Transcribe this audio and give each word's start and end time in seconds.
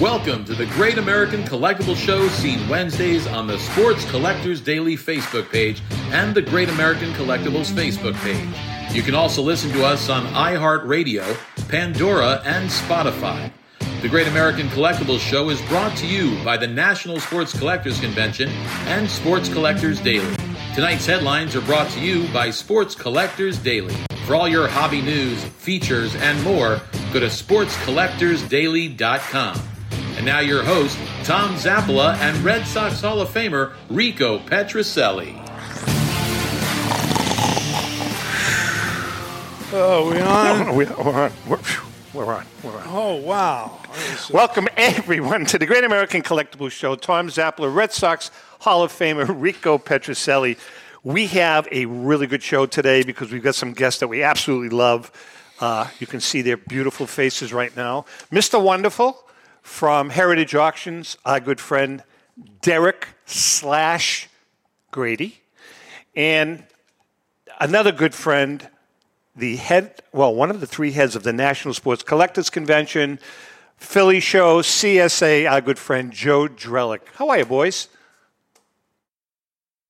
Welcome 0.00 0.44
to 0.46 0.54
the 0.54 0.64
Great 0.64 0.96
American 0.96 1.42
Collectible 1.42 1.94
Show, 1.94 2.26
seen 2.28 2.66
Wednesdays 2.70 3.26
on 3.26 3.46
the 3.46 3.58
Sports 3.58 4.10
Collectors 4.10 4.62
Daily 4.62 4.96
Facebook 4.96 5.50
page 5.50 5.82
and 6.10 6.34
the 6.34 6.40
Great 6.40 6.70
American 6.70 7.12
Collectibles 7.12 7.70
Facebook 7.70 8.14
page. 8.22 8.48
You 8.96 9.02
can 9.02 9.14
also 9.14 9.42
listen 9.42 9.70
to 9.72 9.84
us 9.84 10.08
on 10.08 10.24
iHeartRadio, 10.28 11.36
Pandora, 11.68 12.40
and 12.46 12.70
Spotify. 12.70 13.52
The 14.00 14.08
Great 14.08 14.26
American 14.26 14.68
Collectibles 14.68 15.18
Show 15.18 15.50
is 15.50 15.60
brought 15.68 15.94
to 15.98 16.06
you 16.06 16.42
by 16.42 16.56
the 16.56 16.66
National 16.66 17.20
Sports 17.20 17.52
Collectors 17.58 18.00
Convention 18.00 18.48
and 18.86 19.06
Sports 19.06 19.50
Collectors 19.50 20.00
Daily. 20.00 20.34
Tonight's 20.74 21.04
headlines 21.04 21.54
are 21.54 21.60
brought 21.60 21.90
to 21.90 22.00
you 22.00 22.26
by 22.32 22.48
Sports 22.48 22.94
Collectors 22.94 23.58
Daily. 23.58 23.96
For 24.24 24.34
all 24.34 24.48
your 24.48 24.66
hobby 24.66 25.02
news, 25.02 25.44
features, 25.44 26.16
and 26.16 26.42
more, 26.42 26.80
go 27.12 27.20
to 27.20 27.26
sportscollectorsdaily.com. 27.26 29.60
And 30.16 30.26
now 30.26 30.40
your 30.40 30.62
host, 30.62 30.98
Tom 31.24 31.54
Zappala 31.54 32.16
and 32.16 32.36
Red 32.38 32.66
Sox 32.66 33.00
Hall 33.00 33.20
of 33.20 33.28
Famer 33.30 33.74
Rico 33.88 34.38
Petrocelli. 34.40 35.36
Oh, 39.72 40.10
we 40.10 40.20
on? 40.20 40.74
we, 40.76 40.84
we're 40.84 41.24
on. 41.24 41.32
We're, 41.48 41.58
we're 42.12 42.34
on. 42.34 42.44
We're 42.62 42.76
on. 42.76 42.84
Oh, 42.86 43.16
wow. 43.16 43.78
Welcome, 44.30 44.68
everyone, 44.76 45.46
to 45.46 45.58
the 45.58 45.66
Great 45.66 45.84
American 45.84 46.22
Collectibles 46.22 46.72
Show. 46.72 46.96
Tom 46.96 47.28
Zappala, 47.28 47.72
Red 47.72 47.92
Sox 47.92 48.30
Hall 48.60 48.82
of 48.82 48.92
Famer 48.92 49.26
Rico 49.28 49.78
Petrocelli. 49.78 50.58
We 51.04 51.28
have 51.28 51.68
a 51.70 51.86
really 51.86 52.26
good 52.26 52.42
show 52.42 52.66
today 52.66 53.04
because 53.04 53.30
we've 53.30 53.42
got 53.42 53.54
some 53.54 53.72
guests 53.72 54.00
that 54.00 54.08
we 54.08 54.22
absolutely 54.22 54.76
love. 54.76 55.10
Uh, 55.60 55.86
you 55.98 56.06
can 56.06 56.20
see 56.20 56.42
their 56.42 56.56
beautiful 56.56 57.06
faces 57.06 57.52
right 57.52 57.74
now. 57.76 58.04
Mr. 58.32 58.60
Wonderful 58.60 59.24
from 59.70 60.10
Heritage 60.10 60.54
Auctions, 60.54 61.16
our 61.24 61.40
good 61.40 61.58
friend 61.58 62.02
Derek 62.60 63.06
slash 63.24 64.28
Grady, 64.90 65.40
and 66.14 66.64
another 67.60 67.90
good 67.92 68.12
friend, 68.12 68.68
the 69.34 69.56
head, 69.56 70.02
well, 70.12 70.34
one 70.34 70.50
of 70.50 70.60
the 70.60 70.66
three 70.66 70.90
heads 70.90 71.16
of 71.16 71.22
the 71.22 71.32
National 71.32 71.72
Sports 71.72 72.02
Collectors 72.02 72.50
Convention, 72.50 73.20
Philly 73.78 74.20
Show, 74.20 74.60
CSA, 74.60 75.50
our 75.50 75.62
good 75.62 75.78
friend 75.78 76.12
Joe 76.12 76.46
Drelich. 76.46 77.00
How 77.14 77.28
are 77.30 77.38
you, 77.38 77.46
boys? 77.46 77.88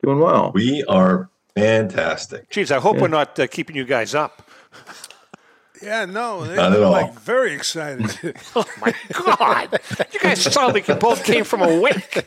Doing 0.04 0.20
well. 0.20 0.52
We 0.54 0.84
are 0.84 1.30
fantastic. 1.56 2.48
Geez, 2.50 2.70
I 2.70 2.78
hope 2.78 2.98
we're 2.98 3.08
not 3.08 3.36
uh, 3.40 3.46
keeping 3.48 3.74
you 3.74 3.86
guys 3.86 4.14
up. 4.14 4.49
Yeah, 5.82 6.04
no, 6.04 6.44
they're 6.44 6.56
Not 6.56 6.72
at 6.72 6.82
all. 6.82 6.92
like 6.92 7.14
very 7.14 7.52
excited. 7.54 8.10
Oh 8.56 8.64
my 8.80 8.94
God! 9.12 9.78
you 10.12 10.20
guys 10.20 10.42
sound 10.42 10.74
like 10.74 10.88
you 10.88 10.94
both 10.94 11.24
came 11.24 11.44
from 11.44 11.62
a 11.62 11.80
wake. 11.80 12.26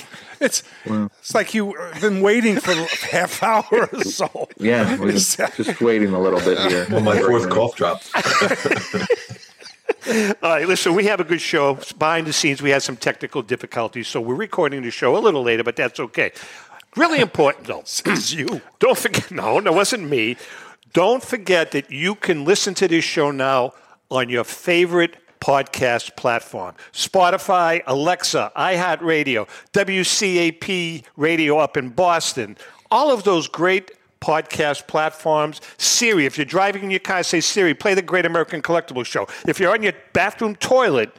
it's 0.40 0.62
it's 0.84 1.34
like 1.34 1.54
you've 1.54 1.74
uh, 1.78 2.00
been 2.00 2.20
waiting 2.22 2.58
for 2.58 2.72
half 3.06 3.42
hour 3.42 3.88
or 3.92 4.02
so. 4.02 4.48
Yeah, 4.58 4.96
we're 5.00 5.12
just, 5.12 5.36
just 5.56 5.80
waiting 5.80 6.12
a 6.12 6.20
little 6.20 6.40
bit 6.40 6.58
here. 6.70 6.86
Well, 6.90 7.00
my 7.00 7.18
fourth 7.20 7.48
cough 7.50 7.76
drop. 7.76 8.02
All 10.42 10.50
right, 10.50 10.66
listen, 10.66 10.94
we 10.94 11.04
have 11.04 11.20
a 11.20 11.24
good 11.24 11.40
show. 11.40 11.78
Behind 11.98 12.26
the 12.26 12.32
scenes, 12.32 12.62
we 12.62 12.70
had 12.70 12.82
some 12.82 12.96
technical 12.96 13.42
difficulties, 13.42 14.08
so 14.08 14.20
we're 14.20 14.34
recording 14.34 14.82
the 14.82 14.90
show 14.90 15.16
a 15.16 15.20
little 15.20 15.42
later, 15.42 15.64
but 15.64 15.76
that's 15.76 16.00
okay. 16.00 16.32
Really 16.96 17.20
important, 17.20 17.66
though. 17.66 17.80
It's 17.80 18.32
you. 18.32 18.62
Don't 18.78 18.96
forget, 18.96 19.30
no, 19.30 19.58
no, 19.60 19.72
it 19.72 19.76
wasn't 19.76 20.08
me. 20.08 20.36
Don't 20.92 21.22
forget 21.22 21.72
that 21.72 21.90
you 21.90 22.14
can 22.14 22.44
listen 22.44 22.74
to 22.74 22.88
this 22.88 23.04
show 23.04 23.30
now 23.30 23.72
on 24.10 24.28
your 24.28 24.44
favorite 24.44 25.16
podcast 25.40 26.16
platform 26.16 26.74
Spotify, 26.92 27.82
Alexa, 27.86 28.50
iHeartRadio, 28.56 29.48
WCAP 29.72 31.04
Radio 31.16 31.58
up 31.58 31.76
in 31.76 31.90
Boston. 31.90 32.56
All 32.90 33.12
of 33.12 33.24
those 33.24 33.46
great 33.48 33.92
podcast 34.20 34.86
platforms. 34.88 35.60
Siri, 35.76 36.26
if 36.26 36.36
you're 36.38 36.44
driving 36.44 36.84
in 36.84 36.90
your 36.90 37.00
car, 37.00 37.22
say, 37.22 37.40
Siri, 37.40 37.74
play 37.74 37.94
the 37.94 38.02
Great 38.02 38.24
American 38.26 38.62
Collectibles 38.62 39.06
Show. 39.06 39.28
If 39.46 39.60
you're 39.60 39.72
on 39.72 39.82
your 39.82 39.92
bathroom 40.12 40.56
toilet, 40.56 41.14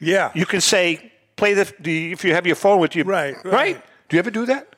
Yeah. 0.00 0.32
you 0.34 0.46
can 0.46 0.60
say, 0.60 1.12
play 1.36 1.54
the, 1.54 1.72
the 1.78 2.10
if 2.12 2.24
you 2.24 2.34
have 2.34 2.46
your 2.46 2.56
phone 2.56 2.80
with 2.80 2.96
you. 2.96 3.04
Right, 3.04 3.36
Right? 3.44 3.52
right. 3.52 3.82
Do 4.08 4.16
you 4.16 4.18
ever 4.18 4.30
do 4.30 4.46
that? 4.46 4.74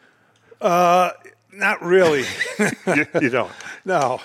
Uh, 0.60 1.10
Not 1.52 1.82
really. 1.82 2.24
you, 2.58 3.06
you 3.20 3.28
don't. 3.30 3.52
no. 3.84 4.20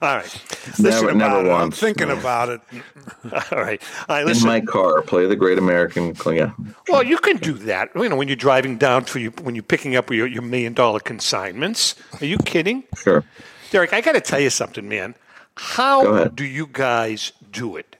All 0.00 0.16
right. 0.16 0.42
Never, 0.78 1.08
About 1.08 1.16
never 1.16 1.36
it. 1.38 1.40
I'm 1.40 1.46
once. 1.48 1.80
thinking 1.80 2.08
about 2.10 2.50
it. 2.50 2.60
All 3.50 3.58
right. 3.58 3.82
All 4.08 4.16
right. 4.16 4.20
In 4.20 4.28
Listen. 4.28 4.46
my 4.46 4.60
car, 4.60 5.02
play 5.02 5.26
the 5.26 5.34
Great 5.34 5.58
American. 5.58 6.14
Yeah, 6.26 6.52
Well, 6.88 7.02
you 7.02 7.18
can 7.18 7.38
do 7.38 7.54
that. 7.54 7.90
You 7.96 8.08
know, 8.08 8.14
when 8.14 8.28
you're 8.28 8.36
driving 8.36 8.78
down 8.78 9.04
for 9.06 9.18
you, 9.18 9.30
when 9.42 9.56
you're 9.56 9.64
picking 9.64 9.96
up 9.96 10.08
your, 10.12 10.28
your 10.28 10.42
million 10.42 10.72
dollar 10.72 11.00
consignments. 11.00 11.96
Are 12.20 12.26
you 12.26 12.38
kidding, 12.38 12.84
sure. 12.96 13.24
Derek? 13.72 13.92
I 13.92 14.00
got 14.00 14.12
to 14.12 14.20
tell 14.20 14.38
you 14.38 14.50
something, 14.50 14.88
man. 14.88 15.16
How 15.56 16.24
do 16.28 16.44
you 16.44 16.68
guys 16.68 17.32
do 17.50 17.76
it 17.76 17.96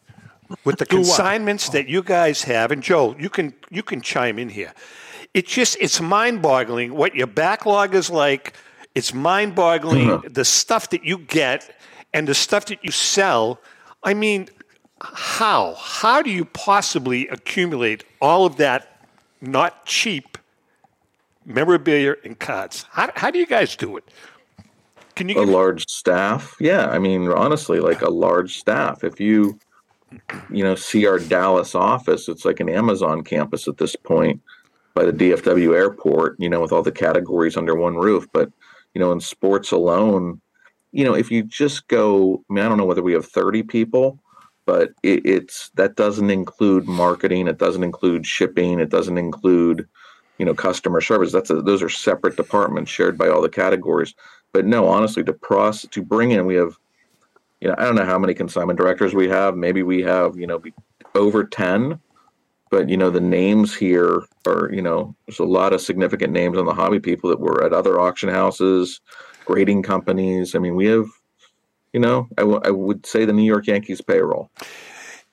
with 0.64 0.78
the 0.78 0.86
consignments 0.86 1.70
that 1.70 1.88
you 1.88 2.04
guys 2.04 2.44
have? 2.44 2.70
And 2.70 2.80
Joe, 2.80 3.16
you 3.18 3.28
can 3.28 3.54
you 3.70 3.82
can 3.82 4.00
chime 4.02 4.38
in 4.38 4.50
here. 4.50 4.72
It's 5.34 5.53
just 5.53 5.77
it's 5.81 6.00
mind 6.00 6.43
boggling 6.43 6.94
what 6.94 7.15
your 7.15 7.27
backlog 7.27 7.94
is 7.94 8.11
like. 8.11 8.55
It's 8.94 9.12
mind 9.15 9.55
boggling 9.55 10.11
Uh-huh. 10.11 10.28
the 10.28 10.44
stuff 10.44 10.91
that 10.91 11.05
you 11.05 11.19
get 11.19 11.71
and 12.12 12.27
the 12.27 12.34
stuff 12.34 12.66
that 12.66 12.83
you 12.83 12.91
sell. 12.91 13.61
I 14.03 14.15
mean, 14.15 14.49
how? 15.00 15.75
How 15.78 16.22
do 16.22 16.31
you 16.31 16.44
possibly 16.47 17.28
accumulate 17.28 18.05
all 18.21 18.47
of 18.47 18.56
that 18.56 19.03
not 19.41 19.84
cheap 19.87 20.39
memorabilia 21.45 22.15
and 22.25 22.39
cards? 22.39 22.84
How, 22.91 23.10
how 23.15 23.31
do 23.31 23.39
you 23.39 23.47
guys 23.47 23.77
do 23.77 23.97
it? 23.97 24.05
Can 25.15 25.28
you 25.28 25.37
A 25.37 25.45
give 25.45 25.49
large 25.55 25.84
staff. 25.89 26.55
Yeah, 26.60 26.87
I 26.89 26.99
mean, 26.99 27.28
honestly, 27.28 27.81
like 27.81 28.03
a 28.03 28.10
large 28.10 28.59
staff. 28.59 29.03
If 29.05 29.19
you, 29.21 29.59
you 30.50 30.62
know, 30.65 30.75
see 30.75 31.06
our 31.06 31.19
Dallas 31.19 31.75
office, 31.75 32.28
it's 32.28 32.45
like 32.45 32.60
an 32.60 32.69
Amazon 32.69 33.22
campus 33.22 33.66
at 33.69 33.78
this 33.78 33.97
point 33.97 34.41
by 34.94 35.04
the 35.04 35.12
DFW 35.12 35.75
airport. 35.75 36.37
You 36.38 36.49
know, 36.49 36.60
with 36.60 36.72
all 36.72 36.82
the 36.82 36.93
categories 36.93 37.56
under 37.56 37.75
one 37.75 37.97
roof. 37.97 38.26
But 38.32 38.50
you 38.94 39.00
know, 39.00 39.12
in 39.12 39.21
sports 39.21 39.72
alone, 39.72 40.41
you 40.93 41.04
know, 41.04 41.15
if 41.15 41.31
you 41.31 41.43
just 41.43 41.88
go, 41.88 42.43
I 42.50 42.53
mean, 42.53 42.65
I 42.65 42.69
don't 42.69 42.78
know 42.78 42.84
whether 42.84 43.03
we 43.03 43.12
have 43.12 43.27
30 43.27 43.62
people, 43.65 44.19
but 44.66 44.91
it, 45.03 45.25
it's 45.25 45.71
that 45.75 45.97
doesn't 45.97 46.31
include 46.31 46.87
marketing, 46.87 47.48
it 47.48 47.59
doesn't 47.59 47.84
include 47.84 48.27
shipping, 48.27 48.81
it 48.81 48.91
doesn't 48.91 49.19
include, 49.19 49.88
you 50.38 50.47
know, 50.47 50.54
customer 50.54 51.00
service. 51.00 51.32
That's 51.32 51.50
a, 51.50 51.62
those 51.62 51.82
are 51.82 51.88
separate 51.88 52.37
departments 52.37 52.91
shared 52.91 53.16
by 53.16 53.28
all 53.28 53.41
the 53.41 53.48
categories. 53.48 54.15
But 54.53 54.66
no, 54.66 54.88
honestly, 54.88 55.22
to 55.25 55.32
process 55.32 55.91
to 55.91 56.03
bring 56.03 56.32
in, 56.32 56.47
we 56.47 56.54
have, 56.54 56.78
you 57.60 57.69
know, 57.69 57.75
I 57.78 57.84
don't 57.84 57.94
know 57.94 58.04
how 58.04 58.19
many 58.19 58.34
consignment 58.34 58.78
directors 58.78 59.15
we 59.15 59.28
have. 59.28 59.56
Maybe 59.56 59.82
we 59.82 60.03
have, 60.03 60.37
you 60.37 60.47
know, 60.47 60.62
over 61.15 61.44
10. 61.44 62.00
But 62.70 62.88
you 62.88 62.96
know, 62.96 63.10
the 63.10 63.20
names 63.20 63.74
here 63.74 64.22
are, 64.46 64.70
you 64.72 64.82
know, 64.82 65.14
there's 65.26 65.38
a 65.38 65.44
lot 65.44 65.72
of 65.72 65.80
significant 65.80 66.32
names 66.32 66.58
on 66.58 66.66
the 66.66 66.74
hobby 66.74 67.00
people 67.00 67.30
that 67.30 67.40
were 67.40 67.64
at 67.64 67.72
other 67.72 68.00
auction 68.00 68.28
houses, 68.28 69.00
grading 69.44 69.82
companies. 69.82 70.54
I 70.54 70.58
mean, 70.58 70.76
we 70.76 70.86
have, 70.86 71.06
you 71.92 72.00
know, 72.00 72.28
I, 72.36 72.42
w- 72.42 72.60
I 72.64 72.70
would 72.70 73.06
say 73.06 73.24
the 73.24 73.32
New 73.32 73.44
York 73.44 73.66
Yankees 73.66 74.00
payroll. 74.00 74.50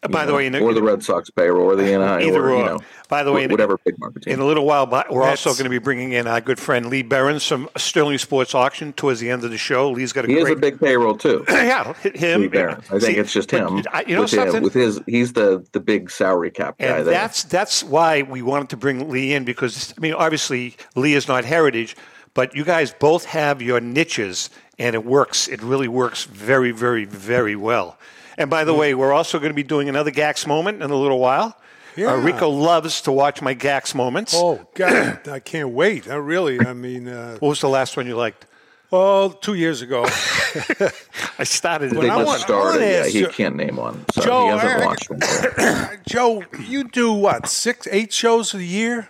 You 0.10 0.14
by 0.14 0.26
the 0.26 0.32
know, 0.32 0.38
way, 0.38 0.46
in 0.48 0.56
a, 0.56 0.60
or 0.60 0.74
the 0.74 0.84
Red 0.84 1.04
Sox 1.04 1.30
payroll, 1.30 1.66
or 1.72 1.76
the 1.76 1.84
Anaheim, 1.94 2.28
Either 2.28 2.50
or, 2.50 2.58
you 2.58 2.66
know, 2.66 2.80
By 3.10 3.24
the 3.24 3.32
way, 3.32 3.42
wh- 3.42 3.46
in- 3.46 3.52
whatever 3.52 3.78
big 3.84 4.00
market 4.00 4.24
team. 4.24 4.34
in 4.34 4.40
a 4.40 4.46
little 4.46 4.66
while, 4.66 4.86
but 4.86 5.12
we're 5.12 5.24
also 5.24 5.52
going 5.54 5.64
to 5.66 5.70
be 5.70 5.78
bringing 5.80 6.12
in 6.14 6.28
our 6.28 6.42
good 6.42 6.60
friend 6.60 6.88
Lee 6.88 7.02
Behrens 7.04 7.46
from 7.46 7.70
Sterling 7.78 8.18
Sports 8.18 8.56
Auction 8.56 8.94
towards 8.94 9.20
the 9.20 9.30
end 9.30 9.44
of 9.44 9.52
the 9.52 9.58
show. 9.58 9.90
Lee's 9.92 10.14
got 10.14 10.26
a 10.26 10.28
he 10.28 10.34
has 10.36 10.44
great 10.46 10.58
a 10.58 10.60
big 10.60 10.80
payroll 10.80 11.16
too. 11.18 11.44
yeah, 11.50 11.94
him. 12.04 12.42
Lee 12.42 12.48
Behrens. 12.48 12.86
I 12.88 13.00
think 13.00 13.02
See, 13.04 13.18
it's 13.18 13.34
just 13.34 13.52
him. 13.52 13.84
I- 13.92 14.06
you 14.08 14.16
know 14.16 14.22
with, 14.22 14.34
him- 14.34 14.40
something? 14.40 14.64
with 14.64 14.74
his, 14.74 15.00
he's 15.08 15.34
the 15.34 15.66
the 15.72 15.80
big 15.80 16.10
salary 16.12 16.52
cap 16.52 16.78
guy. 16.78 16.86
And 16.88 16.96
there. 17.08 17.14
that's 17.14 17.44
that's 17.44 17.84
why 17.84 18.22
we 18.24 18.42
wanted 18.42 18.70
to 18.70 18.78
bring 18.78 19.10
Lee 19.10 19.34
in 19.34 19.46
because 19.46 19.94
I 19.98 20.02
mean, 20.02 20.14
obviously 20.14 20.76
Lee 20.96 21.14
is 21.14 21.28
not 21.28 21.46
heritage, 21.46 21.96
but 22.34 22.56
you 22.56 22.64
guys 22.64 22.94
both 22.94 23.26
have 23.26 23.62
your 23.62 23.80
niches, 23.80 24.50
and 24.78 24.94
it 24.96 25.06
works. 25.06 25.48
It 25.48 25.62
really 25.64 25.88
works 25.88 26.26
very, 26.26 26.72
very, 26.72 27.06
very 27.06 27.56
well. 27.56 27.98
And 28.38 28.50
by 28.50 28.64
the 28.66 28.74
way, 28.74 28.94
we're 28.94 29.14
also 29.14 29.40
going 29.40 29.50
to 29.52 29.56
be 29.56 29.64
doing 29.64 29.88
another 29.90 30.12
GACS 30.12 30.46
moment 30.48 30.82
in 30.84 30.92
a 30.92 30.96
little 30.96 31.20
while. 31.20 31.58
Yeah. 31.96 32.14
Uh, 32.14 32.18
Rico 32.18 32.50
loves 32.50 33.02
to 33.02 33.12
watch 33.12 33.42
my 33.42 33.56
GACS 33.56 33.96
moments. 33.96 34.34
Oh, 34.36 34.68
God. 34.76 35.28
I 35.30 35.40
can't 35.40 35.70
wait. 35.70 36.10
I 36.10 36.16
really, 36.16 36.60
I 36.60 36.74
mean, 36.74 37.08
uh, 37.08 37.38
What 37.40 37.50
was 37.50 37.62
the 37.62 37.70
last 37.70 37.96
one 37.96 38.06
you 38.08 38.16
liked? 38.18 38.46
well, 38.92 39.30
two 39.32 39.56
years 39.56 39.82
ago. 39.82 40.04
I 41.40 41.44
started 41.44 41.92
it. 41.92 41.96
they 42.00 42.08
just 42.08 42.26
want- 42.26 42.42
started. 42.42 42.82
Yeah, 42.82 43.06
he 43.08 43.20
you- 43.20 43.28
can't 43.28 43.56
name 43.56 43.76
one. 43.78 44.06
So 44.14 44.22
Joe, 44.22 44.44
he 44.44 44.58
hasn't 44.58 44.82
I- 44.82 44.86
watched 44.86 45.10
one. 45.10 46.00
Joe, 46.08 46.44
you 46.60 46.84
do 46.86 47.12
what, 47.14 47.48
six, 47.48 47.88
eight 47.92 48.14
shows 48.14 48.54
a 48.54 48.64
year? 48.64 49.08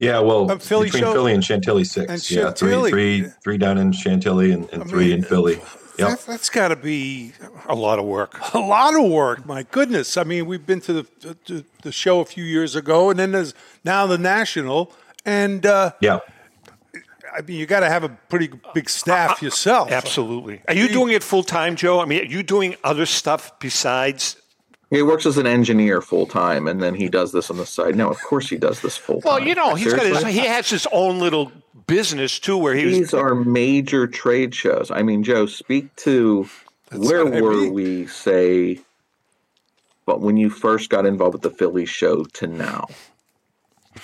Yeah, 0.00 0.18
well, 0.20 0.50
Uh, 0.50 0.58
Philly 0.58 0.86
between 0.86 1.02
show- 1.04 1.12
Philly 1.12 1.32
and 1.34 1.44
Chantilly 1.44 1.84
six. 1.84 2.10
and 2.10 2.30
yeah, 2.30 2.42
Chantilly. 2.46 2.90
three, 2.90 3.20
three, 3.22 3.30
three 3.42 3.58
down 3.58 3.78
in 3.78 3.92
Chantilly 3.92 4.52
and, 4.52 4.68
and 4.70 4.88
three 4.88 5.06
mean, 5.08 5.18
in 5.18 5.22
Philly. 5.22 5.60
Yep. 5.98 6.08
That, 6.08 6.20
that's 6.26 6.50
got 6.50 6.68
to 6.68 6.76
be 6.76 7.32
A 7.68 7.74
lot 7.74 8.00
of 8.00 8.04
work. 8.04 8.36
a 8.54 8.58
lot 8.58 8.96
of 8.98 9.08
work. 9.08 9.46
My 9.46 9.62
goodness. 9.62 10.16
I 10.16 10.24
mean, 10.24 10.46
we've 10.46 10.66
been 10.66 10.80
to 10.82 10.92
the 10.92 11.34
to 11.44 11.64
the 11.82 11.92
show 11.92 12.18
a 12.20 12.24
few 12.24 12.42
years 12.42 12.74
ago, 12.74 13.10
and 13.10 13.18
then 13.18 13.30
there's 13.30 13.54
now 13.84 14.04
the 14.06 14.18
national, 14.18 14.92
and 15.24 15.64
uh, 15.64 15.92
Yeah. 16.00 16.18
I 17.36 17.40
mean, 17.42 17.58
you 17.58 17.66
got 17.66 17.80
to 17.80 17.88
have 17.88 18.02
a 18.04 18.08
pretty 18.08 18.50
big 18.74 18.88
staff 18.90 19.42
yourself. 19.42 19.90
Absolutely. 19.92 20.62
Are 20.68 20.74
you 20.74 20.88
doing 20.88 21.12
it 21.12 21.22
full 21.24 21.42
time, 21.42 21.74
Joe? 21.76 22.00
I 22.00 22.04
mean, 22.04 22.20
are 22.20 22.24
you 22.24 22.42
doing 22.44 22.74
other 22.84 23.06
stuff 23.06 23.52
besides? 23.60 24.36
He 24.94 25.02
works 25.02 25.26
as 25.26 25.38
an 25.38 25.46
engineer 25.46 26.00
full 26.00 26.26
time, 26.26 26.68
and 26.68 26.80
then 26.80 26.94
he 26.94 27.08
does 27.08 27.32
this 27.32 27.50
on 27.50 27.56
the 27.56 27.66
side. 27.66 27.96
No, 27.96 28.08
of 28.10 28.20
course 28.22 28.48
he 28.48 28.56
does 28.56 28.80
this 28.80 28.96
full 28.96 29.20
time. 29.20 29.32
Well, 29.32 29.42
you 29.42 29.54
know, 29.54 29.74
he's 29.74 29.92
got 29.92 30.06
his, 30.06 30.22
he 30.26 30.46
has 30.46 30.70
his 30.70 30.86
own 30.92 31.18
little 31.18 31.50
business 31.86 32.38
too, 32.38 32.56
where 32.56 32.74
he 32.74 32.86
was. 32.86 32.94
These 32.94 33.14
are 33.14 33.34
major 33.34 34.06
trade 34.06 34.54
shows. 34.54 34.90
I 34.92 35.02
mean, 35.02 35.24
Joe, 35.24 35.46
speak 35.46 35.94
to 35.96 36.48
where 36.92 37.26
were 37.26 37.52
mean. 37.52 37.72
we, 37.74 38.06
say, 38.06 38.78
but 40.06 40.20
when 40.20 40.36
you 40.36 40.48
first 40.48 40.90
got 40.90 41.06
involved 41.06 41.34
with 41.34 41.42
the 41.42 41.50
Philly 41.50 41.86
show 41.86 42.24
to 42.24 42.46
now? 42.46 42.86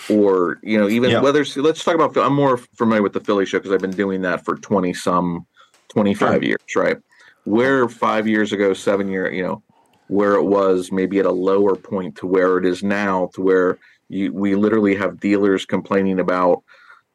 Or, 0.09 0.59
you 0.63 0.79
know, 0.79 0.89
even 0.89 1.11
Yeah. 1.11 1.21
whether, 1.21 1.45
let's 1.57 1.85
talk 1.85 1.95
about, 1.95 2.17
I'm 2.17 2.35
more 2.35 2.57
familiar 2.57 3.03
with 3.03 3.13
the 3.13 3.21
Philly 3.21 3.47
show 3.47 3.59
because 3.59 3.73
I've 3.73 3.81
been 3.81 3.91
doing 3.91 4.23
that 4.23 4.45
for 4.45 4.57
20 4.57 4.93
some, 4.93 5.47
25 5.91 6.29
Sure. 6.35 6.43
years, 6.43 6.59
right? 6.77 6.97
Where 7.45 7.89
five 7.89 8.27
years 8.27 8.53
ago, 8.53 8.73
seven 8.73 9.09
year, 9.09 9.31
you 9.33 9.43
know, 9.43 9.63
where 10.11 10.35
it 10.35 10.43
was 10.43 10.91
maybe 10.91 11.21
at 11.21 11.27
a 11.27 11.31
lower 11.31 11.77
point 11.77 12.17
to 12.17 12.27
where 12.27 12.59
it 12.59 12.67
is 12.67 12.83
now, 12.83 13.31
to 13.33 13.41
where 13.41 13.79
you, 14.09 14.33
we 14.33 14.57
literally 14.57 14.97
have 14.97 15.21
dealers 15.21 15.65
complaining 15.65 16.19
about 16.19 16.65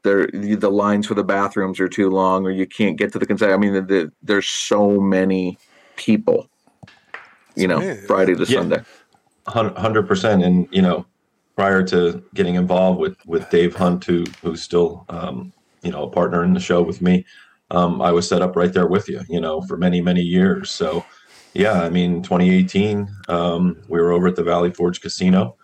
there 0.03 0.27
the 0.31 0.71
lines 0.71 1.06
for 1.06 1.13
the 1.13 1.24
bathrooms 1.24 1.80
are 1.80 1.89
too 1.89 2.09
long 2.09 2.45
or 2.45 2.51
you 2.51 2.65
can't 2.65 2.97
get 2.97 3.12
to 3.12 3.19
the 3.19 3.25
concession. 3.25 3.53
I 3.53 3.57
mean, 3.57 3.74
the, 3.74 3.81
the, 3.81 4.12
there's 4.24 4.47
so 4.47 4.97
many 5.00 5.57
people, 5.97 6.47
you 7.56 7.68
know, 7.68 7.77
amazing. 7.77 8.07
Friday 8.07 8.36
to 8.36 8.45
Yeah. 8.45 8.59
Sunday. 8.59 8.81
hundred 9.47 10.03
percent. 10.03 10.44
And 10.44 10.68
you 10.71 10.81
know, 10.81 11.06
prior 11.57 11.83
to 11.83 12.24
getting 12.33 12.56
involved 12.56 13.00
with 13.00 13.18
with 13.25 13.50
Dave 13.50 13.75
Hunt, 13.75 14.06
who 14.06 14.24
who's 14.42 14.62
still 14.62 15.06
um, 15.09 15.51
you 15.81 15.92
know 15.92 16.03
a 16.03 16.09
partner 16.09 16.45
in 16.45 16.53
the 16.53 16.62
show 16.62 16.81
with 16.81 17.01
me, 17.01 17.25
um, 17.71 18.01
I 18.01 18.12
was 18.12 18.30
set 18.30 18.42
up 18.42 18.56
right 18.56 18.71
there 18.71 18.88
with 18.88 19.09
you. 19.09 19.21
You 19.27 19.42
know, 19.42 19.62
for 19.63 19.75
many 19.75 20.00
many 20.01 20.21
years. 20.21 20.69
So 20.69 21.03
yeah, 21.56 21.81
I 21.81 21.90
mean, 21.90 22.22
2018, 22.22 23.10
um, 23.28 23.78
we 23.88 24.00
were 24.00 24.12
over 24.12 24.28
at 24.28 24.36
the 24.36 24.44
Valley 24.44 24.72
Forge 24.72 25.02
Casino, 25.02 25.56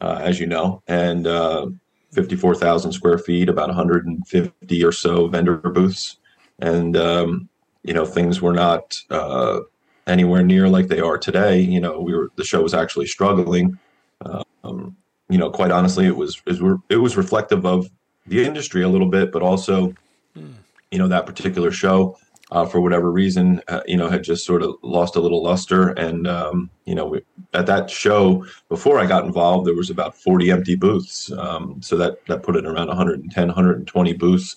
uh, 0.00 0.18
as 0.20 0.38
you 0.38 0.46
know, 0.46 0.82
and 0.86 1.26
uh, 1.26 1.66
54,000 2.12 2.92
square 2.92 3.18
feet, 3.18 3.48
about 3.48 3.68
150 3.68 4.84
or 4.84 4.92
so 4.92 5.28
vendor 5.28 5.56
booths, 5.56 6.18
and 6.58 6.96
um, 6.96 7.48
you 7.82 7.94
know 7.94 8.04
things 8.04 8.42
were 8.42 8.52
not. 8.52 9.00
Uh, 9.10 9.60
anywhere 10.06 10.42
near 10.42 10.68
like 10.68 10.88
they 10.88 11.00
are 11.00 11.18
today. 11.18 11.60
You 11.60 11.80
know, 11.80 12.00
we 12.00 12.14
were 12.14 12.30
the 12.36 12.44
show 12.44 12.62
was 12.62 12.74
actually 12.74 13.06
struggling. 13.06 13.78
Um, 14.64 14.96
you 15.28 15.38
know, 15.38 15.50
quite 15.50 15.70
honestly, 15.70 16.06
it 16.06 16.16
was 16.16 16.40
it 16.46 16.60
was, 16.60 16.80
it 16.88 16.96
was 16.96 17.16
reflective 17.16 17.66
of 17.66 17.90
the 18.26 18.44
industry 18.44 18.82
a 18.82 18.88
little 18.88 19.08
bit, 19.08 19.32
but 19.32 19.42
also, 19.42 19.94
you 20.34 20.98
know, 20.98 21.08
that 21.08 21.26
particular 21.26 21.70
show. 21.70 22.18
Uh, 22.52 22.64
for 22.64 22.80
whatever 22.80 23.10
reason, 23.10 23.60
uh, 23.66 23.80
you 23.86 23.96
know, 23.96 24.08
had 24.08 24.22
just 24.22 24.46
sort 24.46 24.62
of 24.62 24.76
lost 24.82 25.16
a 25.16 25.20
little 25.20 25.42
luster. 25.42 25.88
And, 25.88 26.28
um, 26.28 26.70
you 26.84 26.94
know, 26.94 27.04
we, 27.04 27.22
at 27.54 27.66
that 27.66 27.90
show, 27.90 28.46
before 28.68 29.00
I 29.00 29.06
got 29.06 29.24
involved, 29.24 29.66
there 29.66 29.74
was 29.74 29.90
about 29.90 30.16
40 30.16 30.52
empty 30.52 30.76
booths. 30.76 31.32
Um, 31.32 31.82
so 31.82 31.96
that, 31.96 32.24
that 32.26 32.44
put 32.44 32.54
it 32.54 32.64
around 32.64 32.86
110, 32.86 33.48
120 33.48 34.12
booths, 34.12 34.54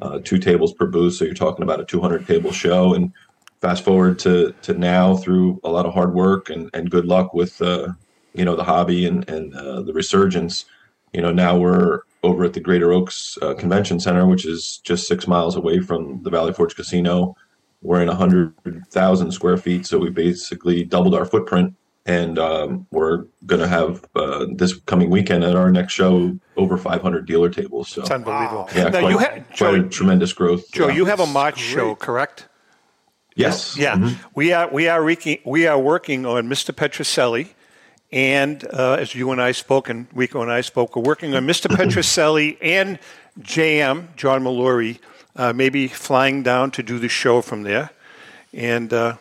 uh, 0.00 0.18
two 0.24 0.38
tables 0.38 0.72
per 0.72 0.86
booth. 0.86 1.12
So 1.12 1.26
you're 1.26 1.34
talking 1.34 1.62
about 1.62 1.78
a 1.78 1.84
200 1.84 2.26
table 2.26 2.52
show. 2.52 2.94
And 2.94 3.12
fast 3.60 3.84
forward 3.84 4.18
to, 4.20 4.54
to 4.62 4.72
now 4.72 5.14
through 5.14 5.60
a 5.62 5.68
lot 5.68 5.84
of 5.84 5.92
hard 5.92 6.14
work 6.14 6.48
and, 6.48 6.70
and 6.72 6.90
good 6.90 7.04
luck 7.04 7.34
with, 7.34 7.60
uh, 7.60 7.88
you 8.32 8.46
know, 8.46 8.56
the 8.56 8.64
hobby 8.64 9.04
and, 9.04 9.28
and 9.28 9.54
uh, 9.54 9.82
the 9.82 9.92
resurgence, 9.92 10.64
you 11.12 11.20
know, 11.20 11.32
now 11.32 11.58
we're 11.58 12.00
over 12.26 12.44
at 12.44 12.52
the 12.52 12.60
Greater 12.60 12.92
Oaks 12.92 13.38
uh, 13.40 13.54
Convention 13.54 14.00
Center, 14.00 14.26
which 14.26 14.44
is 14.44 14.78
just 14.84 15.06
six 15.06 15.26
miles 15.26 15.56
away 15.56 15.80
from 15.80 16.22
the 16.22 16.30
Valley 16.30 16.52
Forge 16.52 16.74
Casino. 16.74 17.34
We're 17.82 18.02
in 18.02 18.08
100,000 18.08 19.30
square 19.32 19.56
feet, 19.56 19.86
so 19.86 19.98
we 19.98 20.10
basically 20.10 20.82
doubled 20.84 21.14
our 21.14 21.24
footprint. 21.24 21.74
And 22.04 22.38
um, 22.38 22.86
we're 22.92 23.24
going 23.46 23.60
to 23.60 23.66
have 23.66 24.04
uh, 24.14 24.46
this 24.54 24.74
coming 24.86 25.10
weekend 25.10 25.42
at 25.42 25.56
our 25.56 25.72
next 25.72 25.92
show 25.92 26.38
over 26.56 26.78
500 26.78 27.26
dealer 27.26 27.50
tables. 27.50 27.88
So, 27.88 28.02
It's 28.02 28.10
unbelievable. 28.12 28.68
yeah, 28.76 28.84
now 28.90 29.00
quite, 29.00 29.10
you 29.10 29.18
ha- 29.18 29.26
quite 29.28 29.54
Joe, 29.56 29.74
a 29.74 29.82
tremendous 29.88 30.32
growth. 30.32 30.70
Joe, 30.70 30.86
Yeah. 30.88 30.94
you 30.94 31.04
have 31.06 31.18
a 31.18 31.26
March 31.26 31.58
show, 31.58 31.96
correct? 31.96 32.46
yes, 33.34 33.76
Yeah, 33.76 33.96
Mhm. 33.96 34.16
we 34.36 34.52
are 34.52 34.68
we 34.72 34.86
are 34.88 35.02
working 35.04 35.38
we 35.44 35.66
are 35.66 35.78
working 35.80 36.24
on 36.24 36.48
Mr. 36.48 36.72
Petrocelli, 36.72 37.48
and 38.12 38.64
uh, 38.72 38.94
as 38.94 39.14
you 39.14 39.30
and 39.32 39.40
I 39.40 39.52
spoke, 39.52 39.88
and 39.88 40.06
Rico 40.14 40.40
and 40.42 40.50
I 40.50 40.60
spoke, 40.60 40.96
we're 40.96 41.02
working 41.02 41.34
on 41.34 41.46
Mr. 41.46 41.66
Petrocelli 41.68 42.56
and 42.62 42.98
JM 43.40 44.14
John 44.16 44.42
Molori, 44.42 44.98
uh, 45.34 45.52
maybe 45.52 45.88
flying 45.88 46.42
down 46.42 46.70
to 46.72 46.82
do 46.82 46.98
the 46.98 47.08
show 47.08 47.42
from 47.42 47.62
there, 47.62 47.90
and 48.52 48.92
uh, 48.92 49.16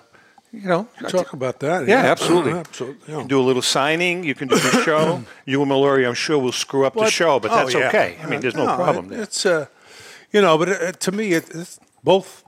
you 0.53 0.67
know, 0.69 0.87
Talk 1.09 1.33
about 1.33 1.59
that. 1.59 1.85
Yeah, 1.87 1.97
absolutely. 1.97 2.53
absolutely. 2.53 3.11
you 3.13 3.19
can 3.19 3.27
do 3.27 3.41
a 3.41 3.43
little 3.43 3.61
signing. 3.61 4.23
You 4.23 4.35
can 4.35 4.47
do 4.47 4.55
the 4.55 4.83
show. 4.83 5.21
you 5.45 5.61
and 5.61 5.69
Molori, 5.69 6.07
I'm 6.07 6.13
sure, 6.13 6.39
will 6.39 6.53
screw 6.53 6.85
up 6.85 6.93
the 6.93 7.09
show, 7.09 7.41
but 7.41 7.51
oh, 7.51 7.55
that's 7.55 7.73
yeah. 7.73 7.87
okay. 7.89 8.15
I 8.23 8.27
mean, 8.27 8.39
there's 8.39 8.55
no, 8.55 8.65
Uh, 8.67 8.75
problem 8.77 9.05
it- 9.07 9.09
there. 9.09 9.21
It's 9.23 9.45
uh, 9.45 9.65
you 10.31 10.41
know, 10.41 10.57
but 10.57 10.69
uh, 10.69 10.91
to 10.93 11.11
me, 11.11 11.33
it, 11.33 11.49
it's 11.53 11.79
both 12.03 12.44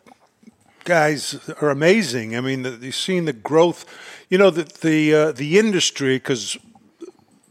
guys 0.88 1.38
are 1.62 1.70
amazing. 1.70 2.36
I 2.36 2.42
mean, 2.42 2.64
the, 2.64 2.72
you've 2.82 2.96
seen 2.96 3.26
the 3.26 3.34
growth. 3.34 3.86
You 4.30 4.38
know, 4.38 4.50
the 4.50 4.64
the 4.64 5.14
uh, 5.14 5.32
the 5.34 5.60
industry 5.60 6.16
because 6.16 6.58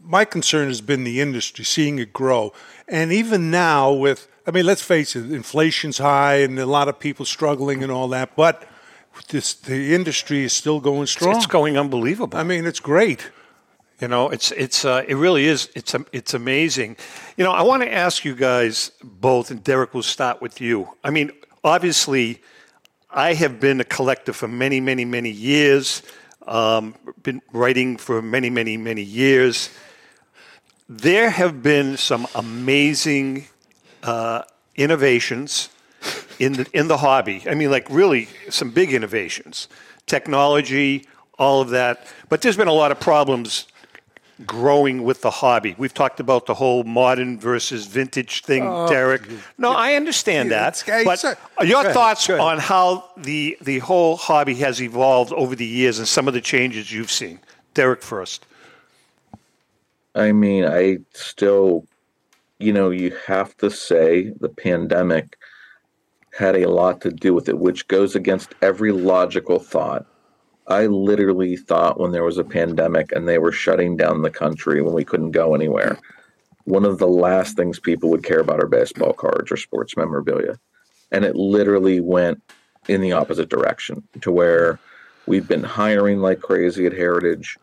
my 0.01 0.25
concern 0.25 0.67
has 0.67 0.81
been 0.81 1.03
the 1.03 1.21
industry, 1.21 1.63
seeing 1.63 1.99
it 1.99 2.11
grow, 2.11 2.51
and 2.87 3.13
even 3.13 3.51
now 3.51 3.93
with. 3.93 4.27
I 4.47 4.51
mean, 4.51 4.65
let's 4.65 4.81
face 4.81 5.13
it, 5.17 5.29
inflation's 5.29 5.97
high 5.97 6.35
and 6.35 6.57
a 6.57 6.65
lot 6.65 6.87
of 6.87 6.99
people 6.99 7.25
struggling 7.25 7.83
and 7.83 7.91
all 7.91 8.07
that, 8.07 8.33
but 8.37 8.65
this, 9.27 9.53
the 9.53 9.93
industry 9.93 10.45
is 10.45 10.53
still 10.53 10.79
going 10.79 11.05
strong. 11.07 11.35
It's 11.35 11.45
going 11.45 11.77
unbelievable. 11.77 12.39
I 12.39 12.43
mean, 12.43 12.65
it's 12.65 12.79
great. 12.79 13.29
You 13.99 14.07
know, 14.07 14.29
it's 14.29 14.51
it's 14.51 14.85
uh, 14.85 15.03
it 15.05 15.15
really 15.15 15.45
is. 15.45 15.69
It's 15.75 15.93
it's 16.13 16.33
amazing. 16.33 16.95
You 17.35 17.43
know, 17.43 17.51
I 17.51 17.61
want 17.63 17.83
to 17.83 17.91
ask 17.91 18.23
you 18.23 18.35
guys 18.35 18.91
both, 19.03 19.51
and 19.51 19.61
Derek, 19.63 19.93
we'll 19.93 20.03
start 20.03 20.41
with 20.41 20.61
you. 20.61 20.87
I 21.03 21.09
mean, 21.09 21.31
obviously, 21.63 22.41
I 23.17 23.33
have 23.33 23.59
been 23.59 23.81
a 23.81 23.83
collector 23.83 24.31
for 24.31 24.47
many, 24.47 24.79
many, 24.79 25.03
many 25.03 25.31
years. 25.31 26.03
Um, 26.45 26.93
been 27.23 27.41
writing 27.51 27.97
for 27.97 28.21
many, 28.21 28.51
many, 28.51 28.77
many 28.77 29.01
years. 29.01 29.71
There 30.87 31.31
have 31.31 31.63
been 31.63 31.97
some 31.97 32.27
amazing 32.35 33.47
uh, 34.03 34.43
innovations 34.75 35.69
in 36.37 36.53
the 36.53 36.67
in 36.73 36.89
the 36.89 36.97
hobby. 36.97 37.41
I 37.49 37.55
mean, 37.55 37.71
like 37.71 37.89
really 37.89 38.29
some 38.51 38.69
big 38.69 38.93
innovations, 38.93 39.67
technology, 40.05 41.07
all 41.39 41.59
of 41.59 41.69
that. 41.69 42.05
But 42.29 42.43
there's 42.43 42.55
been 42.55 42.67
a 42.67 42.79
lot 42.83 42.91
of 42.91 42.99
problems 42.99 43.65
growing 44.45 45.03
with 45.03 45.21
the 45.21 45.31
hobby. 45.31 45.73
We've 45.77 45.93
talked 45.93 46.19
about 46.19 46.45
the 46.45 46.53
whole 46.53 46.83
modern 46.83 47.39
versus 47.39 47.85
vintage 47.87 48.43
thing, 48.43 48.63
Derek. 48.87 49.23
No, 49.57 49.71
I 49.71 49.93
understand 49.95 50.51
that. 50.51 50.81
it's- 50.87 51.07
it's 51.07 51.35
But 51.57 51.67
your 51.67 51.83
thoughts 51.91 52.27
ahead. 52.29 52.39
on 52.39 52.59
how 52.59 53.09
the 53.17 53.57
the 53.61 53.79
whole 53.79 54.15
hobby 54.17 54.55
has 54.55 54.81
evolved 54.81 55.33
over 55.33 55.55
the 55.55 55.65
years 55.65 55.97
and 55.97 56.07
some 56.07 56.27
of 56.27 56.33
the 56.33 56.41
changes 56.41 56.91
you've 56.91 57.11
seen? 57.11 57.39
Derek 57.73 58.01
first. 58.03 58.45
I 60.15 60.31
mean, 60.31 60.65
I 60.65 60.97
still, 61.13 61.85
you 62.59 62.73
know, 62.73 62.89
you 62.89 63.15
have 63.27 63.55
to 63.57 63.69
say 63.69 64.31
the 64.39 64.49
pandemic 64.49 65.37
had 66.37 66.55
a 66.55 66.67
lot 66.69 67.01
to 67.01 67.11
do 67.11 67.33
with 67.33 67.49
it, 67.49 67.57
which 67.59 67.87
goes 67.87 68.15
against 68.15 68.53
every 68.61 68.91
logical 68.91 69.59
thought. 69.59 70.05
I 70.67 70.87
literally 70.87 71.55
thought 71.55 71.99
when 71.99 72.11
there 72.11 72.25
was 72.25 72.37
a 72.37 72.43
pandemic 72.43 73.11
and 73.13 73.27
they 73.27 73.37
were 73.37 73.51
shutting 73.53 73.95
down 73.95 74.21
the 74.21 74.29
country 74.29 74.81
when 74.81 74.93
we 74.93 75.05
couldn't 75.05 75.31
go 75.31 75.55
anywhere, 75.55 75.97
one 76.65 76.83
of 76.83 76.97
the 76.97 77.07
last 77.07 77.55
things 77.55 77.79
people 77.79 78.09
would 78.09 78.23
care 78.23 78.41
about 78.41 78.61
are 78.61 78.67
baseball 78.67 79.13
cards 79.13 79.51
or 79.51 79.57
sports 79.57 79.95
memorabilia. 79.95 80.59
And 81.11 81.23
it 81.23 81.37
literally 81.37 82.01
went 82.01 82.41
in 82.89 82.99
the 82.99 83.13
opposite 83.13 83.49
direction 83.49 84.03
to 84.21 84.31
where 84.31 84.77
we've 85.25 85.47
been 85.47 85.63
hiring 85.63 86.19
like 86.19 86.41
crazy 86.41 86.85
at 86.85 86.91
Heritage 86.91 87.57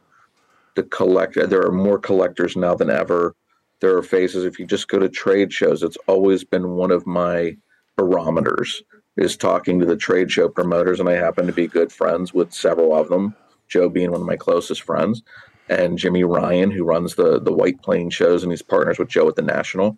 to 0.76 0.82
collect. 0.84 1.34
There 1.34 1.66
are 1.66 1.72
more 1.72 1.98
collectors 1.98 2.56
now 2.56 2.74
than 2.74 2.88
ever. 2.88 3.34
There 3.80 3.94
are 3.96 4.02
faces. 4.02 4.46
If 4.46 4.58
you 4.58 4.64
just 4.64 4.88
go 4.88 4.98
to 4.98 5.10
trade 5.10 5.52
shows, 5.52 5.82
it's 5.82 5.98
always 6.06 6.42
been 6.42 6.70
one 6.70 6.90
of 6.90 7.06
my 7.06 7.56
barometers 7.96 8.82
is 9.16 9.36
talking 9.36 9.78
to 9.80 9.86
the 9.86 9.96
trade 9.96 10.30
show 10.30 10.48
promoters, 10.48 11.00
and 11.00 11.08
I 11.08 11.14
happen 11.14 11.46
to 11.46 11.52
be 11.52 11.66
good 11.66 11.92
friends 11.92 12.34
with 12.34 12.52
several 12.52 12.94
of 12.94 13.08
them. 13.08 13.34
Joe 13.68 13.88
being 13.88 14.10
one 14.10 14.20
of 14.20 14.26
my 14.26 14.36
closest 14.36 14.82
friends, 14.82 15.22
and 15.68 15.98
Jimmy 15.98 16.24
Ryan, 16.24 16.70
who 16.70 16.84
runs 16.84 17.14
the 17.14 17.40
the 17.40 17.52
White 17.52 17.82
Plains 17.82 18.14
shows, 18.14 18.42
and 18.42 18.52
he's 18.52 18.62
partners 18.62 18.98
with 18.98 19.08
Joe 19.08 19.28
at 19.28 19.36
the 19.36 19.42
National. 19.42 19.96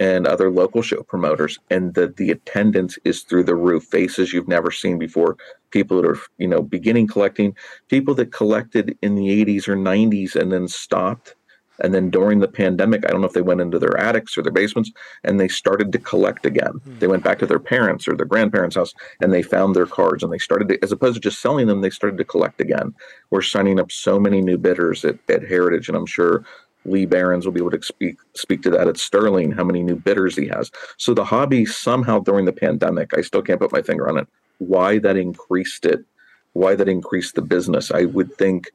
and 0.00 0.26
other 0.26 0.50
local 0.50 0.82
show 0.82 1.02
promoters, 1.04 1.58
and 1.70 1.94
that 1.94 2.16
the 2.16 2.30
attendance 2.30 2.98
is 3.04 3.22
through 3.22 3.44
the 3.44 3.54
roof. 3.54 3.84
Faces 3.84 4.32
you've 4.32 4.48
never 4.48 4.70
seen 4.70 4.98
before. 4.98 5.36
People 5.70 6.00
that 6.02 6.08
are 6.08 6.18
you 6.38 6.48
know 6.48 6.62
beginning 6.62 7.06
collecting, 7.06 7.54
people 7.88 8.14
that 8.16 8.32
collected 8.32 8.98
in 9.02 9.14
the 9.14 9.28
80s 9.44 9.68
or 9.68 9.76
90s 9.76 10.34
and 10.34 10.50
then 10.52 10.66
stopped 10.68 11.36
and 11.80 11.92
then 11.92 12.10
during 12.10 12.38
the 12.38 12.48
pandemic, 12.48 13.04
I 13.04 13.10
don't 13.10 13.20
know 13.20 13.26
if 13.26 13.32
they 13.32 13.42
went 13.42 13.60
into 13.60 13.78
their 13.78 13.98
attics 13.98 14.38
or 14.38 14.42
their 14.42 14.52
basements 14.52 14.90
and 15.24 15.40
they 15.40 15.48
started 15.48 15.92
to 15.92 15.98
collect 15.98 16.46
again. 16.46 16.72
Hmm. 16.84 16.98
They 16.98 17.06
went 17.06 17.24
back 17.24 17.38
to 17.40 17.46
their 17.46 17.58
parents 17.58 18.06
or 18.06 18.16
their 18.16 18.26
grandparents' 18.26 18.76
house 18.76 18.94
and 19.20 19.32
they 19.32 19.42
found 19.42 19.74
their 19.74 19.86
cards 19.86 20.22
and 20.22 20.32
they 20.32 20.38
started 20.38 20.68
to, 20.68 20.78
as 20.82 20.92
opposed 20.92 21.14
to 21.14 21.20
just 21.20 21.40
selling 21.40 21.66
them, 21.66 21.80
they 21.80 21.90
started 21.90 22.16
to 22.18 22.24
collect 22.24 22.60
again. 22.60 22.94
We're 23.30 23.42
signing 23.42 23.80
up 23.80 23.90
so 23.90 24.20
many 24.20 24.40
new 24.40 24.58
bidders 24.58 25.04
at, 25.04 25.18
at 25.28 25.42
Heritage, 25.42 25.88
and 25.88 25.96
I'm 25.96 26.06
sure 26.06 26.44
Lee 26.84 27.06
Behrens 27.06 27.46
will 27.46 27.52
be 27.52 27.60
able 27.60 27.70
to 27.70 27.82
speak 27.82 28.18
speak 28.34 28.62
to 28.62 28.70
that 28.70 28.88
at 28.88 28.98
Sterling, 28.98 29.52
how 29.52 29.64
many 29.64 29.82
new 29.82 29.96
bidders 29.96 30.36
he 30.36 30.46
has. 30.48 30.70
So 30.98 31.14
the 31.14 31.24
hobby 31.24 31.64
somehow 31.64 32.20
during 32.20 32.44
the 32.44 32.52
pandemic, 32.52 33.16
I 33.16 33.22
still 33.22 33.42
can't 33.42 33.60
put 33.60 33.72
my 33.72 33.82
finger 33.82 34.08
on 34.08 34.18
it, 34.18 34.28
why 34.58 34.98
that 34.98 35.16
increased 35.16 35.86
it, 35.86 36.04
why 36.52 36.74
that 36.74 36.88
increased 36.88 37.34
the 37.34 37.42
business. 37.42 37.90
I 37.90 38.04
would 38.04 38.36
think 38.36 38.70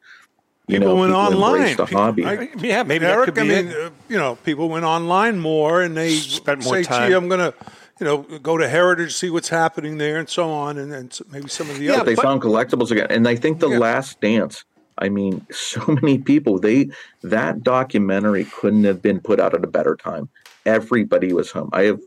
people 0.70 0.88
know, 0.88 0.96
went 0.96 1.14
people 1.14 1.44
online. 1.44 1.76
The 1.76 1.86
hobby. 1.86 2.26
I, 2.26 2.50
yeah, 2.58 2.84
maybe 2.84 3.06
Eric, 3.06 3.38
I 3.38 3.44
mean, 3.44 3.68
uh, 3.68 3.90
you 4.08 4.18
know, 4.18 4.36
people 4.36 4.70
went 4.70 4.86
online 4.86 5.40
more 5.40 5.82
and 5.82 5.96
they 5.98 6.16
spent 6.16 6.64
more 6.64 6.76
say, 6.76 6.84
time. 6.84 7.10
"Gee, 7.10 7.16
I'm 7.16 7.28
going 7.28 7.52
to." 7.52 7.54
You 8.00 8.06
know, 8.06 8.22
go 8.40 8.58
to 8.58 8.70
Heritage, 8.70 9.14
see 9.14 9.30
what's 9.30 9.50
happening 9.50 9.98
there, 9.98 10.20
and 10.20 10.30
so 10.30 10.50
on, 10.50 10.78
and, 10.78 10.94
and 10.94 11.20
maybe 11.34 11.50
some 11.50 11.70
of 11.70 11.78
the 11.80 11.90
other. 11.90 11.98
yeah, 11.98 12.02
other. 12.02 12.16
they 12.16 12.16
found 12.16 12.42
collectibles 12.42 12.92
again, 12.92 13.08
and 13.10 13.28
I 13.28 13.36
think 13.36 13.60
the 13.60 13.68
Yeah. 13.68 13.78
Last 13.78 14.22
Dance. 14.22 14.64
I 15.00 15.10
mean, 15.10 15.46
so 15.52 15.84
many 15.86 16.18
people. 16.18 16.60
They 16.60 16.92
that 17.24 17.62
documentary 17.62 18.46
couldn't 18.46 18.86
have 18.86 19.02
been 19.02 19.20
put 19.20 19.42
out 19.42 19.54
at 19.54 19.66
a 19.66 19.68
better 19.68 19.98
time. 19.98 20.30
Everybody 20.66 21.34
was 21.34 21.52
home. 21.52 21.70
I 21.74 21.84
have 21.84 22.00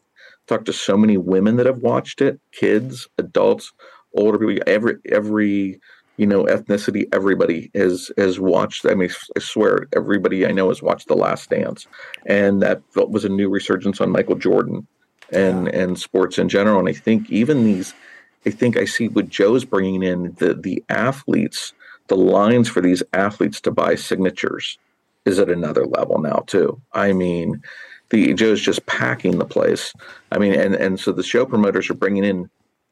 talked 0.47 0.65
to 0.67 0.73
so 0.73 0.97
many 0.97 1.19
women 1.19 1.57
that 1.57 1.67
have 1.67 1.79
watched 1.79 2.23
it, 2.23 2.41
kids, 2.53 3.07
adults, 3.19 3.73
older 4.17 4.39
people. 4.39 4.63
Every 4.67 4.97
every 5.11 5.79
you 6.23 6.29
know 6.29 6.45
ethnicity. 6.45 7.09
Everybody 7.13 7.69
has 7.75 8.13
has 8.17 8.39
watched. 8.39 8.87
I 8.87 8.95
mean, 8.95 9.11
I 9.37 9.41
swear, 9.41 9.89
everybody 9.93 10.47
I 10.47 10.53
know 10.53 10.69
has 10.69 10.81
watched 10.81 11.09
The 11.09 11.17
Last 11.17 11.51
Dance, 11.51 11.89
and 12.27 12.63
that 12.63 12.81
was 12.95 13.25
a 13.25 13.29
new 13.29 13.49
resurgence 13.51 14.01
on 14.01 14.13
Michael 14.13 14.37
Jordan 14.37 14.87
and 15.33 15.67
and 15.67 15.99
sports 15.99 16.39
in 16.39 16.49
general. 16.49 16.79
And 16.79 16.89
I 16.89 16.93
think 16.93 17.29
even 17.29 17.65
these, 17.65 17.93
I 18.47 18.51
think 18.51 18.77
I 18.77 18.85
see 18.85 19.09
what 19.09 19.31
Joe's 19.31 19.65
bringing 19.65 20.05
in 20.05 20.33
the 20.39 20.55
the 20.55 20.85
athletes, 20.89 21.73
the 22.07 22.17
lines 22.17 22.69
for 22.69 22.81
these 22.81 23.03
athletes 23.13 23.61
to 23.63 23.73
buy 23.73 23.97
signatures 23.97 24.79
is 25.25 25.41
at 25.41 25.51
another 25.51 25.87
level 25.87 26.21
now 26.21 26.45
too. 26.47 26.81
I 26.93 27.13
mean, 27.13 27.61
the 28.11 28.33
Joe's 28.35 28.61
just 28.61 28.87
packing 28.87 29.39
the 29.39 29.45
place. 29.45 29.93
I 30.31 30.39
mean, 30.39 30.55
and 30.55 30.77
and 30.77 31.01
so 31.01 31.11
the 31.11 31.25
show 31.25 31.47
promoters 31.47 31.91
are 31.91 31.95
bringing 31.95 32.23
in. 32.23 32.49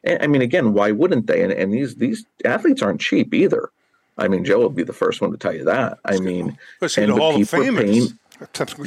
I 0.06 0.26
mean, 0.26 0.42
again, 0.42 0.72
why 0.72 0.90
wouldn't 0.92 1.26
they? 1.26 1.42
And 1.42 1.52
and 1.52 1.72
these 1.72 1.96
these 1.96 2.24
athletes 2.44 2.82
aren't 2.82 3.00
cheap 3.00 3.34
either. 3.34 3.70
I 4.18 4.28
mean, 4.28 4.44
Joe 4.44 4.60
would 4.60 4.74
be 4.74 4.82
the 4.82 4.92
first 4.92 5.20
one 5.20 5.30
to 5.32 5.38
tell 5.38 5.54
you 5.54 5.64
that. 5.64 5.98
I 6.04 6.18
mean, 6.18 6.58
and 7.04 7.12
the 7.12 7.16
Hall 7.16 7.32
of 7.42 7.50
Famers. 7.50 7.78
paying- 7.84 8.18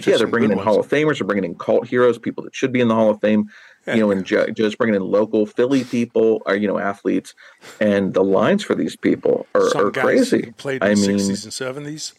yeah, 0.08 0.18
they're 0.18 0.26
bringing 0.28 0.50
in 0.52 0.58
ones. 0.58 0.66
Hall 0.68 0.80
of 0.80 0.88
Famers. 0.88 1.20
They're 1.20 1.28
bringing 1.28 1.44
in 1.44 1.56
cult 1.56 1.88
heroes, 1.88 2.18
people 2.18 2.44
that 2.44 2.56
should 2.56 2.72
be 2.72 2.82
in 2.82 2.88
the 2.88 2.96
Hall 2.96 3.12
of 3.12 3.22
Fame. 3.22 3.50
You 3.86 3.98
know, 3.98 4.12
and 4.12 4.26
Joe, 4.26 4.48
Joe's 4.48 4.76
bringing 4.76 4.96
in 4.96 5.04
local 5.04 5.46
Philly 5.46 5.84
people, 5.84 6.42
or 6.46 6.56
you 6.56 6.68
know, 6.68 6.80
athletes, 6.80 7.36
and 7.82 8.14
the 8.14 8.24
lines 8.24 8.64
for 8.64 8.76
these 8.76 8.96
people 8.96 9.46
are, 9.54 9.76
are 9.78 9.92
crazy. 9.92 10.54
played 10.58 10.82
in 10.82 10.90
I 10.90 10.96
the 10.96 11.08
mean, 11.08 11.18
60s 11.20 11.44
and 11.70 11.86
70s. 11.86 12.14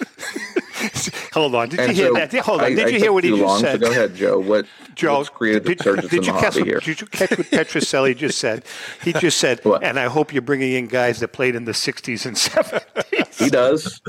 Hold 1.32 1.54
on. 1.54 1.68
Did 1.68 1.80
you 1.80 1.94
hear 1.94 2.06
so 2.08 2.14
that? 2.14 2.34
Hold 2.44 2.60
on. 2.60 2.66
I- 2.66 2.74
Did 2.74 2.86
I 2.86 2.90
you 2.90 2.98
hear 2.98 3.12
what 3.12 3.24
he 3.24 3.30
just 3.30 3.42
long, 3.42 3.60
said? 3.60 3.80
So 3.80 3.86
go 3.86 3.90
ahead, 3.90 4.14
Joe. 4.14 4.38
What 4.38 4.66
Joe, 4.94 5.18
what's 5.18 5.28
created 5.28 5.64
the 5.64 5.74
did, 5.74 6.10
did 6.10 6.26
you 6.26 6.32
catch, 6.32 6.54
hobby 6.54 6.64
here? 6.64 6.80
did 6.80 7.00
you 7.00 7.06
catch 7.06 7.30
what 7.30 7.46
Petrocelli 7.46 8.16
just 8.16 8.38
said? 8.38 8.64
He 9.02 9.12
just 9.12 9.38
said, 9.38 9.60
What? 9.64 9.82
and 9.84 9.98
I 9.98 10.06
hope 10.06 10.32
you're 10.32 10.42
bringing 10.42 10.72
in 10.72 10.86
guys 10.86 11.20
that 11.20 11.28
played 11.28 11.54
in 11.54 11.64
the 11.64 11.72
60s 11.72 12.26
and 12.26 12.36
70s. 12.36 13.42
He 13.42 13.50
does. 13.50 14.00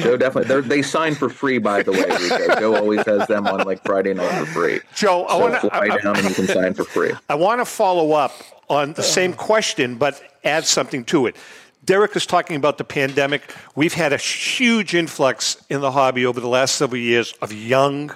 Joe 0.00 0.16
definitely. 0.16 0.48
They're, 0.48 0.62
they 0.62 0.82
sign 0.82 1.14
for 1.14 1.28
free, 1.28 1.58
by 1.58 1.82
the 1.82 1.92
way. 1.92 2.04
Rico. 2.04 2.54
Joe 2.60 2.74
always 2.76 3.04
has 3.06 3.26
them 3.28 3.46
on 3.46 3.66
like 3.66 3.82
Friday 3.84 4.14
night 4.14 4.32
for 4.40 4.46
free. 4.46 4.80
Joe, 4.94 5.24
I 5.24 5.36
want 5.36 5.54
to 5.54 5.60
fly 5.60 5.88
I, 5.92 5.98
down 5.98 6.16
and 6.16 6.28
you 6.28 6.34
can 6.34 6.46
sign 6.46 6.74
for 6.74 6.84
free. 6.84 7.12
I 7.28 7.34
want 7.34 7.60
to 7.60 7.64
follow 7.64 8.12
up 8.12 8.32
on 8.68 8.94
the 8.94 9.02
same 9.02 9.32
uh. 9.32 9.36
question, 9.36 9.96
but 9.96 10.20
add 10.44 10.64
something 10.64 11.04
to 11.04 11.26
it. 11.26 11.36
Derek 11.84 12.14
is 12.14 12.26
talking 12.26 12.56
about 12.56 12.78
the 12.78 12.84
pandemic. 12.84 13.54
We've 13.74 13.94
had 13.94 14.12
a 14.12 14.16
huge 14.16 14.94
influx 14.94 15.56
in 15.70 15.80
the 15.80 15.92
hobby 15.92 16.26
over 16.26 16.40
the 16.40 16.48
last 16.48 16.74
several 16.74 17.00
years 17.00 17.34
of 17.40 17.52
young 17.52 18.14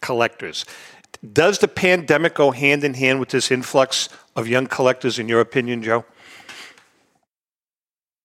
collectors. 0.00 0.64
Does 1.32 1.58
the 1.58 1.68
pandemic 1.68 2.34
go 2.34 2.50
hand 2.50 2.84
in 2.84 2.94
hand 2.94 3.20
with 3.20 3.30
this 3.30 3.50
influx 3.50 4.08
of 4.34 4.48
young 4.48 4.66
collectors, 4.66 5.18
in 5.18 5.28
your 5.28 5.40
opinion, 5.40 5.82
Joe? 5.82 6.04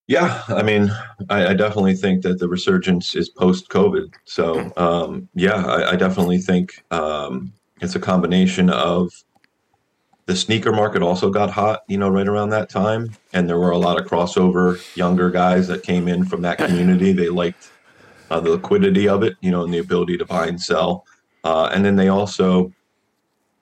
Yeah, 0.08 0.44
I 0.48 0.62
mean, 0.62 0.92
I, 1.30 1.48
I 1.48 1.54
definitely 1.54 1.96
think 1.96 2.24
that 2.24 2.40
the 2.40 2.50
resurgence 2.50 3.16
is 3.16 3.30
post 3.30 3.70
COVID. 3.70 4.14
So, 4.26 4.72
um, 4.76 5.30
yeah, 5.36 5.66
I, 5.66 5.92
I 5.92 5.96
definitely 5.96 6.40
think 6.40 6.84
um, 6.92 7.54
it's 7.80 7.96
a 7.96 8.00
combination 8.00 8.70
of 8.70 9.14
the 10.26 10.36
sneaker 10.36 10.72
market 10.72 11.02
also 11.02 11.30
got 11.30 11.50
hot, 11.50 11.82
you 11.88 11.98
know, 11.98 12.10
right 12.10 12.28
around 12.28 12.50
that 12.50 12.70
time, 12.70 13.16
and 13.34 13.50
there 13.50 13.60
were 13.60 13.72
a 13.72 13.78
lot 13.78 14.00
of 14.00 14.08
crossover 14.08 14.80
younger 14.96 15.30
guys 15.30 15.68
that 15.68 15.84
came 15.84 16.08
in 16.08 16.26
from 16.26 16.42
that 16.44 16.58
community. 16.58 17.12
They 17.12 17.30
liked 17.30 17.72
uh, 18.30 18.40
the 18.40 18.52
liquidity 18.52 19.08
of 19.08 19.24
it, 19.24 19.36
you 19.42 19.52
know, 19.52 19.64
and 19.64 19.74
the 19.74 19.80
ability 19.80 20.18
to 20.18 20.26
buy 20.26 20.48
and 20.48 20.62
sell, 20.62 21.06
uh, 21.44 21.70
and 21.74 21.84
then 21.84 21.96
they 21.96 22.08
also, 22.08 22.72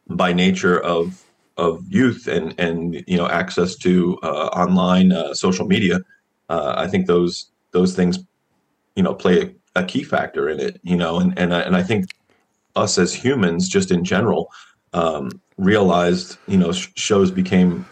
by 0.10 0.34
nature 0.34 0.80
of 0.80 1.24
of 1.58 1.84
youth 1.90 2.28
and 2.28 2.54
and 2.58 3.04
you 3.08 3.18
know 3.18 3.28
access 3.28 3.76
to 3.76 4.18
uh, 4.24 4.48
online 4.54 5.12
uh, 5.12 5.34
social 5.34 5.66
media 5.66 6.00
uh, 6.50 6.74
I 6.76 6.88
think 6.88 7.06
those 7.06 7.52
those 7.72 7.96
things, 7.96 8.20
you 8.96 9.04
know, 9.04 9.14
play 9.14 9.42
a, 9.76 9.82
a 9.82 9.86
key 9.86 10.04
factor 10.04 10.50
in 10.50 10.60
it. 10.60 10.80
You 10.84 10.98
know, 10.98 11.20
and 11.20 11.38
and 11.38 11.54
I, 11.54 11.62
and 11.62 11.76
I 11.76 11.84
think 11.84 12.06
us 12.76 12.98
as 12.98 13.14
humans, 13.14 13.70
just 13.70 13.92
in 13.92 14.04
general, 14.04 14.52
um, 14.94 15.30
realized 15.60 16.38
you 16.48 16.58
know 16.58 16.72
sh- 16.72 16.88
shows 16.96 17.30
became 17.30 17.86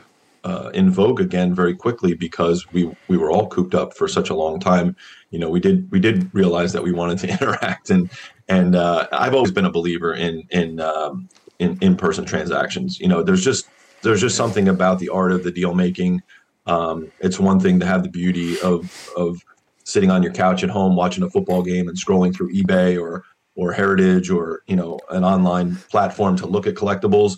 uh, 0.43 0.71
in 0.73 0.89
vogue 0.89 1.19
again 1.19 1.53
very 1.53 1.75
quickly 1.75 2.13
because 2.13 2.65
we 2.71 2.89
we 3.09 3.17
were 3.17 3.29
all 3.29 3.47
cooped 3.47 3.75
up 3.75 3.93
for 3.93 4.07
such 4.07 4.29
a 4.29 4.33
long 4.33 4.59
time. 4.59 4.95
You 5.29 5.39
know, 5.39 5.49
we 5.49 5.59
did 5.59 5.91
we 5.91 5.99
did 5.99 6.33
realize 6.33 6.71
that 6.73 6.83
we 6.83 6.93
wanted 6.93 7.19
to 7.19 7.29
interact, 7.33 7.89
and 7.89 8.09
and 8.47 8.75
uh, 8.75 9.07
I've 9.11 9.35
always 9.35 9.51
been 9.51 9.65
a 9.65 9.71
believer 9.71 10.13
in 10.13 10.43
in 10.49 10.79
um, 10.79 11.27
in 11.59 11.77
in 11.81 11.97
person 11.97 12.23
transactions. 12.25 12.99
You 12.99 13.09
know, 13.09 13.21
there's 13.21 13.43
just 13.43 13.67
there's 14.03 14.21
just 14.21 14.37
something 14.37 14.69
about 14.69 14.99
the 14.99 15.09
art 15.09 15.33
of 15.33 15.43
the 15.43 15.51
deal 15.51 15.73
making. 15.73 16.21
Um, 16.65 17.11
it's 17.19 17.39
one 17.39 17.59
thing 17.59 17.79
to 17.81 17.85
have 17.85 18.03
the 18.03 18.09
beauty 18.09 18.59
of 18.61 19.11
of 19.17 19.37
sitting 19.83 20.11
on 20.11 20.23
your 20.23 20.33
couch 20.33 20.63
at 20.63 20.69
home 20.69 20.95
watching 20.95 21.23
a 21.23 21.29
football 21.29 21.63
game 21.63 21.87
and 21.87 21.97
scrolling 21.97 22.33
through 22.33 22.53
eBay 22.53 23.01
or 23.01 23.23
or 23.57 23.73
Heritage 23.73 24.29
or 24.29 24.61
you 24.67 24.77
know 24.77 24.99
an 25.09 25.25
online 25.25 25.75
platform 25.91 26.37
to 26.37 26.45
look 26.45 26.67
at 26.67 26.75
collectibles, 26.75 27.37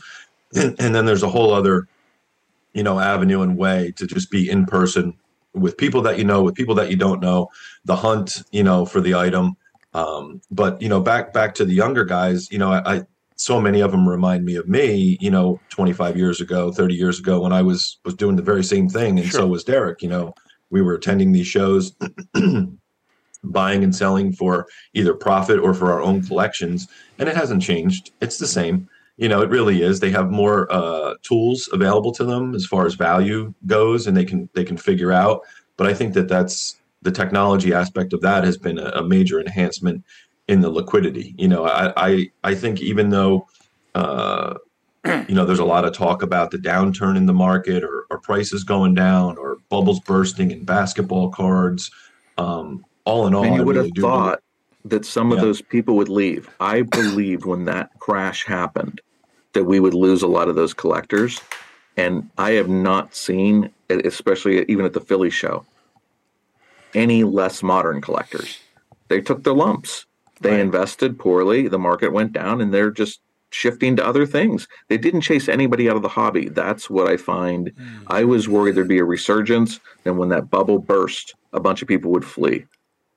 and, 0.55 0.75
and 0.79 0.95
then 0.95 1.05
there's 1.05 1.23
a 1.23 1.29
whole 1.29 1.53
other 1.53 1.87
you 2.73 2.83
know 2.83 2.99
avenue 2.99 3.41
and 3.41 3.57
way 3.57 3.93
to 3.95 4.05
just 4.05 4.31
be 4.31 4.49
in 4.49 4.65
person 4.65 5.13
with 5.53 5.77
people 5.77 6.01
that 6.01 6.17
you 6.17 6.23
know 6.23 6.43
with 6.43 6.55
people 6.55 6.75
that 6.75 6.89
you 6.89 6.97
don't 6.97 7.21
know 7.21 7.49
the 7.85 7.95
hunt 7.95 8.43
you 8.51 8.63
know 8.63 8.85
for 8.85 9.01
the 9.01 9.15
item 9.15 9.55
um, 9.93 10.39
but 10.51 10.81
you 10.81 10.89
know 10.89 10.99
back 10.99 11.33
back 11.33 11.55
to 11.55 11.65
the 11.65 11.73
younger 11.73 12.05
guys 12.05 12.51
you 12.51 12.57
know 12.57 12.71
I, 12.71 12.95
I 12.95 13.05
so 13.39 13.61
many 13.61 13.79
of 13.79 13.91
them 13.91 14.07
remind 14.07 14.43
me 14.43 14.55
of 14.55 14.67
me, 14.67 15.17
you 15.21 15.31
know, 15.31 15.61
25 15.69 16.17
years 16.17 16.41
ago, 16.41 16.73
30 16.73 16.93
years 16.93 17.19
ago 17.19 17.39
when 17.39 17.53
I 17.53 17.61
was 17.61 17.97
was 18.03 18.13
doing 18.13 18.35
the 18.35 18.41
very 18.41 18.65
same 18.65 18.89
thing 18.89 19.17
and 19.17 19.31
so 19.31 19.47
was 19.47 19.63
Derek, 19.63 20.01
you 20.01 20.09
know. 20.09 20.33
We 20.71 20.81
were 20.81 20.93
attending 20.93 21.31
these 21.31 21.47
shows 21.47 21.93
buying 23.43 23.83
and 23.83 23.95
selling 23.95 24.33
for 24.33 24.67
either 24.93 25.13
profit 25.13 25.57
or 25.57 25.73
for 25.73 25.91
our 25.91 26.01
own 26.01 26.21
collections 26.21 26.87
and 27.17 27.29
it 27.29 27.35
hasn't 27.35 27.63
changed. 27.63 28.11
It's 28.21 28.37
the 28.37 28.45
same. 28.45 28.89
You 29.19 29.27
know, 29.27 29.41
it 29.41 29.49
really 29.49 29.81
is. 29.81 29.99
They 29.99 30.11
have 30.11 30.31
more 30.31 30.71
uh, 30.71 31.15
tools 31.23 31.67
available 31.73 32.13
to 32.13 32.23
them 32.23 32.55
as 32.55 32.65
far 32.65 32.85
as 32.85 32.95
value 32.95 33.53
goes 33.65 34.07
and 34.07 34.15
they 34.15 34.23
can 34.23 34.49
they 34.53 34.63
can 34.63 34.77
figure 34.77 35.11
out, 35.11 35.41
but 35.75 35.87
I 35.87 35.93
think 35.93 36.13
that 36.13 36.29
that's 36.29 36.79
the 37.01 37.11
technology 37.11 37.73
aspect 37.73 38.13
of 38.13 38.21
that 38.21 38.45
has 38.45 38.57
been 38.57 38.79
a, 38.79 38.91
a 38.95 39.03
major 39.03 39.41
enhancement 39.41 40.05
in 40.47 40.61
the 40.61 40.69
liquidity. 40.69 41.35
You 41.37 41.49
know, 41.49 41.65
I 41.65 41.91
I, 41.97 42.29
I 42.45 42.55
think 42.55 42.81
even 42.81 43.09
though 43.09 43.45
uh, 43.93 44.53
you 45.27 45.35
know 45.35 45.43
there's 45.45 45.59
a 45.59 45.65
lot 45.65 45.83
of 45.83 45.91
talk 45.91 46.23
about 46.23 46.51
the 46.51 46.57
downturn 46.57 47.17
in 47.17 47.25
the 47.25 47.33
market 47.33 47.83
or, 47.83 48.05
or 48.09 48.19
prices 48.21 48.63
going 48.63 48.93
down 48.93 49.37
or 49.37 49.57
bubbles 49.69 49.99
bursting 49.99 50.51
in 50.51 50.63
basketball 50.63 51.29
cards. 51.29 51.91
Um, 52.37 52.85
all 53.03 53.27
in 53.27 53.35
all, 53.35 53.43
And 53.43 53.55
you 53.55 53.61
I 53.61 53.63
would 53.65 53.75
really 53.75 53.87
have 53.89 53.97
thought 54.01 54.39
that 54.85 55.03
some 55.03 55.33
of 55.33 55.39
Yeah. 55.39 55.45
those 55.45 55.61
people 55.61 55.97
would 55.97 56.07
leave. 56.07 56.49
I 56.61 56.83
believed 56.83 57.43
when 57.45 57.65
that 57.65 57.89
crash 57.99 58.45
happened 58.45 59.01
that 59.59 59.65
we 59.65 59.81
would 59.81 59.93
lose 59.93 60.21
a 60.21 60.27
lot 60.27 60.47
of 60.47 60.55
those 60.55 60.73
collectors. 60.73 61.41
And 61.97 62.29
I 62.37 62.51
have 62.51 62.69
not 62.69 63.13
seen, 63.13 63.69
especially 63.89 64.63
even 64.69 64.85
at 64.85 64.93
the 64.93 65.01
Philly 65.01 65.29
show, 65.29 65.65
any 66.95 67.25
less 67.25 67.61
modern 67.61 67.99
collectors. 67.99 68.57
They 69.09 69.19
took 69.19 69.43
their 69.43 69.53
lumps. 69.53 70.05
They 70.39 70.61
invested 70.61 71.19
poorly. 71.19 71.67
The 71.67 71.77
market 71.77 72.13
went 72.13 72.31
down, 72.31 72.61
and 72.61 72.73
they're 72.73 72.89
just 72.89 73.19
shifting 73.51 73.97
to 73.97 74.05
other 74.05 74.25
things. 74.25 74.65
They 74.87 74.97
didn't 74.97 75.21
chase 75.21 75.49
anybody 75.49 75.89
out 75.89 75.97
of 75.97 76.03
the 76.03 76.07
hobby. 76.07 76.47
That's 76.47 76.89
what 76.89 77.11
I 77.11 77.17
find. 77.17 77.73
Hmm. 77.77 78.03
I 78.07 78.23
was 78.23 78.47
worried 78.47 78.75
there'd 78.75 78.87
be 78.87 78.99
a 78.99 79.03
resurgence, 79.03 79.81
and 80.05 80.17
when 80.17 80.29
that 80.29 80.49
bubble 80.49 80.79
burst, 80.79 81.35
a 81.51 81.59
bunch 81.59 81.81
of 81.81 81.89
people 81.89 82.11
would 82.11 82.23
flee, 82.23 82.65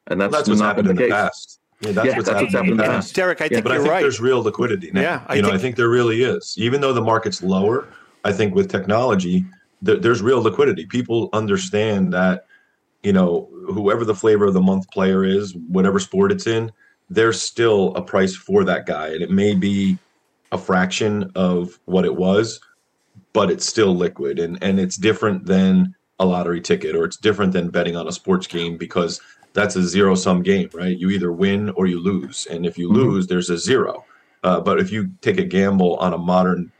and 0.08 0.20
that's, 0.20 0.32
That's 0.34 0.48
what's 0.48 0.60
happened 0.60 0.88
in 0.90 0.96
the 0.96 1.02
the 1.02 1.08
case. 1.08 1.14
past. 1.14 1.60
Yeah, 1.82 1.92
that's 1.92 2.06
Yeah, 2.06 2.16
what's 2.16 2.28
that's 2.28 2.40
happened 2.40 2.42
what's 2.42 2.54
in 2.54 2.58
happened 2.78 2.80
the 2.80 3.08
in. 3.08 3.12
Derek, 3.14 3.40
I 3.40 3.48
think 3.48 3.62
but 3.64 3.72
I 3.72 3.74
you're 3.74 3.82
think 3.82 3.92
right. 3.92 4.00
there's 4.02 4.20
real 4.20 4.42
liquidity 4.42 4.90
now. 4.92 5.00
Yeah, 5.00 5.22
I 5.26 5.34
you 5.34 5.42
know, 5.42 5.48
think- 5.48 5.58
I 5.58 5.62
think 5.62 5.76
there 5.76 5.88
really 5.88 6.22
is. 6.22 6.54
Even 6.56 6.80
though 6.80 6.92
the 6.92 7.02
market's 7.02 7.42
lower, 7.42 7.88
I 8.24 8.32
think 8.32 8.54
with 8.54 8.70
technology, 8.70 9.44
there, 9.82 9.96
there's 9.96 10.22
real 10.22 10.40
liquidity. 10.40 10.86
People 10.86 11.28
understand 11.32 12.12
that, 12.12 12.46
you 13.02 13.12
know, 13.12 13.48
whoever 13.66 14.04
the 14.04 14.14
flavor 14.14 14.44
of 14.46 14.54
the 14.54 14.60
month 14.60 14.88
player 14.92 15.24
is, 15.24 15.54
whatever 15.68 15.98
sport 15.98 16.30
it's 16.30 16.46
in, 16.46 16.70
there's 17.10 17.40
still 17.42 17.92
a 17.96 18.02
price 18.02 18.34
for 18.36 18.62
that 18.64 18.86
guy, 18.86 19.08
and 19.08 19.22
it 19.22 19.30
may 19.30 19.54
be 19.54 19.98
a 20.52 20.58
fraction 20.58 21.30
of 21.34 21.78
what 21.86 22.04
it 22.04 22.14
was, 22.14 22.60
but 23.32 23.50
it's 23.50 23.66
still 23.66 23.94
liquid, 23.96 24.38
and 24.38 24.62
and 24.62 24.78
it's 24.78 24.96
different 24.96 25.46
than 25.46 25.94
a 26.20 26.24
lottery 26.24 26.60
ticket, 26.60 26.94
or 26.94 27.04
it's 27.04 27.16
different 27.16 27.52
than 27.52 27.70
betting 27.70 27.96
on 27.96 28.06
a 28.06 28.12
sports 28.12 28.46
game 28.46 28.76
because 28.76 29.20
that's 29.54 29.76
a 29.76 29.82
zero 29.82 30.14
sum 30.14 30.42
game, 30.42 30.70
right? 30.72 30.96
You 30.96 31.10
either 31.10 31.32
win 31.32 31.70
or 31.70 31.86
you 31.86 32.00
lose, 32.00 32.46
and 32.50 32.64
if 32.64 32.78
you 32.78 32.90
lose, 32.90 33.26
there's 33.26 33.50
a 33.50 33.58
zero. 33.58 34.04
Uh, 34.42 34.60
but 34.60 34.80
if 34.80 34.90
you 34.90 35.10
take 35.20 35.38
a 35.38 35.44
gamble 35.44 35.96
on 35.96 36.12
a 36.12 36.18
modern 36.18 36.72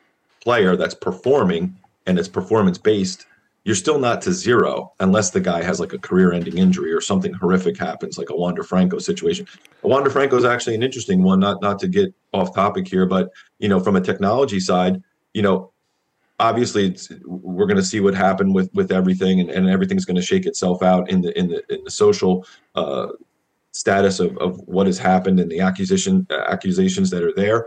player 0.42 0.76
that's 0.76 0.94
performing 0.94 1.76
and 2.06 2.18
it's 2.18 2.28
performance 2.28 2.78
based, 2.78 3.26
you're 3.64 3.76
still 3.76 3.98
not 3.98 4.20
to 4.22 4.32
zero 4.32 4.92
unless 4.98 5.30
the 5.30 5.40
guy 5.40 5.62
has 5.62 5.78
like 5.78 5.92
a 5.92 5.98
career 5.98 6.32
ending 6.32 6.58
injury 6.58 6.92
or 6.92 7.00
something 7.00 7.32
horrific 7.32 7.78
happens, 7.78 8.18
like 8.18 8.30
a 8.30 8.36
Wander 8.36 8.64
Franco 8.64 8.98
situation. 8.98 9.46
Wander 9.82 10.10
Franco 10.10 10.36
is 10.36 10.44
actually 10.44 10.74
an 10.74 10.82
interesting 10.82 11.22
one, 11.22 11.38
not 11.38 11.62
not 11.62 11.78
to 11.80 11.88
get 11.88 12.12
off 12.32 12.54
topic 12.54 12.88
here, 12.88 13.06
but 13.06 13.30
you 13.60 13.68
know, 13.68 13.78
from 13.78 13.94
a 13.94 14.00
technology 14.00 14.58
side, 14.58 15.00
you 15.32 15.42
know, 15.42 15.71
obviously 16.42 16.96
we're 17.24 17.66
going 17.66 17.76
to 17.76 17.84
see 17.84 18.00
what 18.00 18.14
happened 18.14 18.54
with 18.54 18.68
with 18.74 18.90
everything 18.90 19.40
and, 19.40 19.50
and 19.50 19.68
everything's 19.68 20.04
going 20.04 20.16
to 20.16 20.22
shake 20.22 20.44
itself 20.44 20.82
out 20.82 21.08
in 21.08 21.22
the 21.22 21.38
in 21.38 21.48
the 21.48 21.62
in 21.72 21.82
the 21.84 21.90
social 21.90 22.44
uh, 22.74 23.06
status 23.70 24.18
of, 24.20 24.36
of 24.38 24.58
what 24.66 24.86
has 24.86 24.98
happened 24.98 25.38
and 25.40 25.50
the 25.50 25.60
accusation 25.60 26.26
accusations 26.48 27.10
that 27.10 27.22
are 27.22 27.32
there. 27.34 27.66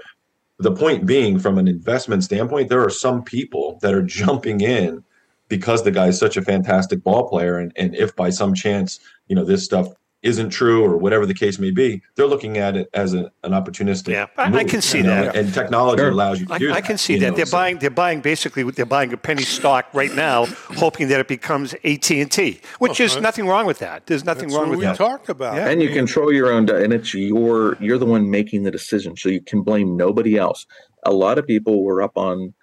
The 0.59 0.71
point 0.71 1.05
being 1.05 1.39
from 1.39 1.57
an 1.57 1.67
investment 1.67 2.23
standpoint 2.23 2.69
there 2.69 2.83
are 2.83 2.89
some 2.89 3.23
people 3.23 3.79
that 3.81 3.93
are 3.93 4.03
jumping 4.03 4.61
in 4.61 5.03
because 5.47 5.83
the 5.83 5.91
guy's 5.91 6.19
such 6.19 6.37
a 6.37 6.41
fantastic 6.41 7.01
ball 7.03 7.29
player 7.29 7.57
and, 7.57 7.71
and 7.77 7.95
if 7.95 8.15
by 8.15 8.29
some 8.29 8.53
chance 8.53 8.99
you 9.27 9.35
know 9.35 9.45
this 9.45 9.63
stuff 9.63 9.87
isn't 10.25 10.49
true 10.49 10.83
or 10.83 10.97
whatever 10.97 11.25
the 11.25 11.33
case 11.33 11.59
may 11.59 11.69
be 11.71 12.01
they're 12.15 12.25
looking 12.25 12.57
at 12.57 12.75
it 12.75 12.89
as 12.93 13.13
a, 13.13 13.31
an 13.43 13.51
opportunistic 13.51 14.07
Yeah, 14.09 14.25
I- 14.37 14.51
I 14.57 14.63
can 14.63 14.81
see 14.81 14.97
you 14.97 15.03
know, 15.05 15.25
that. 15.25 15.35
and 15.35 15.53
technology 15.53 15.99
Sure. 16.01 16.09
allows 16.09 16.39
you 16.39 16.47
to 16.47 16.53
I, 16.53 16.57
do 16.57 16.71
I 16.71 16.73
that 16.75 16.85
can 16.85 16.97
see 16.97 17.17
that 17.19 17.29
know, 17.31 17.35
they're 17.37 17.45
so- 17.45 17.57
buying. 17.57 17.77
They're 17.77 17.89
buying 17.91 18.21
basically. 18.21 18.63
They're 18.71 18.85
buying 18.85 19.13
a 19.13 19.17
penny 19.17 19.43
stock 19.43 19.85
right 19.93 20.13
now, 20.15 20.45
hoping 20.83 21.07
that 21.09 21.19
it 21.19 21.27
becomes 21.27 21.73
AT 21.83 22.09
and 22.11 22.31
T, 22.31 22.59
which 22.79 22.99
is 22.99 23.17
nothing 23.21 23.45
wrong 23.47 23.65
with 23.67 23.79
that. 23.79 24.07
There's 24.07 24.25
nothing 24.25 24.49
That's 24.49 24.55
wrong 24.55 24.69
what 24.69 24.77
with 24.77 24.79
we 24.79 24.85
that. 24.85 24.97
talked 24.97 25.29
about. 25.29 25.55
Yeah. 25.55 25.67
and 25.69 25.81
you 25.81 25.89
control 25.89 26.33
your 26.33 26.51
own 26.51 26.67
and 26.69 26.91
it's 26.91 27.13
your 27.13 27.77
you're 27.79 27.97
the 27.99 28.05
one 28.05 28.29
making 28.31 28.63
the 28.63 28.71
decision 28.71 29.15
so 29.15 29.29
you 29.29 29.41
can 29.41 29.61
blame 29.61 29.95
nobody 29.95 30.37
else 30.37 30.65
a 31.03 31.13
lot 31.13 31.37
of 31.37 31.45
people 31.45 31.83
were 31.83 32.01
up 32.01 32.17
on 32.17 32.53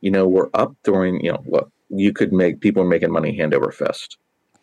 you 0.00 0.10
know 0.10 0.26
were 0.26 0.48
up 0.54 0.72
during 0.84 1.20
you 1.24 1.30
know 1.32 1.42
what 1.44 1.66
you 1.90 2.12
could 2.12 2.32
make 2.32 2.60
people 2.60 2.82
were 2.82 2.88
making 2.88 3.12
money 3.12 3.36
hand 3.36 3.52
over 3.54 3.70
fist 3.70 4.16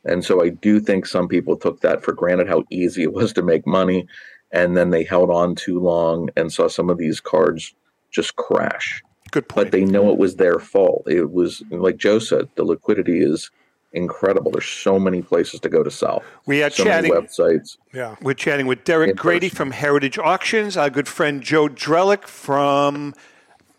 and 0.06 0.24
so 0.24 0.42
i 0.44 0.50
do 0.50 0.80
think 0.80 1.06
some 1.06 1.28
people 1.28 1.56
took 1.58 1.82
that 1.82 2.04
for 2.04 2.14
granted 2.14 2.48
how 2.48 2.64
easy 2.70 3.04
it 3.04 3.14
was 3.14 3.34
to 3.34 3.42
make 3.42 3.66
money 3.68 4.08
and 4.52 4.78
then 4.78 4.90
they 4.92 5.04
held 5.04 5.30
on 5.30 5.56
too 5.56 5.80
long 5.80 6.30
and 6.38 6.52
saw 6.54 6.68
some 6.68 6.90
of 6.90 6.98
these 6.98 7.20
cards 7.20 7.74
just 8.12 8.36
crash 8.36 9.02
Good 9.32 9.50
point. 9.50 9.66
but 9.68 9.72
they 9.72 9.84
know 9.84 10.10
it 10.12 10.18
was 10.18 10.36
their 10.38 10.60
fault 10.60 11.04
it 11.08 11.32
was 11.32 11.62
like 11.70 11.98
joe 11.98 12.20
said 12.20 12.48
the 12.56 12.64
liquidity 12.64 13.20
is 13.22 13.52
incredible 13.94 14.52
there's 14.52 14.66
so 14.68 15.00
many 15.00 15.22
places 15.22 15.60
to 15.62 15.70
go 15.70 15.82
to 15.82 15.90
sell 15.90 16.22
We 16.46 16.62
are 16.62 16.70
so 16.70 16.84
chatting. 16.84 17.12
websites 17.12 17.78
Yeah. 17.94 18.16
We're 18.22 18.34
chatting 18.34 18.68
with 18.68 18.84
Derek 18.84 19.16
Grady 19.16 19.50
from 19.50 19.72
Heritage 19.72 20.18
Auctions, 20.20 20.76
our 20.78 20.90
good 20.90 21.08
friend 21.08 21.42
Joe 21.42 21.68
Drelich 21.70 22.26
from 22.26 23.14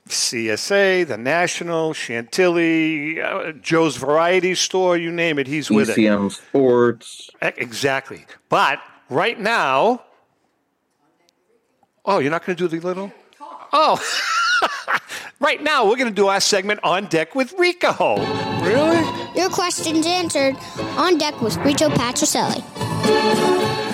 CSA, 0.09 1.07
the 1.07 1.17
National, 1.17 1.93
Chantilly, 1.93 3.21
uh, 3.21 3.53
Joe's 3.53 3.97
Variety 3.97 4.55
Store, 4.55 4.97
you 4.97 5.11
name 5.11 5.39
it, 5.39 5.47
he's 5.47 5.71
with 5.71 5.91
it. 5.91 5.97
ECM 5.97 6.31
Sports. 6.33 7.31
E- 7.45 7.51
Exactly. 7.57 8.27
But 8.49 8.81
right 9.11 9.39
now, 9.39 10.03
oh, 12.05 12.19
you're 12.19 12.31
not 12.31 12.45
going 12.45 12.57
to 12.57 12.69
do 12.69 12.81
the 12.81 12.85
little? 12.87 13.13
Oh. 13.73 14.01
right 15.41 15.63
now, 15.63 15.87
we're 15.89 15.97
going 15.97 16.09
to 16.09 16.15
do 16.15 16.29
our 16.29 16.41
segment 16.41 16.81
on 16.83 17.07
deck 17.07 17.35
with 17.35 17.53
Rico. 17.59 18.17
Really? 18.63 19.05
Your 19.39 19.51
questions 19.51 20.07
answered 20.07 20.57
on 20.97 21.19
deck 21.19 21.41
with 21.41 21.57
Rico 21.59 21.89
Petrocelli. 21.91 22.65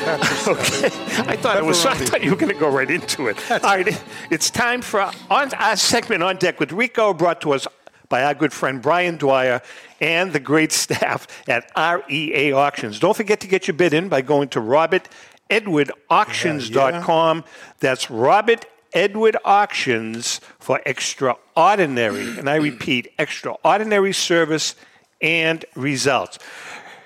Okay. 0.04 0.86
I 1.26 1.36
thought 1.36 1.56
it 1.56 1.64
was. 1.64 1.84
I 1.86 1.94
thought 1.94 2.22
you 2.22 2.30
were 2.30 2.36
going 2.36 2.52
to 2.52 2.58
go 2.58 2.68
right 2.68 2.90
into 2.90 3.28
it. 3.28 3.38
All 3.50 3.58
right. 3.60 4.02
It's 4.30 4.50
time 4.50 4.82
for 4.82 5.10
on 5.30 5.54
our 5.54 5.76
segment 5.76 6.22
on 6.22 6.36
deck 6.36 6.60
with 6.60 6.72
Rico, 6.72 7.14
brought 7.14 7.40
to 7.42 7.52
us 7.52 7.66
by 8.08 8.22
our 8.22 8.34
good 8.34 8.52
friend 8.52 8.82
Brian 8.82 9.16
Dwyer 9.16 9.62
and 10.00 10.32
the 10.32 10.40
great 10.40 10.72
staff 10.72 11.26
at 11.48 11.70
REA 11.76 12.52
Auctions. 12.52 12.98
Don't 12.98 13.16
forget 13.16 13.40
to 13.40 13.46
get 13.46 13.66
your 13.66 13.76
bid 13.76 13.94
in 13.94 14.08
by 14.08 14.20
going 14.20 14.48
to 14.50 14.60
robertedwardauctions.com. 14.60 17.44
That's 17.80 18.10
Robert 18.10 18.66
Edward 18.92 19.36
Auctions 19.44 20.40
for 20.60 20.80
extraordinary, 20.86 22.38
and 22.38 22.48
I 22.48 22.54
repeat, 22.56 23.12
extraordinary 23.18 24.12
service 24.12 24.76
and 25.20 25.64
results. 25.74 26.38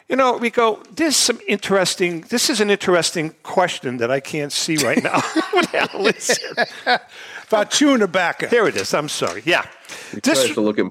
You 0.08 0.16
know, 0.16 0.38
Rico, 0.38 0.82
there's 0.94 1.16
some 1.16 1.38
interesting. 1.46 2.22
This 2.22 2.48
is 2.48 2.60
an 2.60 2.70
interesting 2.70 3.34
question 3.42 3.98
that 3.98 4.10
I 4.10 4.20
can't 4.20 4.52
see 4.52 4.76
right 4.76 5.02
now. 5.02 5.20
what 5.50 5.70
the 5.70 5.86
hell 5.86 6.06
is 6.06 6.30
it? 6.30 7.00
About 7.48 7.70
chewing 7.70 8.00
tobacco. 8.00 8.48
Here 8.48 8.66
it 8.66 8.76
is. 8.76 8.94
I'm 8.94 9.08
sorry. 9.08 9.42
Yeah, 9.44 9.66
He 10.12 10.20
this. 10.20 10.42
tries 10.44 10.54
to 10.54 10.60
look 10.62 10.78
at 10.78 10.86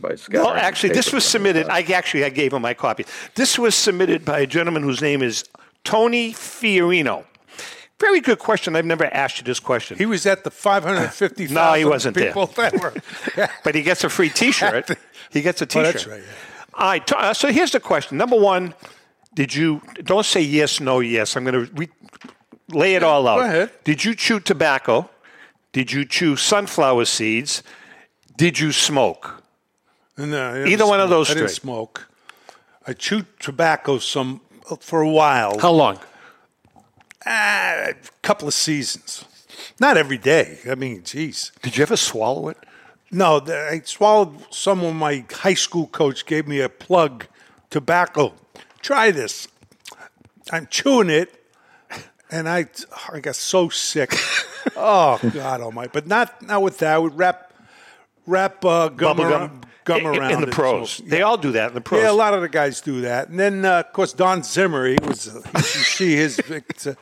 by 0.00 0.14
scattering 0.14 0.44
Well, 0.46 0.54
actually, 0.54 0.94
this 0.94 1.12
was 1.12 1.24
submitted. 1.24 1.68
I 1.68 1.80
actually 1.82 2.24
I 2.24 2.30
gave 2.30 2.52
him 2.54 2.62
my 2.62 2.72
copy. 2.72 3.04
This 3.34 3.58
was 3.58 3.74
submitted 3.74 4.24
by 4.24 4.38
a 4.40 4.46
gentleman 4.46 4.82
whose 4.84 5.02
name 5.02 5.22
is 5.22 5.44
Tony 5.84 6.32
Fiorino. 6.32 7.24
Very 8.00 8.20
good 8.20 8.38
question. 8.38 8.74
I've 8.74 8.84
never 8.86 9.04
asked 9.14 9.38
you 9.38 9.44
this 9.44 9.60
question, 9.60 9.96
He 9.98 10.06
was 10.06 10.24
at 10.26 10.44
the 10.44 10.50
550,000 10.50 11.54
No, 11.54 11.72
he 11.74 11.84
wasn't 11.84 12.16
there. 12.16 12.32
that 12.32 12.80
were. 12.80 13.48
but 13.64 13.74
he 13.74 13.82
gets 13.82 14.02
a 14.02 14.08
free 14.08 14.28
T-shirt. 14.40 14.90
He 15.30 15.40
gets 15.42 15.60
a 15.60 15.64
Oh, 15.64 15.66
T-shirt. 15.66 15.92
that's 15.92 16.06
right. 16.06 16.20
yeah. 16.22 16.32
All 16.74 16.86
right. 16.86 17.12
uh, 17.12 17.34
so 17.34 17.52
here's 17.52 17.72
the 17.72 17.80
question. 17.80 18.18
Number 18.18 18.38
one, 18.38 18.74
did 19.34 19.54
you 19.54 19.80
don't 20.04 20.26
say 20.26 20.40
yes, 20.40 20.80
no, 20.80 21.00
yes. 21.00 21.36
I'm 21.36 21.44
going 21.44 21.66
to 21.66 21.72
re- 21.74 21.88
lay 22.70 22.94
it 22.94 23.02
all 23.02 23.26
out. 23.28 23.36
Go 23.36 23.44
ahead. 23.44 23.70
Did 23.84 24.04
you 24.04 24.14
chew 24.14 24.40
tobacco? 24.40 25.08
Did 25.72 25.92
you 25.92 26.04
chew 26.04 26.36
sunflower 26.36 27.06
seeds? 27.06 27.62
Did 28.36 28.58
you 28.58 28.72
smoke? 28.72 29.42
No, 30.18 30.52
I 30.52 30.66
Either 30.66 30.86
one 30.86 31.00
of 31.00 31.08
those 31.08 31.30
I 31.30 31.34
didn't 31.34 31.48
smoke. 31.50 32.08
I 32.86 32.92
chewed 32.92 33.26
tobacco 33.38 33.98
some 33.98 34.40
for 34.80 35.00
a 35.00 35.08
while. 35.08 35.58
How 35.58 35.70
long? 35.70 35.98
Ah, 37.24 37.88
a 37.90 37.94
couple 38.22 38.48
of 38.48 38.54
seasons. 38.54 39.24
Not 39.80 39.96
every 39.96 40.18
day. 40.18 40.58
I 40.68 40.74
mean, 40.74 41.02
geez. 41.04 41.52
Did 41.62 41.76
you 41.76 41.82
ever 41.82 41.96
swallow 41.96 42.48
it? 42.48 42.58
No, 43.14 43.42
I 43.46 43.82
swallowed 43.84 44.52
some 44.52 44.82
of 44.82 44.94
my 44.94 45.26
high 45.30 45.52
school 45.52 45.86
coach 45.88 46.24
gave 46.24 46.48
me 46.48 46.60
a 46.60 46.70
plug 46.70 47.26
tobacco. 47.68 48.32
Try 48.80 49.10
this. 49.10 49.48
I'm 50.50 50.66
chewing 50.70 51.10
it, 51.10 51.44
and 52.30 52.48
I 52.48 52.66
I 53.12 53.20
got 53.20 53.36
so 53.36 53.68
sick. 53.68 54.14
oh 54.76 55.20
God 55.34 55.60
Almighty! 55.60 55.90
But 55.92 56.06
not 56.06 56.40
not 56.40 56.62
with 56.62 56.78
that. 56.78 56.94
I 56.94 56.98
would 56.98 57.16
wrap 57.16 57.52
wrap 58.26 58.64
uh, 58.64 58.88
gum 58.88 59.20
around, 59.20 59.60
gum 59.60 59.70
in, 59.88 60.06
around 60.06 60.30
in 60.32 60.40
the 60.40 60.46
pros. 60.46 60.90
So, 60.92 61.04
They 61.04 61.22
all 61.22 61.36
do 61.36 61.52
that 61.52 61.68
in 61.68 61.74
the 61.74 61.80
pros. 61.80 62.02
yeah, 62.02 62.10
a 62.10 62.12
lot 62.12 62.34
of 62.34 62.40
the 62.42 62.48
guys 62.48 62.80
do 62.80 63.00
that. 63.02 63.28
And 63.28 63.38
then, 63.38 63.64
uh, 63.64 63.80
of 63.80 63.92
course, 63.92 64.12
Don 64.12 64.42
Zimmer, 64.42 64.86
he 64.86 64.98
was, 65.02 65.28
uh, 65.28 65.40
you 65.54 65.60
see 65.62 66.14
his, 66.16 66.38
uh, 66.86 66.94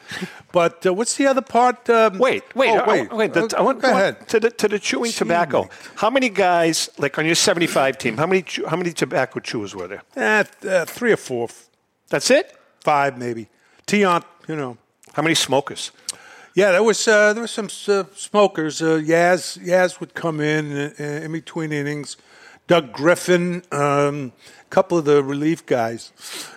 but 0.53 0.85
uh, 0.87 0.95
what's 0.95 1.17
the 1.17 1.27
other 1.27 1.43
part? 1.43 1.89
Um, 1.91 2.19
Wait, 2.19 2.43
wait, 2.55 2.71
oh, 2.71 2.85
wait. 2.87 3.11
I, 3.11 3.15
wait. 3.15 3.33
the- 3.33 3.55
I 3.57 3.61
want, 3.63 3.81
Go 3.83 3.91
ahead. 3.91 4.29
to 4.29 4.41
the 4.41 4.51
to 4.51 4.69
the 4.69 4.79
chewing 4.79 5.13
tobacco. 5.13 5.69
How 5.97 6.11
many 6.11 6.29
guys, 6.29 6.89
like 6.99 7.19
on 7.19 7.27
your 7.27 7.35
seventy-five 7.35 7.99
team, 7.99 8.17
how 8.17 8.27
many 8.27 8.45
how 8.69 8.77
many 8.77 8.93
tobacco 8.93 9.41
chewers 9.41 9.75
were 9.75 9.89
there? 9.89 10.03
Eh, 10.17 10.45
uh, 10.69 10.85
three 10.85 11.13
or 11.13 11.17
four, 11.19 11.49
That's 12.09 12.31
it. 12.31 12.57
five 12.81 13.19
maybe. 13.19 13.49
Tion, 13.89 14.23
you 14.49 14.57
know. 14.57 14.77
How 15.15 15.23
many 15.23 15.35
smokers? 15.35 15.91
Yeah, 16.55 16.71
there 16.73 16.83
was 16.83 17.07
uh, 17.09 17.33
there 17.33 17.43
was 17.43 17.51
some 17.51 17.69
uh, 17.89 18.05
smokers. 18.15 18.81
Uh, 18.83 19.01
Yaz 19.05 19.59
Yaz 19.59 19.99
would 20.01 20.15
come 20.15 20.41
in 20.41 20.73
uh, 20.73 21.03
in 21.25 21.33
between 21.33 21.73
innings. 21.73 22.17
Doug 22.71 22.93
Griffin, 22.93 23.65
um, 23.73 24.31
a 24.61 24.71
couple 24.71 24.97
of 24.97 25.05
the 25.05 25.25
relief 25.25 25.67
guys 25.67 26.13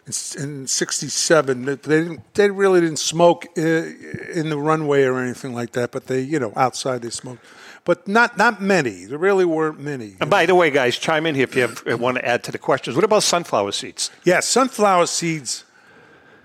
in, 0.05 0.43
in 0.43 0.67
'67. 0.67 1.65
They 1.65 1.75
didn't, 1.75 2.33
they 2.35 2.51
really 2.51 2.81
didn't 2.81 2.99
smoke 2.99 3.47
uh, 3.57 3.61
in 3.61 4.49
the 4.49 4.57
runway 4.59 5.05
or 5.05 5.17
anything 5.17 5.55
like 5.55 5.71
that, 5.71 5.91
but 5.91 6.05
they, 6.05 6.21
you 6.21 6.37
know, 6.37 6.53
outside 6.55 7.01
they 7.01 7.09
smoked. 7.09 7.43
But 7.83 8.07
not 8.07 8.37
not 8.37 8.61
many. 8.61 9.05
There 9.05 9.17
really 9.17 9.43
weren't 9.43 9.79
many. 9.79 10.15
And 10.21 10.29
by 10.29 10.45
the 10.45 10.53
way, 10.53 10.69
guys, 10.69 10.99
chime 10.99 11.25
in 11.25 11.33
here 11.33 11.45
if 11.45 11.55
you 11.55 11.63
have, 11.63 11.99
want 11.99 12.17
to 12.17 12.23
add 12.23 12.43
to 12.43 12.51
the 12.51 12.59
questions. 12.59 12.95
What 12.95 13.03
about 13.03 13.23
sunflower 13.23 13.71
seeds? 13.71 14.11
Yeah, 14.23 14.39
sunflower 14.39 15.07
seeds. 15.07 15.65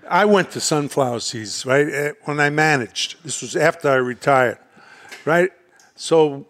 I 0.09 0.25
went 0.25 0.49
to 0.53 0.59
sunflower 0.59 1.19
seeds 1.19 1.63
right 1.63 1.87
eh, 1.87 2.13
when 2.23 2.39
I 2.39 2.49
managed. 2.49 3.23
This 3.23 3.43
was 3.43 3.55
after 3.55 3.87
I 3.89 3.97
retired, 3.97 4.57
right? 5.25 5.51
So 5.95 6.47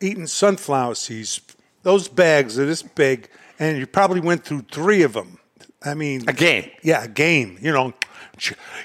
eating 0.00 0.28
sunflower 0.28 0.94
seeds, 0.94 1.40
those 1.82 2.08
bags 2.08 2.58
are 2.58 2.66
this 2.66 2.82
big, 2.82 3.28
and 3.58 3.78
you 3.78 3.86
probably 3.86 4.20
went 4.20 4.44
through 4.44 4.62
three 4.70 5.02
of 5.02 5.12
them. 5.12 5.38
I 5.82 5.94
mean, 5.94 6.28
A 6.28 6.32
game. 6.32 6.70
Yeah, 6.82 7.04
a 7.04 7.08
game. 7.08 7.58
You 7.60 7.72
know, 7.72 7.94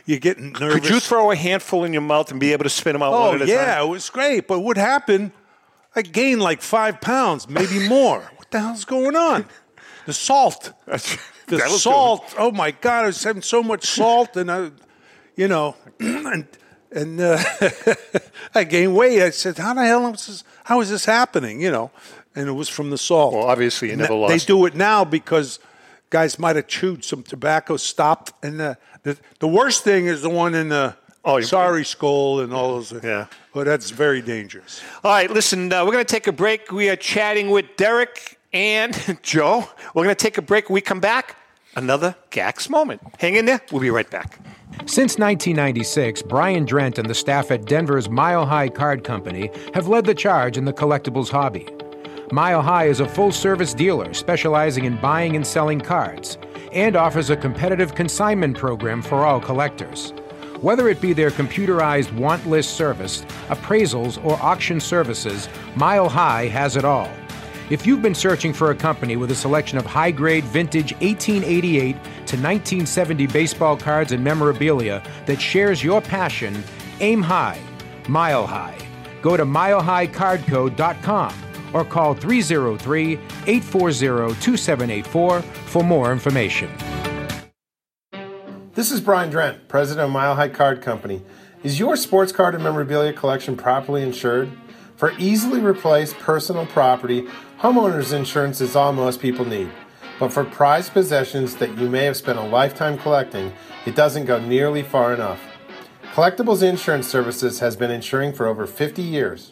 you're 0.05 0.19
getting 0.19 0.51
nervous. 0.53 0.75
Could 0.81 0.89
you 0.89 0.99
throw 0.99 1.31
a 1.31 1.36
handful 1.36 1.84
in 1.84 1.91
your 1.93 2.01
mouth 2.01 2.31
and 2.31 2.39
be 2.39 2.53
able 2.53 2.63
to 2.63 2.69
spit 2.69 2.93
them 2.93 3.03
out 3.03 3.13
Oh 3.13 3.27
one 3.31 3.36
at 3.36 3.41
a 3.41 3.47
yeah, 3.47 3.75
time? 3.75 3.86
it 3.88 3.89
was 3.89 4.10
great. 4.10 4.47
But 4.47 4.62
what 4.62 4.77
happened? 4.77 5.31
I 5.95 6.01
gained 6.01 6.41
like 6.41 6.62
five 6.62 7.01
pounds, 7.01 7.47
maybe 7.49 7.88
more. 7.88 8.19
what 8.38 8.49
the 8.51 8.60
hell's 8.60 8.86
going 8.86 9.15
on? 9.15 9.45
The 10.05 10.13
salt. 10.13 10.71
The 11.47 11.58
That'll 11.58 11.73
do 11.73 11.75
it. 11.75 11.79
salt. 11.79 12.34
Oh 12.39 12.49
my 12.49 12.71
God! 12.71 13.03
I 13.03 13.05
was 13.05 13.23
having 13.23 13.43
so 13.43 13.62
much 13.62 13.86
salt, 13.86 14.36
and 14.36 14.51
I, 14.51 14.71
you 15.36 15.47
know, 15.47 15.75
and 15.99 16.47
and 16.89 17.21
uh, 17.21 17.38
I 18.55 18.63
gained 18.63 18.95
weight. 18.95 19.21
I 19.21 19.29
said, 19.29 19.60
"How 19.60 19.75
the 19.75 19.86
hell 19.86 20.08
is 20.12 20.25
this? 20.25 20.43
How 20.63 20.81
is 20.81 20.89
this 20.89 21.05
happening?" 21.05 21.62
You 21.62 21.69
know, 21.69 21.91
and 22.36 22.48
it 22.50 22.54
was 22.54 22.69
from 22.69 22.89
the 22.89 22.98
salt. 22.98 23.34
Well, 23.34 23.43
obviously 23.43 23.88
you 23.89 23.93
And 23.93 24.02
never 24.02 24.13
th- 24.13 24.21
lost. 24.21 24.48
They 24.48 24.54
do 24.54 24.65
it 24.65 24.76
now 24.76 25.06
because 25.06 25.60
guys 26.10 26.38
might 26.39 26.56
have 26.56 26.67
chewed 26.67 27.04
some 27.04 27.24
tobacco, 27.24 27.78
stopped, 27.78 28.34
and 28.43 28.62
uh, 28.62 28.76
the 29.04 29.17
the 29.39 29.48
worst 29.48 29.84
thing 29.84 30.06
is 30.08 30.21
the 30.21 30.30
one 30.30 30.54
in 30.56 30.69
the 30.69 30.95
Oh, 31.28 31.38
you- 31.38 31.43
sorry 31.43 31.84
skull 31.86 32.41
and 32.41 32.54
all 32.54 32.76
those. 32.76 32.93
Yeah. 33.04 33.26
but 33.54 33.65
that's 33.65 33.89
very 33.89 34.21
dangerous. 34.21 34.82
All 35.04 35.12
right, 35.12 35.30
listen, 35.32 35.74
uh, 35.74 35.84
we're 35.84 35.91
going 35.91 36.06
to 36.06 36.12
take 36.13 36.28
a 36.28 36.32
break. 36.32 36.71
We 36.71 36.88
are 36.89 36.95
chatting 36.95 37.50
with 37.50 37.65
Derek 37.78 38.38
and 38.54 38.93
Joe. 39.24 39.67
We're 39.95 40.04
going 40.04 40.15
to 40.15 40.24
take 40.24 40.38
a 40.38 40.43
break. 40.43 40.69
When 40.69 40.76
we 40.76 40.82
come 40.82 41.00
back, 41.00 41.36
another 41.76 42.15
GACS 42.30 42.69
moment. 42.69 43.02
Hang 43.17 43.36
in 43.36 43.45
there. 43.45 43.60
We'll 43.71 43.82
be 43.82 43.89
right 43.89 44.08
back. 44.10 44.38
Since 44.86 45.17
1996, 45.17 46.21
Brian 46.24 46.65
Drent 46.65 47.00
and 47.00 47.10
the 47.10 47.15
staff 47.15 47.50
at 47.50 47.65
Denver's 47.65 48.08
Mile 48.08 48.45
High 48.45 48.69
Card 48.69 49.04
Company 49.04 49.50
have 49.74 49.88
led 49.88 50.06
the 50.06 50.13
charge 50.13 50.58
in 50.58 50.65
the 50.65 50.74
collectibles 50.74 51.30
hobby. 51.30 51.65
Mile 52.31 52.63
High 52.63 52.85
is 52.85 53.01
a 53.01 53.07
full 53.07 53.31
service 53.31 53.75
dealer 53.75 54.11
specializing 54.13 54.85
in 54.85 54.97
buying 54.97 55.35
and 55.35 55.45
selling 55.45 55.79
cards 55.79 56.39
and 56.71 56.95
offers 56.95 57.29
a 57.29 57.38
competitive 57.38 57.93
consignment 57.93 58.57
program 58.57 59.03
for 59.03 59.23
all 59.23 59.39
collectors. 59.39 60.11
Whether 60.59 60.89
it 60.89 60.99
be 60.99 61.13
their 61.13 61.29
computerized 61.29 62.11
want 62.13 62.47
list 62.47 62.75
service, 62.75 63.21
appraisals, 63.49 64.23
or 64.25 64.41
auction 64.41 64.79
services, 64.79 65.47
Mile 65.75 66.09
High 66.09 66.47
has 66.47 66.75
it 66.75 66.83
all. 66.83 67.11
If 67.69 67.85
you've 67.85 68.01
been 68.01 68.15
searching 68.15 68.53
for 68.53 68.71
a 68.71 68.75
company 68.75 69.17
with 69.17 69.29
a 69.29 69.35
selection 69.35 69.77
of 69.77 69.85
high 69.85 70.11
grade 70.11 70.45
vintage 70.45 70.93
1888 70.93 71.93
to 71.93 72.38
1970 72.38 73.27
baseball 73.27 73.77
cards 73.77 74.13
and 74.13 74.23
memorabilia 74.23 75.03
that 75.27 75.39
shares 75.39 75.83
your 75.83 76.01
passion, 76.01 76.63
aim 77.01 77.21
high, 77.21 77.59
mile 78.07 78.47
high. 78.47 78.77
Go 79.21 79.38
to 79.38 79.45
milehighcardco.com 79.45 81.45
or 81.75 81.83
call 81.83 82.13
303 82.13 83.13
840 83.45 84.33
2784 84.41 85.41
for 85.41 85.83
more 85.83 86.11
information. 86.13 86.71
This 88.73 88.91
is 88.91 89.01
Brian 89.01 89.29
Drent, 89.29 89.67
president 89.67 90.05
of 90.05 90.11
Mile 90.11 90.35
High 90.35 90.49
Card 90.49 90.81
Company. 90.81 91.21
Is 91.63 91.79
your 91.79 91.95
sports 91.97 92.31
card 92.31 92.55
and 92.55 92.63
memorabilia 92.63 93.11
collection 93.11 93.57
properly 93.57 94.01
insured? 94.01 94.51
For 94.95 95.11
easily 95.17 95.59
replaced 95.59 96.17
personal 96.19 96.65
property, 96.65 97.27
homeowners 97.59 98.13
insurance 98.13 98.61
is 98.61 98.75
all 98.75 98.93
most 98.93 99.19
people 99.19 99.43
need. 99.45 99.69
But 100.19 100.31
for 100.31 100.45
prized 100.45 100.93
possessions 100.93 101.55
that 101.55 101.77
you 101.77 101.89
may 101.89 102.05
have 102.05 102.15
spent 102.15 102.39
a 102.39 102.43
lifetime 102.43 102.97
collecting, 102.97 103.51
it 103.85 103.95
doesn't 103.95 104.25
go 104.25 104.39
nearly 104.39 104.83
far 104.83 105.13
enough. 105.13 105.41
Collectibles 106.13 106.63
Insurance 106.63 107.07
Services 107.07 107.59
has 107.59 107.75
been 107.75 107.91
insuring 107.91 108.31
for 108.31 108.47
over 108.47 108.65
50 108.65 109.01
years. 109.01 109.51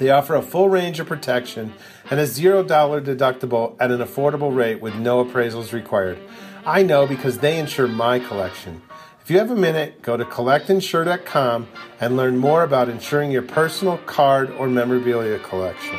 They 0.00 0.08
offer 0.08 0.34
a 0.34 0.40
full 0.40 0.70
range 0.70 0.98
of 0.98 1.06
protection 1.06 1.74
and 2.10 2.18
a 2.18 2.22
$0 2.22 2.66
deductible 2.66 3.76
at 3.78 3.90
an 3.90 3.98
affordable 3.98 4.56
rate 4.56 4.80
with 4.80 4.94
no 4.94 5.22
appraisals 5.22 5.74
required. 5.74 6.18
I 6.64 6.82
know 6.82 7.06
because 7.06 7.38
they 7.38 7.58
insure 7.58 7.86
my 7.86 8.18
collection. 8.18 8.80
If 9.20 9.30
you 9.30 9.36
have 9.36 9.50
a 9.50 9.54
minute, 9.54 10.00
go 10.00 10.16
to 10.16 10.24
collectinsure.com 10.24 11.68
and 12.00 12.16
learn 12.16 12.38
more 12.38 12.62
about 12.62 12.88
insuring 12.88 13.30
your 13.30 13.42
personal 13.42 13.98
card 13.98 14.50
or 14.52 14.68
memorabilia 14.68 15.38
collection. 15.38 15.98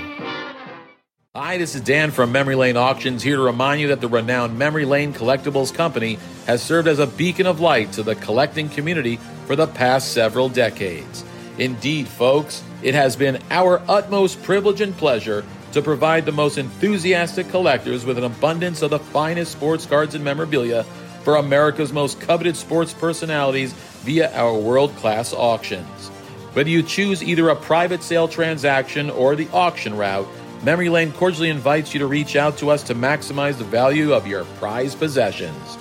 Hi, 1.36 1.60
this 1.60 1.76
is 1.76 1.82
Dan 1.82 2.10
from 2.10 2.32
Memory 2.32 2.56
Lane 2.56 2.78
Auctions 2.78 3.22
here 3.22 3.36
to 3.36 3.44
remind 3.44 3.82
you 3.82 3.88
that 3.90 4.02
the 4.02 4.10
renowned 4.10 4.58
Memory 4.58 4.86
Lane 4.86 5.14
Collectibles 5.14 5.72
Company 5.72 6.18
has 6.48 6.64
served 6.64 6.88
as 6.88 6.98
a 6.98 7.06
beacon 7.06 7.46
of 7.46 7.60
light 7.60 7.92
to 7.92 8.02
the 8.02 8.16
collecting 8.16 8.68
community 8.68 9.18
for 9.46 9.56
the 9.56 9.68
past 9.68 10.12
several 10.12 10.50
decades. 10.50 11.24
Indeed, 11.60 12.08
folks, 12.08 12.64
it 12.84 12.96
has 12.96 13.16
been 13.16 13.42
our 13.50 13.82
utmost 13.88 14.42
privilege 14.44 14.82
and 14.82 14.96
pleasure 14.98 15.44
to 15.74 15.82
provide 15.82 16.26
the 16.26 16.32
most 16.32 16.58
enthusiastic 16.58 17.50
collectors 17.50 18.06
with 18.06 18.18
an 18.18 18.24
abundance 18.24 18.82
of 18.82 18.90
the 18.90 19.00
finest 19.00 19.52
sports 19.52 19.86
cards 19.86 20.16
and 20.16 20.24
memorabilia 20.24 20.84
for 21.24 21.36
America's 21.36 21.94
most 21.94 22.20
coveted 22.20 22.58
sports 22.58 22.94
personalities 22.94 23.74
via 24.04 24.34
our 24.36 24.58
world 24.58 24.96
class 24.96 25.34
auctions. 25.34 26.10
Whether 26.54 26.70
you 26.70 26.84
choose 26.84 27.24
either 27.24 27.50
a 27.50 27.56
private 27.56 28.04
sale 28.04 28.28
transaction 28.28 29.10
or 29.10 29.36
the 29.36 29.48
auction 29.54 29.96
route, 29.96 30.28
Memory 30.64 30.90
Lane 30.90 31.12
cordially 31.14 31.50
invites 31.50 31.94
you 31.94 32.00
to 32.00 32.08
reach 32.08 32.36
out 32.36 32.58
to 32.58 32.70
us 32.70 32.84
to 32.84 32.96
maximize 32.96 33.58
the 33.58 33.64
value 33.64 34.14
of 34.14 34.28
your 34.28 34.44
prized 34.60 35.00
possessions. 35.00 35.78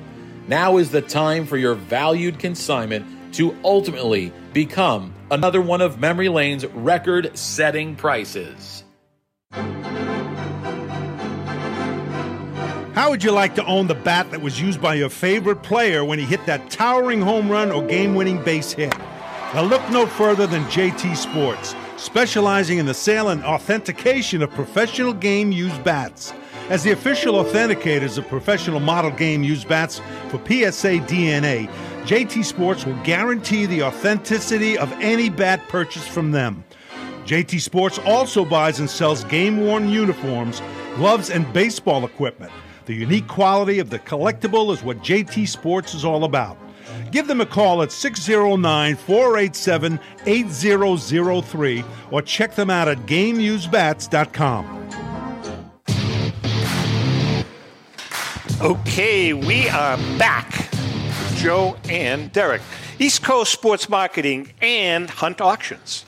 Now 0.48 0.78
is 0.78 0.92
the 0.92 1.02
time 1.02 1.46
for 1.46 1.58
your 1.58 1.76
valued 1.76 2.40
consignment 2.40 3.34
to 3.36 3.56
ultimately 3.64 4.34
become 4.54 5.14
another 5.32 5.62
one 5.62 5.82
of 5.82 6.00
Memory 6.00 6.30
Lane's 6.30 6.66
record 6.68 7.38
setting 7.38 7.96
prices. 7.96 8.84
How 12.94 13.10
would 13.10 13.24
you 13.24 13.32
like 13.32 13.56
to 13.56 13.66
own 13.66 13.88
the 13.88 13.96
bat 13.96 14.30
that 14.32 14.42
was 14.42 14.62
used 14.62 14.80
by 14.80 14.94
your 14.94 15.10
favorite 15.10 15.64
player 15.64 16.06
when 16.06 16.20
he 16.20 16.26
hit 16.26 16.46
that 16.46 16.70
towering 16.70 17.22
home 17.22 17.50
run 17.50 17.72
or 17.72 17.84
game 17.84 18.14
winning 18.14 18.42
base 18.44 18.72
hit? 18.72 18.96
Now, 19.54 19.64
look 19.64 19.82
no 19.90 20.06
further 20.06 20.46
than 20.46 20.64
JT 20.66 21.16
Sports, 21.16 21.74
specializing 22.04 22.80
in 22.80 22.86
the 22.86 22.94
sale 22.94 23.30
and 23.30 23.44
authentication 23.44 24.42
of 24.42 24.52
professional 24.52 25.14
game 25.14 25.52
used 25.54 25.82
bats. 25.86 26.34
As 26.70 26.84
the 26.84 26.92
official 26.92 27.36
authenticators 27.36 28.18
of 28.18 28.28
professional 28.28 28.82
model 28.82 29.12
game 29.12 29.42
used 29.42 29.70
bats 29.70 30.00
for 30.28 30.38
PSA 30.40 31.00
DNA, 31.08 31.70
JT 32.04 32.44
Sports 32.44 32.86
will 32.86 33.02
guarantee 33.04 33.66
the 33.66 33.84
authenticity 33.84 34.78
of 34.78 34.92
any 34.94 35.30
bat 35.30 35.62
purchased 35.70 36.10
from 36.10 36.32
them. 36.32 36.66
JT 37.26 37.62
Sports 37.62 38.00
also 38.00 38.44
buys 38.44 38.80
and 38.80 38.90
sells 38.90 39.24
game 39.24 39.62
worn 39.62 39.88
uniforms, 39.88 40.62
gloves, 40.96 41.30
and 41.30 41.52
baseball 41.54 42.04
equipment. 42.04 42.52
The 42.86 42.94
unique 42.94 43.30
quality 43.30 43.80
of 43.80 43.90
the 43.90 44.00
collectible 44.00 44.74
is 44.74 44.84
what 44.84 44.98
JT 45.00 45.48
Sports 45.48 45.94
is 45.94 46.04
all 46.04 46.26
about. 46.26 46.58
Give 47.12 47.28
them 47.28 47.42
a 47.42 47.46
call 47.46 47.82
at 47.82 47.92
609 47.92 48.96
487 48.96 50.00
8003 50.26 51.84
or 52.12 52.22
check 52.22 52.56
them 52.56 52.70
out 52.70 52.88
at 52.88 52.98
GameUseBats.com. 53.00 54.80
Okay, 58.62 59.34
we 59.34 59.68
are 59.70 59.98
back. 60.18 60.70
Joe 61.36 61.76
and 61.90 62.32
Derek. 62.32 62.62
East 63.00 63.22
Coast 63.24 63.52
Sports 63.52 63.90
Marketing, 63.90 64.54
and 64.62 65.10
Hunt 65.10 65.42
Auctions 65.42 66.06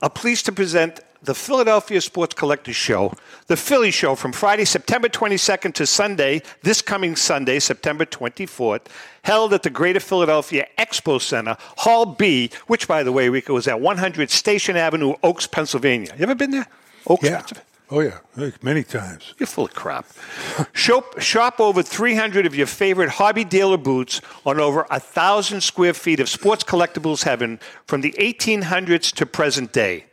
are 0.00 0.10
pleased 0.10 0.44
to 0.46 0.52
present 0.52 1.00
the 1.26 1.34
Philadelphia 1.34 2.00
Sports 2.00 2.34
Collectors 2.34 2.76
Show, 2.76 3.12
the 3.48 3.56
Philly 3.56 3.90
Show, 3.90 4.14
from 4.14 4.32
Friday, 4.32 4.64
September 4.64 5.08
22nd 5.08 5.74
to 5.74 5.86
Sunday, 5.86 6.40
this 6.62 6.80
coming 6.80 7.16
Sunday, 7.16 7.58
September 7.58 8.06
24th, 8.06 8.82
held 9.22 9.52
at 9.52 9.62
the 9.64 9.70
Greater 9.70 10.00
Philadelphia 10.00 10.66
Expo 10.78 11.20
Center, 11.20 11.56
Hall 11.78 12.06
B, 12.06 12.50
which, 12.68 12.86
by 12.88 13.02
the 13.02 13.12
way, 13.12 13.28
Rico, 13.28 13.56
is 13.56 13.66
at 13.68 13.80
100 13.80 14.30
Station 14.30 14.76
Avenue, 14.76 15.14
Oaks, 15.22 15.46
Pennsylvania. 15.46 16.14
You 16.16 16.22
ever 16.22 16.34
been 16.36 16.52
there? 16.52 16.66
Oaks, 17.08 17.24
Yeah. 17.24 17.38
Pennsylvania? 17.38 17.64
Oh 17.88 18.00
yeah, 18.00 18.18
many 18.62 18.82
times. 18.82 19.34
You're 19.38 19.46
full 19.46 19.66
of 19.66 19.74
crap. 19.74 20.06
shop, 20.72 21.20
shop 21.20 21.60
over 21.60 21.84
300 21.84 22.44
of 22.44 22.56
your 22.56 22.66
favorite 22.66 23.10
hobby 23.10 23.44
dealer 23.44 23.76
boots 23.76 24.20
on 24.44 24.58
over 24.58 24.88
a 24.90 24.98
thousand 24.98 25.60
square 25.60 25.94
feet 25.94 26.18
of 26.18 26.28
sports 26.28 26.64
collectibles 26.64 27.22
heaven 27.22 27.60
from 27.86 28.00
the 28.00 28.12
1800s 28.18 29.12
to 29.14 29.24
present 29.24 29.72
day. 29.72 30.06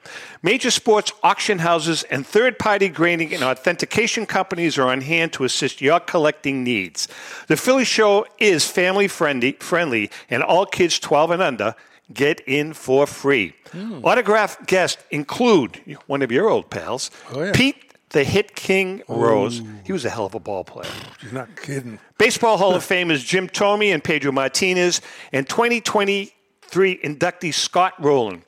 Major 0.44 0.70
sports 0.70 1.14
auction 1.24 1.60
houses 1.60 2.04
and 2.12 2.28
third-party 2.28 2.90
grading 2.90 3.34
and 3.34 3.44
authentication 3.44 4.28
companies 4.28 4.78
are 4.78 4.90
on 4.90 5.02
hand 5.02 5.34
to 5.34 5.44
assist 5.44 5.82
your 5.82 6.00
collecting 6.00 6.64
needs. 6.64 7.08
The 7.48 7.58
Philly 7.58 7.86
Show 7.86 8.28
is 8.38 8.70
family 8.70 9.08
friendly, 9.08 9.54
friendly, 9.54 10.12
and 10.30 10.44
all 10.44 10.68
kids 10.68 11.00
12 11.00 11.32
and 11.32 11.42
under 11.42 11.76
get 12.12 12.42
in 12.42 12.74
for 12.74 13.08
free. 13.08 13.54
Hmm. 13.72 14.04
Autographed 14.04 14.68
guests 14.68 15.04
include 15.12 15.80
one 16.08 16.22
of 16.22 16.32
your 16.32 16.50
old 16.50 16.70
pals, 16.70 17.12
Oh, 17.32 17.44
yeah. 17.44 17.52
Pete 17.54 17.94
the 18.14 18.24
Hit 18.24 18.56
King 18.56 19.02
oh. 19.10 19.20
Rose. 19.20 19.62
He 19.84 19.92
was 19.92 20.06
a 20.06 20.10
hell 20.10 20.26
of 20.26 20.36
a 20.36 20.40
ball 20.40 20.64
player. 20.64 20.90
You're 21.22 21.34
not 21.34 21.56
kidding. 21.62 22.00
Baseball 22.18 22.58
Hall 22.58 22.74
of 22.74 22.84
Famers 22.88 23.26
Jim 23.26 23.48
Thome 23.50 23.94
and 23.94 24.04
Pedro 24.04 24.32
Martinez, 24.32 25.02
and 25.34 25.50
2023 25.50 26.98
inductee 27.04 27.54
Scott 27.54 27.94
Rolen. 28.00 28.44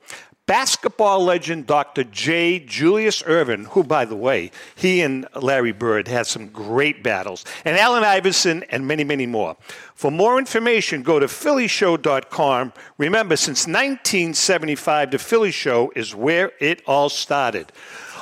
Basketball 0.47 1.23
legend 1.23 1.65
Dr. 1.65 2.03
J. 2.03 2.59
Julius 2.59 3.23
Erving, 3.23 3.65
who, 3.67 3.83
by 3.83 4.05
the 4.05 4.15
way, 4.15 4.51
he 4.75 5.01
and 5.01 5.27
Larry 5.35 5.71
Bird 5.71 6.07
had 6.07 6.27
some 6.27 6.49
great 6.49 7.01
battles, 7.01 7.43
and 7.63 7.75
Allen 7.77 8.03
Iverson, 8.03 8.63
and 8.69 8.87
many, 8.87 9.03
many 9.03 9.25
more. 9.25 9.57
For 9.95 10.11
more 10.11 10.37
information, 10.37 11.01
go 11.01 11.17
to 11.17 11.25
PhillyShow.com. 11.25 12.73
Remember, 12.99 13.35
since 13.35 13.65
1975, 13.65 15.11
the 15.11 15.17
Philly 15.17 15.51
Show 15.51 15.91
is 15.95 16.13
where 16.13 16.51
it 16.59 16.83
all 16.85 17.09
started. 17.09 17.71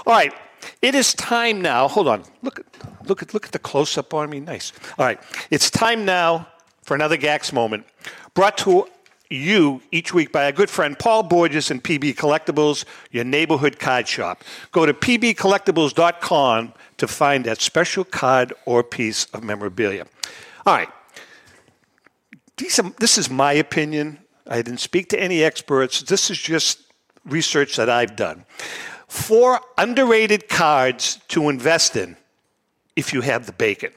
All 0.05 0.13
right, 0.13 0.33
it 0.81 0.95
is 0.95 1.13
time 1.13 1.61
now. 1.61 1.87
Hold 1.87 2.07
on. 2.07 2.23
Look 2.41 2.65
look 3.05 3.21
at 3.21 3.33
look 3.33 3.45
at 3.45 3.51
the 3.51 3.59
close 3.59 3.97
up 3.97 4.13
on 4.13 4.29
me. 4.29 4.39
Nice. 4.39 4.71
All 4.97 5.05
right. 5.05 5.19
It's 5.49 5.69
time 5.69 6.05
now 6.05 6.47
for 6.83 6.95
another 6.95 7.17
GACS 7.17 7.53
moment. 7.53 7.85
Brought 8.33 8.57
to 8.59 8.87
you 9.33 9.81
each 9.91 10.13
week 10.13 10.31
by 10.31 10.45
our 10.45 10.51
good 10.51 10.69
friend 10.69 10.97
Paul 10.97 11.23
Borges 11.23 11.71
and 11.71 11.83
PB 11.83 12.15
Collectibles, 12.15 12.85
your 13.11 13.23
neighborhood 13.23 13.79
card 13.79 14.07
shop. 14.07 14.43
Go 14.71 14.85
to 14.85 14.93
pbcollectibles.com 14.93 16.73
to 16.97 17.07
find 17.07 17.45
that 17.45 17.61
special 17.61 18.03
card 18.03 18.53
or 18.65 18.83
piece 18.83 19.25
of 19.25 19.43
memorabilia. 19.43 20.05
All 20.65 20.75
right. 20.75 20.89
Are, 22.79 22.91
this 22.99 23.17
is 23.17 23.29
my 23.29 23.53
opinion. 23.53 24.19
I 24.47 24.61
didn't 24.61 24.79
speak 24.79 25.09
to 25.09 25.19
any 25.19 25.43
experts. 25.43 26.01
This 26.01 26.29
is 26.29 26.37
just 26.37 26.81
research 27.25 27.75
that 27.77 27.89
I've 27.89 28.15
done. 28.15 28.45
Four 29.07 29.61
underrated 29.77 30.49
cards 30.49 31.19
to 31.29 31.49
invest 31.49 31.95
in 31.95 32.17
if 32.95 33.13
you 33.13 33.21
have 33.21 33.45
the 33.45 33.53
bacon. 33.53 33.91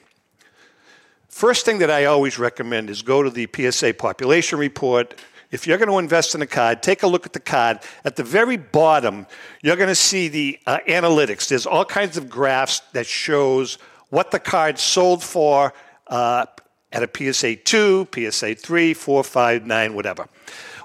First 1.37 1.66
thing 1.66 1.81
that 1.81 1.90
I 1.90 2.07
always 2.07 2.38
recommend 2.38 2.88
is 2.88 3.03
go 3.03 3.22
to 3.22 3.29
the 3.29 3.46
PSA 3.55 3.92
population 3.92 4.59
report. 4.59 5.20
If 5.51 5.66
you're 5.66 5.77
going 5.77 5.90
to 5.90 5.99
invest 5.99 6.35
in 6.35 6.40
a 6.40 6.46
card, 6.46 6.83
take 6.83 7.03
a 7.03 7.07
look 7.07 7.27
at 7.27 7.35
the 7.35 7.40
card. 7.40 7.81
At 8.07 8.16
the 8.16 8.25
very 8.25 8.57
bottom, 8.57 9.27
you're 9.62 9.77
going 9.77 9.90
to 9.90 9.94
see 9.94 10.29
the 10.29 10.59
uh, 10.66 10.79
analytics. 10.88 11.49
There's 11.49 11.66
all 11.66 11.85
kinds 11.85 12.16
of 12.16 12.31
graphs 12.31 12.81
that 12.94 13.05
shows 13.05 13.77
what 14.09 14.31
the 14.31 14.38
card 14.38 14.79
sold 14.79 15.22
for 15.22 15.75
uh, 16.07 16.46
at 16.90 17.03
a 17.03 17.33
PSA 17.33 17.57
2, 17.57 18.09
PSA 18.14 18.55
3, 18.55 18.94
4, 18.94 19.22
5, 19.22 19.66
9, 19.66 19.94
whatever. 19.94 20.29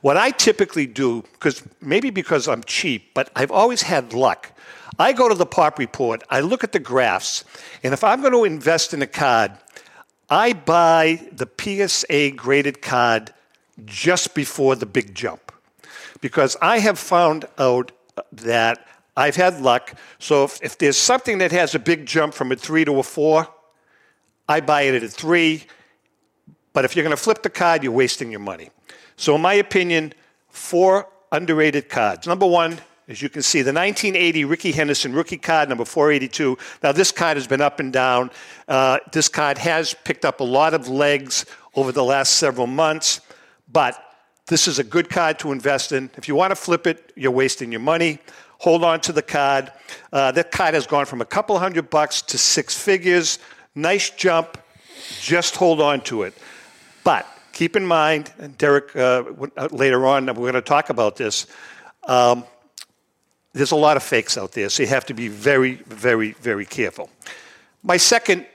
What 0.02 0.18
I 0.18 0.32
typically 0.32 0.86
do, 0.86 1.22
because 1.32 1.64
maybe 1.80 2.10
because 2.10 2.50
I'm 2.50 2.66
cheap, 2.66 3.14
but 3.14 3.32
I've 3.38 3.52
always 3.52 3.84
had 3.84 4.12
luck. 4.12 4.52
I 5.00 5.14
go 5.14 5.30
to 5.30 5.36
the 5.36 5.46
pop 5.46 5.80
report, 5.80 6.24
I 6.30 6.42
look 6.42 6.66
at 6.66 6.74
the 6.74 6.80
graphs, 6.80 7.46
and 7.84 7.94
if 7.94 8.04
I'm 8.04 8.20
going 8.20 8.34
to 8.34 8.44
invest 8.44 8.94
in 8.94 9.02
a 9.02 9.08
card, 9.08 9.54
I 10.32 10.54
buy 10.54 11.28
the 11.34 11.48
PSA 11.60 12.32
graded 12.32 12.82
card 12.82 13.34
just 13.84 14.34
before 14.34 14.76
the 14.76 14.86
big 14.86 15.14
jump 15.14 15.52
because 16.22 16.56
I 16.62 16.80
have 16.80 16.98
found 16.98 17.46
out 17.58 17.92
that 18.32 18.88
I've 19.18 19.36
had 19.36 19.60
luck. 19.60 19.94
So 20.20 20.46
if, 20.46 20.60
if 20.64 20.78
there's 20.78 20.96
something 20.96 21.40
that 21.40 21.52
has 21.52 21.76
a 21.76 21.80
big 21.80 22.06
jump 22.06 22.34
from 22.34 22.52
a 22.54 22.56
three 22.56 22.86
to 22.86 23.00
a 23.00 23.04
four, 23.04 23.46
I 24.48 24.62
buy 24.62 24.84
it 24.84 24.96
at 24.96 25.04
a 25.04 25.10
three. 25.10 25.66
But 26.72 26.86
if 26.86 26.96
you're 26.96 27.04
going 27.04 27.16
to 27.16 27.22
flip 27.22 27.44
the 27.44 27.50
card, 27.50 27.84
you're 27.84 27.92
wasting 27.92 28.32
your 28.32 28.40
money. 28.40 28.70
So, 29.18 29.36
in 29.36 29.42
my 29.42 29.56
opinion, 29.56 30.14
four 30.50 31.10
underrated 31.34 31.90
cards. 31.90 32.26
Number 32.26 32.48
one, 32.48 32.80
as 33.08 33.22
you 33.22 33.30
can 33.30 33.42
see, 33.42 33.62
the 33.62 33.74
1980 33.74 34.46
Rickey 34.46 34.72
Henderson 34.72 35.14
rookie 35.14 35.38
card, 35.38 35.70
number 35.70 35.86
482. 35.86 36.58
Now, 36.84 36.92
this 36.92 37.12
card 37.12 37.38
has 37.38 37.48
been 37.48 37.62
up 37.62 37.80
and 37.80 37.92
down. 37.92 38.32
Uh, 38.68 39.00
this 39.12 39.28
card 39.28 39.58
has 39.58 39.94
picked 40.04 40.24
up 40.24 40.40
a 40.40 40.44
lot 40.44 40.74
of 40.74 40.88
legs 40.88 41.46
over 41.76 41.92
the 41.92 42.04
last 42.04 42.34
several 42.38 42.68
months, 42.68 43.22
but 43.72 44.02
this 44.48 44.68
is 44.68 44.80
a 44.80 44.84
good 44.84 45.10
card 45.10 45.40
to 45.40 45.52
invest 45.52 45.92
in. 45.92 46.10
If 46.16 46.28
you 46.28 46.36
want 46.36 46.52
to 46.52 46.56
flip 46.56 46.86
it, 46.86 47.12
you're 47.16 47.32
wasting 47.32 47.72
your 47.72 47.82
money. 47.82 48.20
Hold 48.60 48.84
on 48.84 49.02
to 49.02 49.14
the 49.14 49.22
card. 49.22 49.72
Uh, 50.14 50.32
that 50.34 50.52
card 50.52 50.74
has 50.74 50.86
gone 50.86 51.06
from 51.06 51.22
a 51.22 51.26
couple 51.26 51.58
hundred 51.58 51.90
bucks 51.90 52.22
to 52.24 52.38
six 52.38 52.78
figures. 52.78 53.40
Nice 53.74 54.10
jump. 54.12 54.58
Just 55.20 55.56
hold 55.56 55.82
on 55.82 56.02
to 56.02 56.24
it. 56.24 56.34
But 57.04 57.26
keep 57.54 57.76
in 57.76 57.86
mind, 57.86 58.32
and 58.38 58.58
Derek, 58.58 58.96
uh, 58.96 59.24
later 59.72 60.06
on, 60.06 60.28
we're 60.28 60.34
going 60.34 60.54
to 60.54 60.62
talk 60.62 60.90
about 60.90 61.16
this. 61.16 61.48
Um, 62.08 62.44
there's 63.54 63.72
a 63.72 63.76
lot 63.76 63.98
of 63.98 64.04
fakes 64.04 64.38
out 64.38 64.54
there, 64.54 64.70
so 64.70 64.84
you 64.84 64.90
have 64.90 65.06
to 65.06 65.14
be 65.14 65.28
very, 65.28 65.76
very, 65.88 66.32
very 66.34 66.66
careful. 66.66 67.10
My 67.84 67.98
second 67.98 68.46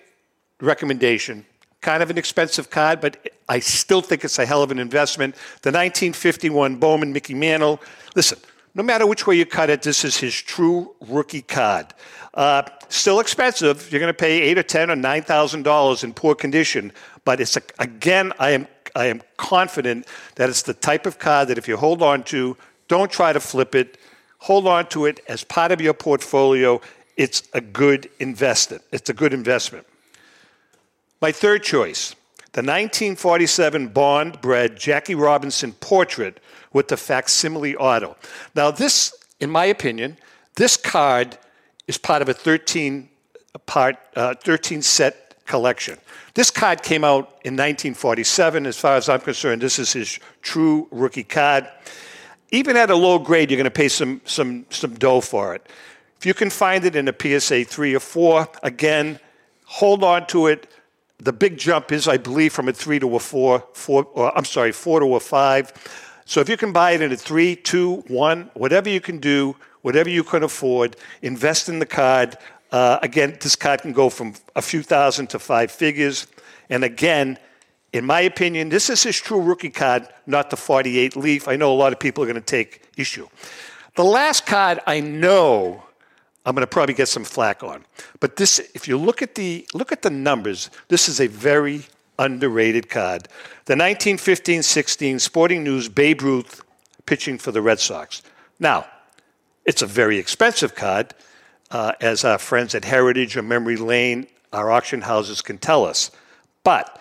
recommendation, 0.60 1.44
kind 1.80 2.02
of 2.02 2.10
an 2.10 2.18
expensive 2.18 2.70
card, 2.70 3.00
but 3.00 3.28
I 3.48 3.60
still 3.60 4.00
think 4.00 4.24
it's 4.24 4.38
a 4.38 4.46
hell 4.46 4.62
of 4.62 4.70
an 4.70 4.78
investment. 4.78 5.34
The 5.62 5.70
1951 5.70 6.76
Bowman 6.76 7.12
Mickey 7.12 7.34
Mantle. 7.34 7.80
Listen, 8.14 8.38
no 8.74 8.82
matter 8.82 9.06
which 9.06 9.26
way 9.26 9.36
you 9.36 9.46
cut 9.46 9.70
it, 9.70 9.82
this 9.82 10.04
is 10.04 10.16
his 10.16 10.34
true 10.34 10.94
rookie 11.00 11.42
card. 11.42 11.86
Uh, 12.34 12.62
still 12.88 13.20
expensive. 13.20 13.90
You're 13.90 14.00
going 14.00 14.12
to 14.12 14.18
pay 14.18 14.42
eight 14.42 14.58
or 14.58 14.62
ten 14.62 14.90
or 14.90 14.96
nine 14.96 15.22
thousand 15.22 15.62
dollars 15.62 16.04
in 16.04 16.12
poor 16.12 16.34
condition, 16.34 16.92
but 17.24 17.40
it's 17.40 17.56
a, 17.56 17.62
again, 17.78 18.32
I 18.38 18.50
am 18.50 18.68
I 18.94 19.06
am 19.06 19.22
confident 19.36 20.06
that 20.36 20.48
it's 20.48 20.62
the 20.62 20.74
type 20.74 21.06
of 21.06 21.18
card 21.18 21.48
that 21.48 21.58
if 21.58 21.68
you 21.68 21.76
hold 21.76 22.02
on 22.02 22.22
to, 22.24 22.56
don't 22.88 23.10
try 23.10 23.32
to 23.32 23.40
flip 23.40 23.74
it. 23.74 23.98
Hold 24.40 24.66
on 24.66 24.86
to 24.88 25.06
it 25.06 25.20
as 25.28 25.44
part 25.44 25.72
of 25.72 25.80
your 25.80 25.94
portfolio. 25.94 26.80
It's 27.16 27.42
a 27.52 27.60
good 27.60 28.10
investment. 28.20 28.82
It's 28.92 29.10
a 29.10 29.14
good 29.14 29.32
investment. 29.32 29.86
My 31.20 31.32
third 31.32 31.62
choice, 31.62 32.14
the 32.52 32.60
1947 32.62 33.88
Bond 33.88 34.40
Bread 34.40 34.76
Jackie 34.76 35.14
Robinson 35.14 35.72
portrait 35.72 36.40
with 36.72 36.88
the 36.88 36.96
facsimile 36.96 37.74
auto. 37.76 38.16
Now, 38.54 38.70
this, 38.70 39.14
in 39.40 39.50
my 39.50 39.64
opinion, 39.64 40.18
this 40.56 40.76
card 40.76 41.38
is 41.86 41.98
part 41.98 42.22
of 42.22 42.28
a 42.28 42.34
13 42.34 43.08
part, 43.64 43.96
uh, 44.14 44.34
13 44.34 44.82
set 44.82 45.44
collection. 45.46 45.98
This 46.34 46.50
card 46.50 46.82
came 46.82 47.04
out 47.04 47.28
in 47.44 47.54
1947. 47.54 48.66
As 48.66 48.76
far 48.76 48.96
as 48.96 49.08
I'm 49.08 49.20
concerned, 49.20 49.62
this 49.62 49.78
is 49.78 49.92
his 49.92 50.18
true 50.42 50.88
rookie 50.90 51.24
card. 51.24 51.66
Even 52.50 52.76
at 52.76 52.90
a 52.90 52.94
low 52.94 53.18
grade, 53.18 53.50
you're 53.50 53.56
going 53.56 53.64
to 53.64 53.70
pay 53.70 53.88
some, 53.88 54.20
some, 54.24 54.66
some 54.70 54.94
dough 54.94 55.20
for 55.20 55.54
it. 55.54 55.66
If 56.18 56.26
you 56.26 56.34
can 56.34 56.50
find 56.50 56.84
it 56.84 56.96
in 56.96 57.08
a 57.08 57.14
PSA 57.40 57.64
3 57.64 57.94
or 57.94 58.00
4, 58.00 58.48
again, 58.62 59.18
hold 59.64 60.04
on 60.04 60.26
to 60.28 60.46
it. 60.46 60.70
The 61.18 61.32
big 61.32 61.58
jump 61.58 61.92
is, 61.92 62.06
I 62.08 62.16
believe, 62.18 62.52
from 62.52 62.68
a 62.68 62.72
3 62.72 63.00
to 63.00 63.16
a 63.16 63.18
4, 63.18 63.64
four 63.72 64.04
or, 64.12 64.36
I'm 64.36 64.44
sorry, 64.44 64.72
4 64.72 65.00
to 65.00 65.14
a 65.16 65.20
5. 65.20 66.22
So 66.24 66.40
if 66.40 66.48
you 66.48 66.56
can 66.56 66.72
buy 66.72 66.92
it 66.92 67.02
in 67.02 67.12
a 67.12 67.16
3, 67.16 67.56
2, 67.56 68.04
1, 68.08 68.50
whatever 68.54 68.88
you 68.88 69.00
can 69.00 69.18
do, 69.18 69.56
whatever 69.82 70.10
you 70.10 70.24
can 70.24 70.42
afford, 70.42 70.96
invest 71.22 71.68
in 71.68 71.78
the 71.78 71.86
card. 71.86 72.36
Uh, 72.72 72.98
again, 73.02 73.36
this 73.40 73.54
card 73.54 73.82
can 73.82 73.92
go 73.92 74.10
from 74.10 74.34
a 74.56 74.62
few 74.62 74.82
thousand 74.82 75.28
to 75.28 75.38
five 75.38 75.70
figures. 75.70 76.26
And 76.68 76.82
again, 76.82 77.38
in 77.96 78.04
my 78.04 78.20
opinion, 78.20 78.68
this 78.68 78.90
is 78.90 79.02
his 79.02 79.18
true 79.18 79.40
rookie 79.40 79.70
card, 79.70 80.08
not 80.26 80.50
the 80.50 80.56
48 80.56 81.16
leaf. 81.16 81.48
I 81.48 81.56
know 81.56 81.72
a 81.72 81.74
lot 81.74 81.92
of 81.92 81.98
people 81.98 82.22
are 82.22 82.26
going 82.26 82.36
to 82.36 82.40
take 82.40 82.82
issue. 82.96 83.28
The 83.96 84.04
last 84.04 84.46
card 84.46 84.80
I 84.86 85.00
know 85.00 85.82
I'm 86.44 86.54
going 86.54 86.62
to 86.62 86.68
probably 86.68 86.94
get 86.94 87.08
some 87.08 87.24
flack 87.24 87.64
on. 87.64 87.84
But 88.20 88.36
this, 88.36 88.60
if 88.74 88.86
you 88.86 88.96
look 88.96 89.20
at 89.20 89.34
the 89.34 89.66
look 89.74 89.90
at 89.90 90.02
the 90.02 90.10
numbers, 90.10 90.70
this 90.88 91.08
is 91.08 91.20
a 91.20 91.26
very, 91.26 91.82
underrated 92.18 92.88
card. 92.88 93.24
The 93.64 93.72
1915 93.72 94.62
16 94.62 95.18
Sporting 95.18 95.64
News 95.64 95.88
Babe 95.88 96.22
Ruth 96.22 96.62
pitching 97.04 97.38
for 97.38 97.50
the 97.50 97.62
Red 97.62 97.80
Sox. 97.80 98.22
Now, 98.60 98.86
it's 99.64 99.82
a 99.82 99.86
very 99.86 100.18
expensive 100.18 100.74
card, 100.74 101.14
uh, 101.70 101.92
as 102.00 102.24
our 102.24 102.38
friends 102.38 102.74
at 102.74 102.84
Heritage 102.84 103.36
or 103.36 103.42
Memory 103.42 103.76
Lane, 103.76 104.26
our 104.52 104.70
auction 104.70 105.02
houses 105.02 105.42
can 105.42 105.58
tell 105.58 105.84
us. 105.84 106.10
But 106.62 107.00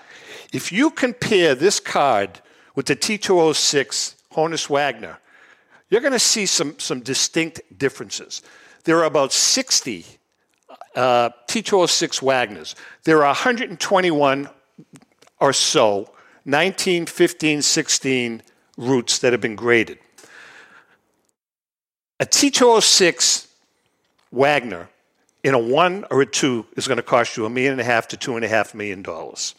if 0.54 0.72
you 0.72 0.90
compare 0.92 1.56
this 1.56 1.80
card 1.80 2.42
with 2.76 2.86
the 2.86 2.96
T206 2.96 4.16
Honus 4.34 4.70
Wagner, 4.70 5.20
you're 5.90 6.02
going 6.02 6.14
to 6.14 6.20
see 6.20 6.46
some, 6.46 6.78
some 6.80 7.02
distinct 7.02 7.62
differences. 7.78 8.42
There 8.84 8.98
are 9.00 9.06
about 9.06 9.32
60 9.32 10.06
uh, 10.96 11.30
T206 11.48 12.22
Wagners. 12.22 12.76
There 13.04 13.18
are 13.18 13.28
121 13.28 14.50
or 15.40 15.54
so 15.54 16.12
19, 16.46 17.06
15, 17.08 17.62
16 17.62 18.42
Ruths 18.78 19.20
that 19.20 19.34
have 19.34 19.42
been 19.42 19.56
graded. 19.56 20.00
A 22.20 22.26
T206 22.26 23.48
Wagner 24.32 24.90
in 25.44 25.54
a 25.54 25.60
one 25.60 26.06
or 26.10 26.22
a 26.22 26.26
two 26.26 26.66
is 26.76 26.88
going 26.88 26.98
to 26.98 27.04
cost 27.04 27.38
you 27.38 27.46
a 27.46 27.50
million 27.50 27.74
and 27.74 27.82
a 27.82 27.84
half 27.84 28.08
to 28.10 28.18
two 28.18 28.36
and 28.36 28.46
a 28.46 28.48
half 28.48 28.74
million 28.74 29.02
dollars. 29.02 29.56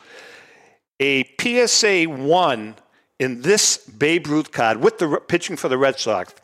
A 1.00 1.24
PSA 1.38 2.04
one 2.04 2.74
in 3.18 3.42
this 3.42 3.76
Babe 3.76 4.26
Ruth 4.26 4.50
card 4.50 4.78
with 4.78 4.98
the 4.98 5.20
pitching 5.28 5.56
for 5.56 5.68
the 5.68 5.76
Red 5.76 5.98
Sox 5.98 6.34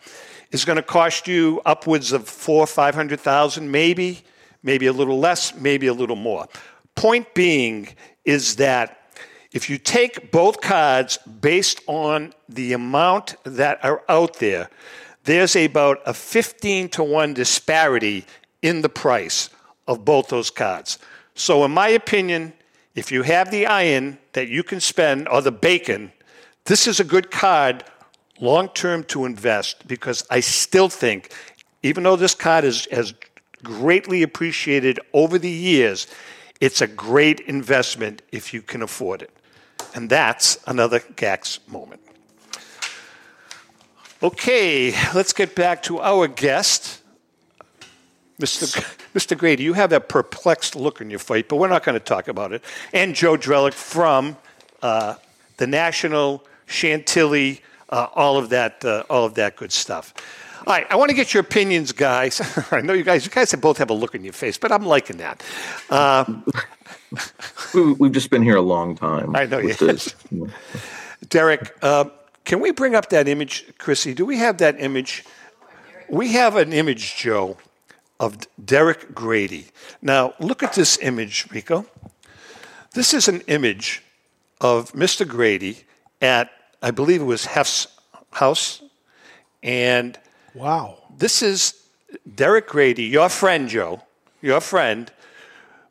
is 0.51 0.65
going 0.65 0.77
to 0.77 0.83
cost 0.83 1.27
you 1.27 1.63
upwards 1.65 2.13
of 2.13 2.29
four, 2.29 2.67
five 2.67 2.95
hundred 2.95 3.21
thousand, 3.21 3.71
maybe, 3.71 4.23
maybe 4.63 4.87
a 4.87 4.93
little 4.93 5.19
less, 5.19 5.55
maybe 5.55 5.87
a 5.87 5.95
little 5.95 6.17
more. 6.17 6.47
Point 6.95 7.33
being 7.35 7.89
is 8.25 8.57
that 8.57 8.99
if 9.53 9.71
you 9.71 9.79
take 9.79 10.31
both 10.31 10.61
cards 10.61 11.19
based 11.41 11.81
on 11.87 12.35
the 12.49 12.75
amount 12.75 13.37
that 13.45 13.83
are 13.83 14.03
out 14.09 14.39
there, 14.39 14.69
there's 15.25 15.57
about 15.57 16.01
a 16.05 16.13
15 16.13 16.89
to 16.91 17.05
1 17.05 17.35
disparity 17.35 18.27
in 18.61 18.83
the 18.83 18.89
price 18.89 19.51
of 19.87 20.05
both 20.05 20.29
those 20.29 20.51
cards. 20.51 20.99
So, 21.35 21.65
in 21.65 21.71
my 21.71 21.89
opinion, 21.89 22.53
if 22.95 23.13
you 23.13 23.23
have 23.23 23.51
the 23.51 23.67
iron 23.67 24.19
that 24.33 24.49
you 24.49 24.63
can 24.63 24.81
spend 24.81 25.29
or 25.29 25.43
the 25.43 25.53
bacon, 25.53 26.13
this 26.65 26.87
is 26.87 27.01
a 27.01 27.05
good 27.05 27.31
card 27.31 27.85
long 28.41 28.69
term 28.69 29.05
to 29.05 29.25
invest 29.25 29.87
because 29.87 30.25
I 30.31 30.41
still 30.41 30.89
think, 30.89 31.33
even 31.83 32.05
though 32.05 32.17
this 32.17 32.35
card 32.35 32.65
is, 32.65 32.87
has 32.87 33.15
greatly 33.63 34.23
appreciated 34.23 34.99
over 35.13 35.39
the 35.39 35.51
years, 35.51 36.07
it's 36.61 36.81
a 36.81 36.87
great 36.87 37.41
investment 37.41 38.23
if 38.31 38.55
you 38.55 38.63
can 38.63 38.83
afford 38.83 39.23
it. 39.23 39.31
And 39.95 40.09
that's 40.09 40.59
another 40.67 41.01
GACS 41.01 41.59
moment. 41.69 42.01
Okay, 44.23 44.95
let's 45.15 45.33
get 45.33 45.57
back 45.57 45.83
to 45.85 46.01
our 46.01 46.29
guest. 46.29 47.02
Mr. 48.43 48.83
Mr. 49.15 49.39
Grady, 49.39 49.63
you 49.63 49.73
have 49.75 49.91
that 49.91 50.09
perplexed 50.09 50.75
look 50.75 51.01
in 51.01 51.11
your 51.11 51.19
face, 51.19 51.45
but 51.49 51.57
we're 51.57 51.69
not 51.69 51.85
going 51.85 51.95
to 51.95 52.05
talk 52.05 52.29
about 52.29 52.53
it. 52.53 52.63
And 52.93 53.15
Joe 53.15 53.37
Drelich 53.37 53.75
from 53.75 54.37
uh, 54.83 55.15
the 55.59 55.67
National 55.67 56.45
Chantilly, 56.67 57.63
uh, 57.89 58.09
all 58.15 58.37
of 58.37 58.49
that, 58.51 58.85
uh, 58.85 59.05
all 59.09 59.25
of 59.25 59.35
that 59.35 59.57
good 59.57 59.71
stuff. 59.71 60.13
All 60.67 60.73
right, 60.73 60.87
I 60.91 60.97
want 60.97 61.11
to 61.11 61.15
get 61.15 61.35
your 61.35 61.41
opinions, 61.41 61.93
guys. 61.93 62.41
I 62.71 62.81
know 62.81 62.93
you 62.93 63.03
guys, 63.03 63.25
you 63.25 63.31
guys 63.31 63.53
both 63.55 63.79
have 63.79 63.91
a 63.91 63.95
look 63.95 64.15
in 64.15 64.25
your 64.25 64.33
face, 64.33 64.59
but 64.59 64.73
I'm 64.73 64.87
liking 64.87 65.19
that. 65.19 65.43
Uh, 65.91 66.25
we, 67.75 68.07
have 68.07 68.13
just 68.13 68.31
been 68.31 68.43
here 68.43 68.57
a 68.57 68.63
long 68.63 68.95
time. 68.97 69.35
I 69.37 69.47
know, 69.47 69.59
yes. 69.59 70.15
Derek, 71.29 71.77
uh, 71.83 72.07
can 72.45 72.61
we 72.61 72.71
bring 72.71 72.95
up 72.95 73.11
that 73.11 73.29
image, 73.29 73.67
Chrissy? 73.79 74.15
Do 74.15 74.25
we 74.25 74.39
have 74.39 74.59
that 74.59 74.81
image? 74.81 75.25
We 76.09 76.33
have 76.33 76.57
an 76.57 76.73
image, 76.73 77.17
Joe, 77.17 77.57
of 78.23 78.39
Derek 78.65 79.15
Grady. 79.15 79.67
Now, 80.01 80.35
look 80.39 80.63
at 80.63 80.75
this 80.75 80.97
image, 81.03 81.49
Rico. 81.51 81.85
This 82.95 83.13
is 83.13 83.27
an 83.27 83.41
image 83.49 84.03
of 84.61 84.93
Mr. 84.93 85.27
Grady 85.27 85.79
at, 86.21 86.49
I 86.81 86.93
believe 86.93 87.21
it 87.21 87.25
was 87.25 87.47
Hef's 87.47 87.89
house. 88.31 88.81
And 89.63 90.19
wow, 90.55 90.99
this 91.19 91.43
is 91.43 91.75
Derek 92.33 92.69
Grady, 92.69 93.05
your 93.05 93.29
friend, 93.29 93.69
Joe, 93.69 94.03
your 94.41 94.61
friend, 94.61 95.11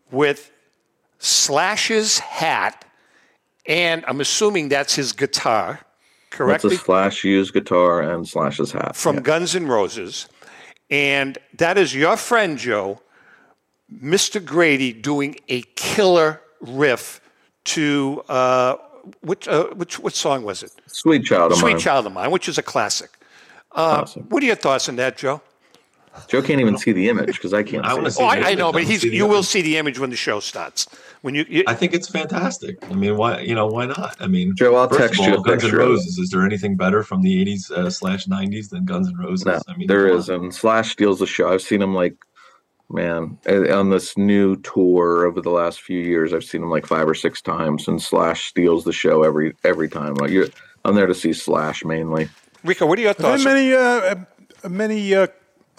with 0.09 0.51
Slash's 1.19 2.19
hat, 2.19 2.85
and 3.65 4.05
I'm 4.07 4.21
assuming 4.21 4.69
that's 4.69 4.95
his 4.95 5.11
guitar 5.11 5.81
correct? 6.31 6.63
That's 6.63 6.75
a 6.75 6.77
Slash 6.77 7.23
used 7.23 7.53
guitar 7.53 8.01
and 8.01 8.27
Slash's 8.27 8.71
hat. 8.71 8.95
From 8.95 9.17
yeah. 9.17 9.21
Guns 9.21 9.55
N' 9.55 9.67
Roses. 9.67 10.27
And 10.91 11.37
that 11.57 11.77
is 11.77 11.95
your 11.95 12.17
friend, 12.17 12.57
Joe, 12.57 13.01
Mr. 13.91 14.43
Grady, 14.43 14.91
doing 14.91 15.37
a 15.47 15.61
killer 15.75 16.41
riff 16.59 17.21
to, 17.63 18.23
uh, 18.27 18.75
which, 19.21 19.47
uh, 19.47 19.67
which, 19.67 19.97
what 19.99 20.13
song 20.13 20.43
was 20.43 20.63
it? 20.63 20.73
Sweet 20.87 21.23
Child 21.23 21.53
of 21.53 21.57
Sweet 21.57 21.71
Mine. 21.71 21.79
Sweet 21.79 21.83
Child 21.83 22.05
of 22.07 22.13
Mine, 22.13 22.31
which 22.31 22.49
is 22.49 22.57
a 22.57 22.63
classic. 22.63 23.09
Uh, 23.71 24.01
awesome. 24.01 24.23
What 24.23 24.43
are 24.43 24.45
your 24.45 24.55
thoughts 24.55 24.89
on 24.89 24.97
that, 24.97 25.17
Joe? 25.17 25.41
Joe 26.27 26.41
can't 26.41 26.59
even 26.59 26.77
see 26.77 26.91
the 26.91 27.09
image 27.09 27.33
because 27.33 27.53
I 27.53 27.63
can't. 27.63 27.85
I 27.85 27.93
want 27.93 28.05
to 28.05 28.11
see. 28.11 28.23
Oh, 28.23 28.27
I, 28.27 28.51
I, 28.51 28.53
know, 28.53 28.71
but 28.71 28.83
he's. 28.83 29.03
You 29.03 29.25
will 29.25 29.43
see 29.43 29.61
the 29.61 29.77
image 29.77 29.97
when 29.99 30.09
the 30.09 30.15
show 30.15 30.39
starts. 30.39 30.87
When 31.21 31.35
you, 31.35 31.45
you, 31.47 31.63
I 31.67 31.73
think 31.73 31.93
it's 31.93 32.09
fantastic. 32.09 32.77
I 32.89 32.93
mean, 32.93 33.15
why? 33.15 33.39
You 33.39 33.55
know, 33.55 33.67
why 33.67 33.85
not? 33.85 34.17
I 34.19 34.27
mean, 34.27 34.55
Joe, 34.55 34.75
I'll 34.75 34.89
text 34.89 35.19
all, 35.19 35.27
you. 35.29 35.43
Guns 35.43 35.63
N' 35.63 35.71
Roses. 35.71 36.17
Is 36.17 36.29
there 36.29 36.45
anything 36.45 36.75
better 36.75 37.03
from 37.03 37.21
the 37.21 37.45
'80s 37.45 37.71
uh, 37.71 37.89
slash 37.89 38.25
'90s 38.25 38.69
than 38.69 38.85
Guns 38.85 39.07
N' 39.07 39.17
Roses? 39.17 39.45
No, 39.45 39.61
I 39.67 39.77
mean, 39.77 39.87
there 39.87 40.07
is, 40.07 40.29
and 40.29 40.53
Slash 40.53 40.91
steals 40.91 41.19
the 41.19 41.27
show. 41.27 41.51
I've 41.51 41.61
seen 41.61 41.81
him 41.81 41.93
like, 41.93 42.15
man, 42.89 43.37
on 43.47 43.89
this 43.89 44.17
new 44.17 44.57
tour 44.57 45.25
over 45.25 45.41
the 45.41 45.51
last 45.51 45.81
few 45.81 45.99
years. 45.99 46.33
I've 46.33 46.43
seen 46.43 46.63
him 46.63 46.69
like 46.69 46.85
five 46.85 47.07
or 47.07 47.15
six 47.15 47.41
times, 47.41 47.87
and 47.87 48.01
Slash 48.01 48.47
steals 48.47 48.83
the 48.83 48.93
show 48.93 49.23
every 49.23 49.53
every 49.63 49.89
time. 49.89 50.15
Like, 50.15 50.31
you're, 50.31 50.47
I'm 50.83 50.95
there 50.95 51.07
to 51.07 51.15
see 51.15 51.31
Slash 51.33 51.85
mainly. 51.85 52.29
Rico, 52.63 52.85
what 52.85 52.99
are 52.99 53.01
your 53.01 53.13
thoughts? 53.13 53.45
Are 53.45 53.53
there 53.53 53.55
many 53.55 53.73
uh, 53.73 54.69
many 54.69 55.15
uh, 55.15 55.27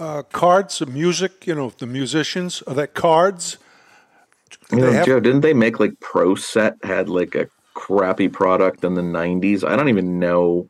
uh, 0.03 0.23
cards 0.25 0.81
of 0.81 0.89
music? 0.89 1.47
You 1.47 1.55
know, 1.55 1.73
the 1.79 1.87
musicians 1.87 2.63
are 2.63 2.75
that 2.75 2.95
cards. 2.95 3.59
You 4.71 4.79
know, 4.79 4.93
have- 4.93 5.07
Joe, 5.07 5.21
didn't 5.21 5.43
they 5.43 5.55
make 5.55 5.79
like 5.79 6.01
Pro 6.01 6.35
Set 6.35 6.77
had 6.83 7.09
like 7.09 7.35
a 7.35 7.49
crappy 7.75 8.29
product 8.29 8.85
in 8.85 8.95
the 8.95 9.03
'90s? 9.03 9.65
I 9.67 9.77
don't 9.77 9.89
even 9.89 10.19
know 10.19 10.69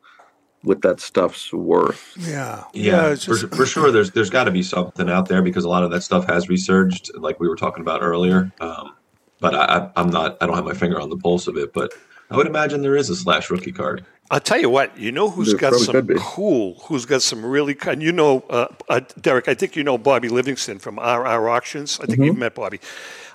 what 0.63 0.83
that 0.83 1.01
stuff's 1.01 1.53
worth. 1.53 2.15
Yeah, 2.17 2.65
yeah, 2.75 3.09
yeah 3.09 3.15
just- 3.15 3.41
for, 3.41 3.57
for, 3.57 3.67
sure. 3.67 3.91
There's 3.91 4.11
there's 4.13 4.31
got 4.31 4.45
to 4.45 4.51
be 4.51 4.63
something 4.63 5.09
out 5.09 5.29
there 5.29 5.43
because 5.43 5.65
a 5.65 5.69
lot 5.69 5.83
of 5.83 5.91
that 5.91 6.03
stuff 6.03 6.27
has 6.27 6.49
resurged, 6.49 7.11
like 7.17 7.41
we 7.41 7.49
were 7.49 7.57
talking 7.57 7.81
about 7.81 8.03
earlier. 8.03 8.53
Um, 8.61 8.95
but 9.41 9.55
I, 9.55 9.91
I'm 9.97 10.11
not. 10.11 10.37
I 10.41 10.47
don't 10.47 10.57
have 10.57 10.65
my 10.65 10.75
finger 10.75 11.01
on 11.01 11.11
the 11.11 11.17
pulse 11.17 11.49
of 11.49 11.57
it. 11.57 11.73
But 11.73 11.93
I 12.33 12.37
would 12.37 12.47
imagine 12.47 12.83
there 12.83 12.97
is 12.97 13.11
a 13.11 13.17
slash 13.17 13.51
rookie 13.51 13.73
card. 13.73 14.05
I'll 14.31 14.41
tell 14.41 14.59
you 14.59 14.71
what. 14.71 14.97
You 14.99 15.13
know 15.13 15.29
who's 15.29 15.51
there 15.51 15.59
got 15.59 15.75
some 15.75 16.09
cool? 16.17 16.75
Who's 16.85 17.05
got 17.05 17.23
some 17.23 17.45
really? 17.45 17.77
And 17.87 18.03
you 18.03 18.13
know, 18.13 18.41
uh, 18.49 18.69
uh, 18.89 19.01
Derek. 19.21 19.49
I 19.49 19.55
think 19.55 19.77
you 19.77 19.85
know 19.85 19.99
Bobby 19.99 20.29
Livingston 20.29 20.79
from 20.79 20.97
RR 20.97 21.51
Auctions. 21.51 22.01
I 22.01 22.07
think 22.07 22.15
mm-hmm. 22.15 22.25
you've 22.25 22.39
met 22.39 22.55
Bobby. 22.55 22.81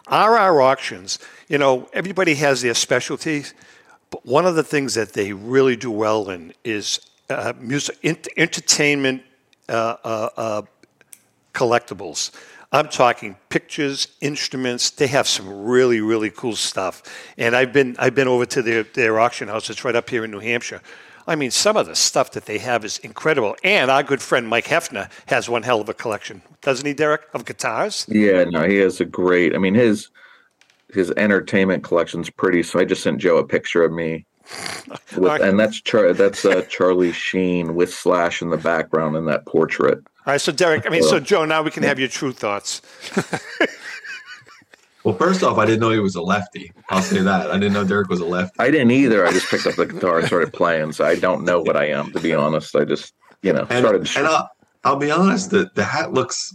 RR 0.09 0.61
Auctions. 0.61 1.19
You 1.47 1.59
know, 1.59 1.87
everybody 1.93 2.33
has 2.35 2.63
their 2.63 2.73
specialties, 2.73 3.53
but 4.09 4.25
one 4.25 4.45
of 4.45 4.55
the 4.55 4.63
things 4.63 4.95
that 4.95 5.13
they 5.13 5.33
really 5.33 5.75
do 5.75 5.91
well 5.91 6.29
in 6.29 6.53
is 6.63 6.99
uh, 7.29 7.53
music, 7.59 7.97
entertainment, 8.35 9.21
uh, 9.69 9.97
uh, 10.03 10.29
uh, 10.37 10.61
collectibles. 11.53 12.31
I'm 12.71 12.89
talking 12.89 13.37
pictures, 13.49 14.07
instruments. 14.19 14.89
They 14.89 15.07
have 15.07 15.27
some 15.27 15.65
really, 15.65 16.01
really 16.01 16.29
cool 16.29 16.55
stuff. 16.55 17.01
And 17.37 17.55
I've 17.55 17.71
been 17.71 17.95
I've 17.97 18.15
been 18.15 18.27
over 18.27 18.45
to 18.45 18.61
their, 18.61 18.83
their 18.83 19.19
auction 19.19 19.47
house. 19.47 19.69
It's 19.69 19.85
right 19.85 19.95
up 19.95 20.09
here 20.09 20.25
in 20.25 20.31
New 20.31 20.39
Hampshire. 20.39 20.81
I 21.27 21.35
mean, 21.35 21.51
some 21.51 21.75
of 21.75 21.87
the 21.87 21.95
stuff 21.95 22.31
that 22.31 22.45
they 22.45 22.57
have 22.59 22.85
is 22.85 22.99
incredible. 22.99 23.57
And 23.63 23.91
our 23.91 24.01
good 24.01 24.21
friend 24.21 24.47
Mike 24.47 24.65
Heffner 24.65 25.09
has 25.25 25.49
one 25.49 25.63
hell 25.63 25.81
of 25.81 25.89
a 25.89 25.93
collection, 25.93 26.41
doesn't 26.61 26.85
he, 26.85 26.93
Derek, 26.93 27.23
of 27.33 27.43
guitars? 27.43 28.05
Yeah, 28.07 28.45
no, 28.45 28.65
he 28.65 28.77
has 28.77 29.01
a 29.01 29.05
great. 29.05 29.53
I 29.53 29.57
mean, 29.57 29.75
his 29.75 30.09
his 30.93 31.11
entertainment 31.11 31.83
collection's 31.83 32.29
pretty. 32.29 32.63
So 32.63 32.79
I 32.79 32.85
just 32.85 33.03
sent 33.03 33.19
Joe 33.19 33.37
a 33.37 33.45
picture 33.45 33.83
of 33.83 33.91
me, 33.91 34.25
with, 35.17 35.41
and 35.41 35.59
that's 35.59 35.81
Char- 35.81 36.13
that's 36.13 36.45
uh, 36.45 36.61
Charlie 36.63 37.11
Sheen 37.11 37.75
with 37.75 37.93
Slash 37.93 38.41
in 38.41 38.49
the 38.49 38.57
background 38.57 39.15
in 39.15 39.25
that 39.25 39.45
portrait. 39.45 39.99
All 40.25 40.33
right, 40.33 40.41
so 40.41 40.51
Derek, 40.51 40.85
I 40.85 40.89
mean, 40.89 41.03
so 41.03 41.19
Joe, 41.19 41.45
now 41.45 41.61
we 41.61 41.71
can 41.71 41.83
have 41.83 41.99
your 41.99 42.09
true 42.09 42.33
thoughts. 42.33 42.81
well, 45.03 45.15
first 45.15 45.41
off, 45.41 45.57
I 45.57 45.65
didn't 45.65 45.79
know 45.79 45.91
he 45.91 45.99
was 45.99 46.15
a 46.15 46.21
lefty. 46.21 46.71
I'll 46.89 47.01
say 47.01 47.21
that. 47.21 47.49
I 47.49 47.53
didn't 47.53 47.73
know 47.73 47.85
Derek 47.85 48.09
was 48.09 48.19
a 48.19 48.25
lefty. 48.25 48.55
I 48.59 48.69
didn't 48.69 48.91
either. 48.91 49.25
I 49.25 49.31
just 49.31 49.49
picked 49.49 49.65
up 49.65 49.75
the 49.75 49.85
guitar 49.85 50.19
and 50.19 50.27
started 50.27 50.51
playing, 50.51 50.91
so 50.91 51.05
I 51.05 51.15
don't 51.15 51.45
know 51.45 51.61
what 51.61 51.77
I 51.77 51.87
am, 51.87 52.11
to 52.11 52.19
be 52.19 52.33
honest. 52.33 52.75
I 52.75 52.83
just, 52.83 53.13
you 53.41 53.53
know, 53.53 53.67
and, 53.69 53.85
started. 53.85 54.17
And 54.17 54.27
I'll, 54.27 54.49
I'll 54.83 54.95
be 54.97 55.11
honest, 55.11 55.51
the, 55.51 55.71
the 55.75 55.83
hat 55.83 56.13
looks 56.13 56.53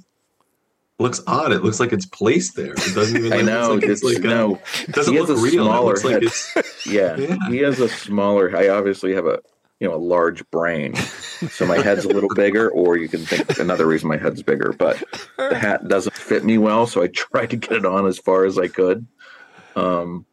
looks 1.03 1.21
odd. 1.27 1.53
It 1.53 1.63
looks 1.63 1.81
like 1.81 1.93
it's 1.93 2.07
placed 2.07 2.57
there. 2.57 2.73
It 2.73 2.95
doesn't 2.95 3.17
even. 3.17 3.33
I 3.39 3.43
know. 3.43 3.75
It's 3.75 3.83
like, 3.83 3.91
It's, 3.91 4.03
it's 4.03 4.15
like 4.15 4.23
no, 4.23 4.55
a, 4.55 4.59
it 4.89 4.93
doesn't 4.93 5.13
he 5.13 5.21
look 5.21 5.29
a 5.29 5.35
real. 5.35 5.47
It 5.47 5.51
smaller 5.67 5.87
looks 5.89 6.05
like 6.05 6.13
head. 6.15 6.23
it's. 6.25 6.87
yeah, 6.87 7.17
Yeah. 7.19 7.37
he 7.49 7.59
has 7.59 7.79
a 7.81 7.89
smaller. 7.89 8.57
I 8.57 8.69
obviously 8.69 9.15
have 9.15 9.27
a 9.27 9.41
you 9.81 9.89
know 9.89 9.95
a 9.95 9.99
large 9.99 10.49
brain, 10.51 10.95
so 10.95 11.67
my 11.67 11.79
head's 11.81 12.05
a 12.05 12.09
little 12.09 12.33
bigger. 12.35 12.71
Or 12.71 12.97
you 12.97 13.09
can 13.09 13.21
think 13.27 13.59
another 13.59 13.87
reason 13.87 14.09
my 14.09 14.17
head's 14.17 14.43
bigger, 14.43 14.73
but 14.73 15.03
the 15.37 15.59
hat 15.59 15.89
doesn't 15.89 16.17
fit 16.17 16.45
me 16.45 16.57
well, 16.59 16.87
so 16.87 17.03
I 17.03 17.09
tried 17.09 17.51
to 17.51 17.57
get 17.57 17.73
it 17.73 17.85
on 17.85 18.07
as 18.07 18.19
far 18.19 18.45
as 18.45 18.59
I 18.59 18.69
could. 18.69 19.07
Um, 19.77 20.25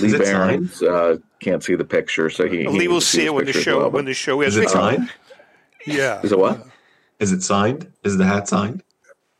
Lee 0.00 0.14
it 0.14 0.18
Behrens 0.18 0.82
uh, 0.82 1.16
can't 1.40 1.62
see 1.62 1.74
the 1.74 1.84
picture, 1.84 2.30
so 2.30 2.48
he, 2.48 2.58
he 2.58 2.68
Lee 2.68 2.86
will 2.88 2.94
needs 2.94 3.06
see 3.06 3.26
it 3.26 3.34
when 3.34 3.44
the 3.46 3.52
show 3.52 3.78
well, 3.80 3.90
when 3.90 4.04
the 4.04 4.14
show 4.14 4.40
Is 4.40 4.56
is. 4.56 4.64
it 4.66 4.70
signed? 4.70 5.10
Yeah. 5.86 6.20
Is 6.22 6.30
it 6.32 6.38
what? 6.38 6.66
Is 7.18 7.32
it 7.32 7.42
signed? 7.42 7.92
Is 8.04 8.16
the 8.16 8.24
hat 8.24 8.48
signed? 8.48 8.82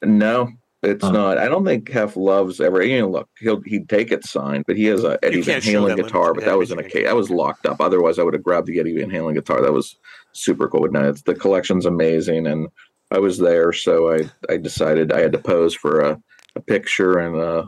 No, 0.03 0.49
it's 0.83 1.05
Huh. 1.05 1.13
not. 1.13 1.39
I 1.39 1.47
don't 1.49 1.65
think 1.65 1.89
Hef 1.91 2.17
loves 2.17 2.61
ever. 2.61 2.83
You 2.83 3.01
know, 3.03 3.09
look, 3.11 3.29
he'll 3.39 3.61
he'd 3.63 3.89
take 3.89 4.11
it 4.13 4.25
signed, 4.25 4.65
but 4.67 4.77
he 4.77 4.85
has 4.87 5.05
a 5.05 5.19
Eddie 5.23 5.41
Van 5.43 5.61
can't 5.61 5.65
Halen 5.77 5.97
guitar. 5.97 6.23
limit. 6.29 6.35
But 6.37 6.41
Yeah, 6.45 6.51
that 6.51 6.59
was 6.59 6.71
in 6.73 6.79
a 6.79 6.83
case. 6.83 7.05
That 7.07 7.17
was 7.17 7.31
locked 7.31 7.67
up. 7.67 7.81
Otherwise, 7.81 8.19
I 8.19 8.23
would 8.25 8.35
have 8.35 8.43
grabbed 8.43 8.67
the 8.67 8.81
Eddie 8.81 8.97
Van 8.99 9.11
Halen 9.11 9.35
guitar. 9.35 9.61
That 9.63 9.73
was 9.73 9.97
super 10.33 10.69
cool. 10.69 10.81
But 10.83 10.93
no, 10.93 11.09
it's, 11.09 11.23
the 11.23 11.35
collection's 11.35 11.87
amazing, 11.87 12.47
and 12.47 12.69
I 13.11 13.19
was 13.19 13.39
there, 13.39 13.73
so 13.73 14.13
I 14.13 14.29
I 14.49 14.57
decided 14.57 15.13
I 15.13 15.21
had 15.21 15.33
to 15.33 15.39
pose 15.39 15.75
for 15.75 16.01
a, 16.01 16.21
a 16.57 16.61
picture, 16.61 17.19
and 17.19 17.37
uh, 17.37 17.65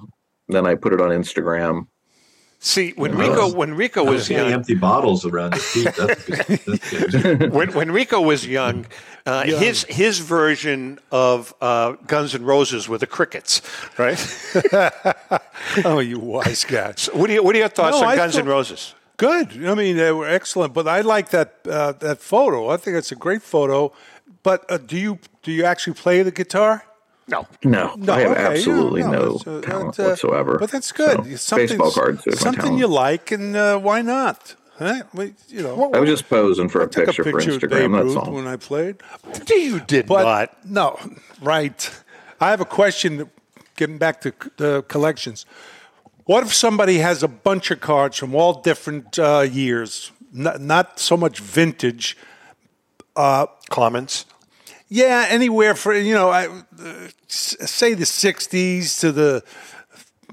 then 0.48 0.66
I 0.66 0.74
put 0.74 0.92
it 0.92 1.00
on 1.00 1.10
Instagram. 1.10 1.86
See, 2.66 2.92
when 2.96 3.12
Yeah. 3.12 3.28
Rico 3.28 3.52
when 3.52 3.74
Rico 3.74 4.06
I 4.06 4.10
was 4.10 4.24
see 4.26 4.36
young, 4.36 4.50
empty 4.50 4.74
bottles 4.74 5.26
around 5.26 5.52
your 5.52 5.60
feet. 5.60 5.94
That's 5.96 6.24
good. 6.24 6.46
That's 6.46 7.22
good. 7.22 7.52
when, 7.58 7.72
when 7.74 7.90
Rico 7.92 8.22
was 8.22 8.46
young, 8.46 8.86
uh, 9.26 9.44
his 9.44 9.84
his 9.84 10.20
version 10.20 10.98
of 11.12 11.52
uh, 11.60 11.92
Guns 12.06 12.34
N' 12.34 12.42
Roses 12.42 12.88
were 12.88 12.96
the 12.96 13.06
Crickets, 13.06 13.60
right? 13.98 14.18
Oh, 15.84 15.98
you 15.98 16.18
wise 16.18 16.64
guy. 16.64 16.94
So 16.96 17.12
what 17.14 17.28
are 17.28 17.34
your, 17.34 17.42
what 17.42 17.54
are 17.54 17.58
your 17.58 17.68
thoughts 17.68 17.98
No, 18.00 18.06
on 18.06 18.12
I 18.12 18.16
Guns 18.16 18.36
N' 18.36 18.46
Roses? 18.46 18.94
Good. 19.18 19.48
I 19.66 19.74
mean, 19.74 19.96
they 19.96 20.12
were 20.12 20.26
excellent. 20.28 20.72
But 20.72 20.88
I 20.88 21.02
like 21.02 21.30
that 21.30 21.56
uh, 21.68 21.92
that 22.00 22.18
photo. 22.20 22.70
I 22.70 22.78
think 22.78 22.96
it's 22.96 23.12
a 23.12 23.16
great 23.16 23.42
photo. 23.42 23.92
But 24.42 24.64
uh, 24.70 24.78
do 24.78 24.96
you 24.96 25.18
do 25.42 25.52
you 25.52 25.64
actually 25.64 25.94
play 25.94 26.22
the 26.22 26.32
guitar? 26.32 26.82
No, 27.26 27.46
No, 27.64 27.94
No, 27.96 28.12
I 28.12 28.20
have 28.20 28.30
okay, 28.32 28.40
yeah, 28.42 28.48
absolutely 28.50 29.02
no, 29.02 29.10
no, 29.10 29.32
that's, 29.32 29.46
uh, 29.46 29.60
talent 29.62 29.96
that's, 29.96 29.98
uh, 30.00 30.02
whatsoever. 30.28 30.58
But 30.58 30.70
that's 30.70 30.92
good. 30.92 31.24
So, 31.24 31.36
Something- 31.36 31.68
baseball 31.68 31.90
cards 31.92 32.26
is 32.26 32.34
my 32.34 32.40
Something 32.40 32.60
talent. 32.62 32.78
you 32.80 32.86
like, 32.86 33.30
and 33.32 33.56
uh, 33.56 33.78
why 33.78 34.02
not? 34.02 34.54
Huh? 34.78 35.04
Well, 35.14 35.30
You 35.48 35.62
know, 35.62 35.90
I 35.94 36.00
was 36.00 36.10
just 36.10 36.28
posing 36.28 36.68
for 36.68 36.82
I 36.82 36.84
a 36.84 36.88
took 36.88 37.06
picture, 37.06 37.22
a 37.22 37.24
picture 37.24 37.52
for 37.60 37.66
Instagram. 37.68 38.02
That's 38.04 38.16
all. 38.16 38.32
when 38.32 38.46
I 38.46 38.56
played. 38.56 38.96
you 39.48 39.80
did 39.80 40.06
But 40.06 40.24
not. 40.24 40.66
no, 40.68 40.98
right. 41.40 41.90
I 42.40 42.50
have 42.50 42.60
a 42.60 42.64
question. 42.66 43.30
Getting 43.76 43.98
back 43.98 44.20
to 44.20 44.30
c- 44.30 44.50
the 44.56 44.82
collections, 44.82 45.46
what 46.26 46.42
if 46.44 46.52
somebody 46.54 46.98
has 46.98 47.22
a 47.22 47.28
bunch 47.28 47.70
of 47.70 47.80
cards 47.80 48.16
from 48.16 48.34
all 48.34 48.60
different 48.60 49.18
uh, 49.18 49.40
years, 49.50 50.12
not, 50.32 50.60
not 50.60 50.98
so 51.00 51.16
much 51.16 51.38
vintage? 51.40 52.16
Comments. 53.70 54.26
Yeah, 54.94 55.26
anywhere 55.28 55.74
for 55.74 55.92
you 55.92 56.14
know, 56.14 56.30
I, 56.30 56.46
uh, 56.46 57.08
say 57.26 57.94
the 57.94 58.04
'60s 58.04 59.00
to 59.00 59.10
the 59.10 59.42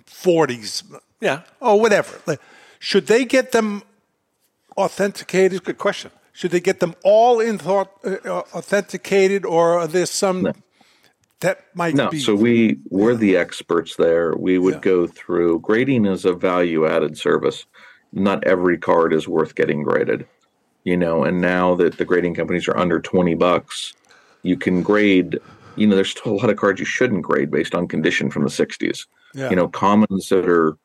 '40s, 0.05 0.83
Yeah, 1.19 1.41
or 1.59 1.79
whatever. 1.81 2.21
Like, 2.27 2.39
Should 2.77 3.07
they 3.07 3.25
get 3.25 3.53
them 3.53 3.81
authenticated? 4.77 5.63
good 5.63 5.79
question. 5.79 6.11
Should 6.31 6.51
they 6.51 6.59
get 6.59 6.79
them 6.79 6.93
all 7.03 7.39
in 7.39 7.57
thought 7.57 7.89
uh, 8.05 8.43
authenticated, 8.53 9.45
or 9.45 9.79
are 9.79 9.87
there 9.87 10.05
some 10.05 10.53
that 11.39 11.65
might 11.73 11.95
No, 11.95 12.09
be? 12.09 12.19
so 12.19 12.35
we 12.35 12.77
we're 12.91 13.15
the 13.15 13.37
experts 13.37 13.95
there. 13.95 14.35
We 14.37 14.59
would 14.59 14.83
go 14.83 15.07
through 15.07 15.61
grading 15.61 16.05
is 16.05 16.23
a 16.23 16.33
value 16.33 16.85
added 16.85 17.17
service. 17.17 17.65
Not 18.13 18.43
every 18.43 18.77
card 18.77 19.11
is 19.11 19.27
worth 19.27 19.55
getting 19.55 19.81
graded. 19.81 20.27
You 20.83 20.97
know, 20.97 21.23
and 21.23 21.41
now 21.41 21.75
that 21.75 21.97
the 21.97 22.05
grading 22.05 22.35
companies 22.35 22.67
are 22.67 22.77
under 22.77 22.99
20 22.99 23.35
bucks, 23.35 23.93
you 24.43 24.57
can 24.57 24.81
grade, 24.81 25.39
you 25.75 25.87
know, 25.87 25.95
there's 25.95 26.11
still 26.11 26.33
a 26.33 26.35
lot 26.35 26.49
of 26.49 26.57
cards 26.57 26.79
you 26.79 26.85
shouldn't 26.85 27.21
grade 27.23 27.51
based 27.51 27.75
on 27.75 27.87
condition 27.87 28.29
from 28.29 28.43
the 28.43 28.49
60s. 28.49 29.05
Yeah. 29.33 29.49
You 29.49 29.55
know, 29.55 29.67
commons 29.67 30.29
that 30.29 30.47
are 30.49 30.77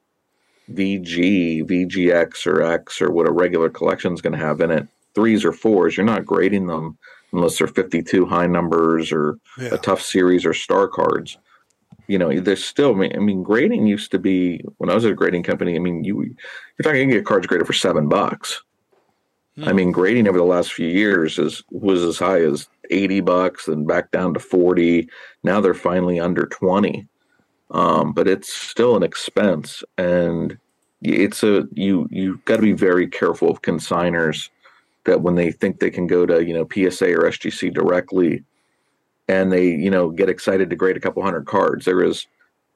VG, 0.72 1.64
VGX 1.64 2.46
or 2.46 2.62
X 2.62 3.00
or 3.00 3.10
what 3.10 3.28
a 3.28 3.32
regular 3.32 3.70
collection 3.70 4.12
is 4.12 4.20
going 4.20 4.32
to 4.32 4.44
have 4.44 4.60
in 4.60 4.70
it, 4.70 4.86
threes 5.14 5.44
or 5.44 5.52
fours, 5.52 5.96
you're 5.96 6.06
not 6.06 6.26
grading 6.26 6.66
them 6.66 6.98
unless 7.32 7.58
they're 7.58 7.66
52 7.66 8.26
high 8.26 8.46
numbers 8.46 9.12
or 9.12 9.38
Yeah. 9.58 9.74
a 9.74 9.78
tough 9.78 10.00
series 10.02 10.44
or 10.44 10.54
star 10.54 10.88
cards. 10.88 11.38
You 12.08 12.18
know, 12.18 12.38
there's 12.40 12.64
still, 12.64 12.92
I 12.92 13.18
mean, 13.18 13.42
grading 13.42 13.86
used 13.86 14.12
to 14.12 14.18
be 14.18 14.60
when 14.78 14.90
I 14.90 14.94
was 14.94 15.04
at 15.04 15.10
a 15.10 15.14
grading 15.14 15.42
company. 15.42 15.74
I 15.74 15.80
mean, 15.80 16.04
you 16.04 16.22
you're 16.22 16.34
talking 16.82 17.00
you 17.00 17.06
can 17.06 17.10
get 17.10 17.26
cards 17.26 17.46
graded 17.48 17.66
for 17.66 17.72
seven 17.72 18.08
bucks. 18.08 18.62
I 19.64 19.72
mean, 19.72 19.90
grading 19.90 20.28
over 20.28 20.36
the 20.36 20.44
last 20.44 20.72
few 20.72 20.88
years 20.88 21.38
is 21.38 21.62
was 21.70 22.02
as 22.02 22.18
high 22.18 22.42
as 22.42 22.68
eighty 22.90 23.20
bucks, 23.20 23.68
and 23.68 23.86
back 23.86 24.10
down 24.10 24.34
to 24.34 24.40
forty. 24.40 25.08
Now 25.42 25.60
they're 25.60 25.74
finally 25.74 26.20
under 26.20 26.46
twenty, 26.46 27.06
um, 27.70 28.12
but 28.12 28.28
it's 28.28 28.52
still 28.52 28.96
an 28.96 29.02
expense, 29.02 29.82
and 29.96 30.58
it's 31.02 31.42
a 31.42 31.66
you 31.72 32.06
you 32.10 32.40
got 32.44 32.56
to 32.56 32.62
be 32.62 32.72
very 32.72 33.08
careful 33.08 33.50
of 33.50 33.62
consigners 33.62 34.50
that 35.04 35.22
when 35.22 35.36
they 35.36 35.52
think 35.52 35.78
they 35.78 35.90
can 35.90 36.06
go 36.06 36.26
to 36.26 36.44
you 36.44 36.52
know 36.52 36.68
PSA 36.70 37.12
or 37.14 37.30
SGC 37.30 37.72
directly, 37.72 38.44
and 39.28 39.50
they 39.50 39.68
you 39.68 39.90
know 39.90 40.10
get 40.10 40.28
excited 40.28 40.68
to 40.68 40.76
grade 40.76 40.98
a 40.98 41.00
couple 41.00 41.22
hundred 41.22 41.46
cards. 41.46 41.86
There 41.86 42.02
is 42.02 42.26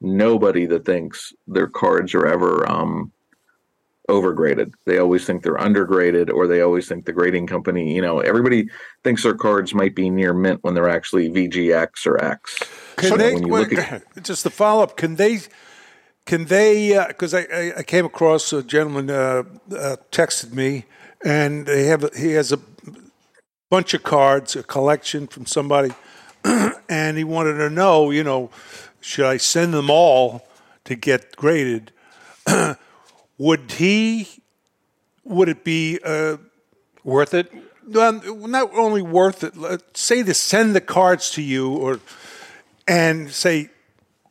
nobody 0.01 0.65
that 0.65 0.85
thinks 0.85 1.31
their 1.47 1.67
cards 1.67 2.15
are 2.15 2.25
ever 2.25 2.67
um, 2.67 3.11
overgraded. 4.11 4.73
They 4.85 4.97
always 4.99 5.25
think 5.25 5.43
they're 5.43 5.55
undergraded, 5.55 6.31
or 6.31 6.45
they 6.45 6.61
always 6.61 6.87
think 6.87 7.05
the 7.05 7.13
grading 7.13 7.47
company. 7.47 7.95
You 7.95 8.01
know, 8.01 8.19
everybody 8.19 8.67
thinks 9.03 9.23
their 9.23 9.33
cards 9.33 9.73
might 9.73 9.95
be 9.95 10.09
near 10.09 10.33
mint 10.33 10.63
when 10.63 10.73
they're 10.73 10.89
actually 10.89 11.29
VGX 11.29 12.05
or 12.05 12.23
X. 12.23 12.59
Can 12.97 13.09
So 13.09 13.17
they 13.17 13.33
when 13.33 13.47
you 13.47 13.53
look 13.53 13.73
at 13.73 14.03
just 14.23 14.43
to 14.43 14.49
follow 14.49 14.83
up? 14.83 14.97
Can 14.97 15.15
they? 15.15 15.39
Can 16.25 16.45
they? 16.45 17.03
Because 17.07 17.33
I, 17.33 17.47
I, 17.53 17.73
I 17.77 17.83
came 17.83 18.05
across 18.05 18.53
a 18.53 18.61
gentleman 18.61 19.09
uh, 19.09 19.43
uh, 19.71 19.95
texted 20.11 20.53
me, 20.53 20.85
and 21.23 21.65
they 21.65 21.85
have 21.85 22.13
he 22.15 22.33
has 22.33 22.51
a 22.51 22.59
bunch 23.69 23.93
of 23.93 24.03
cards, 24.03 24.55
a 24.55 24.63
collection 24.63 25.25
from 25.27 25.45
somebody, 25.45 25.91
and 26.89 27.17
he 27.17 27.23
wanted 27.23 27.53
to 27.53 27.69
know, 27.69 28.11
you 28.11 28.23
know, 28.23 28.51
should 28.99 29.25
I 29.25 29.37
send 29.37 29.73
them 29.73 29.89
all 29.89 30.45
to 30.85 30.95
get 30.95 31.35
graded? 31.37 31.91
would 33.41 33.71
he? 33.71 34.27
Would 35.23 35.49
it 35.49 35.63
be? 35.63 35.99
Uh, 36.03 36.37
Worth 37.03 37.33
it? 37.33 37.51
well, 37.87 38.21
not 38.47 38.69
only 38.75 39.01
worth 39.01 39.43
it. 39.43 39.57
Let's 39.57 39.99
say 39.99 40.21
to 40.21 40.33
send 40.35 40.75
the 40.75 40.81
cards 40.81 41.31
to 41.31 41.41
you, 41.41 41.73
or 41.75 41.99
and 42.87 43.31
say, 43.31 43.69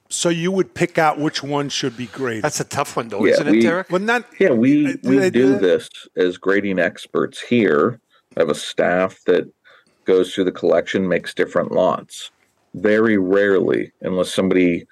so 0.08 0.28
you 0.28 0.52
would 0.52 0.72
pick 0.74 0.96
out 0.98 1.18
which 1.18 1.42
one 1.42 1.68
should 1.68 1.96
be 1.96 2.06
graded. 2.06 2.44
That's 2.44 2.60
a 2.60 2.64
tough 2.64 2.96
one, 2.96 3.08
though, 3.08 3.24
Yeah, 3.24 3.32
isn't 3.32 3.48
it, 3.48 3.50
we- 3.52 3.60
Derek? 3.62 3.90
well, 3.90 4.00
not 4.00 4.24
Yeah, 4.38 4.50
we 4.50 4.86
Uh, 4.86 4.96
do 5.02 5.08
we 5.10 5.16
do 5.18 5.30
do 5.30 5.58
this 5.58 5.88
as 6.16 6.36
grading 6.38 6.78
experts 6.78 7.40
here. 7.40 8.00
I 8.36 8.40
have 8.40 8.48
a 8.50 8.54
staff 8.54 9.18
that 9.26 9.50
goes 10.04 10.32
through 10.32 10.44
the 10.44 10.52
collection, 10.52 11.08
makes 11.08 11.34
different 11.34 11.72
lots. 11.72 12.30
Very 12.74 13.18
rarely, 13.18 13.90
unless 14.00 14.32
somebody 14.32 14.86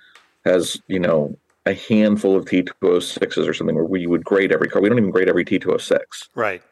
has, 0.45 0.81
you 0.89 0.99
know, 0.99 1.37
a 1.69 1.75
handful 1.75 2.35
of 2.35 2.47
T206s 2.47 3.47
or 3.47 3.53
something 3.53 3.77
where 3.77 3.85
we 3.85 4.07
would 4.07 4.25
grade 4.25 4.53
every 4.53 4.69
card. 4.69 4.83
We 4.83 4.89
don't 4.89 4.99
even 4.99 5.11
grade 5.11 5.29
every 5.29 5.45
T206. 5.45 5.99
Right. 6.35 6.62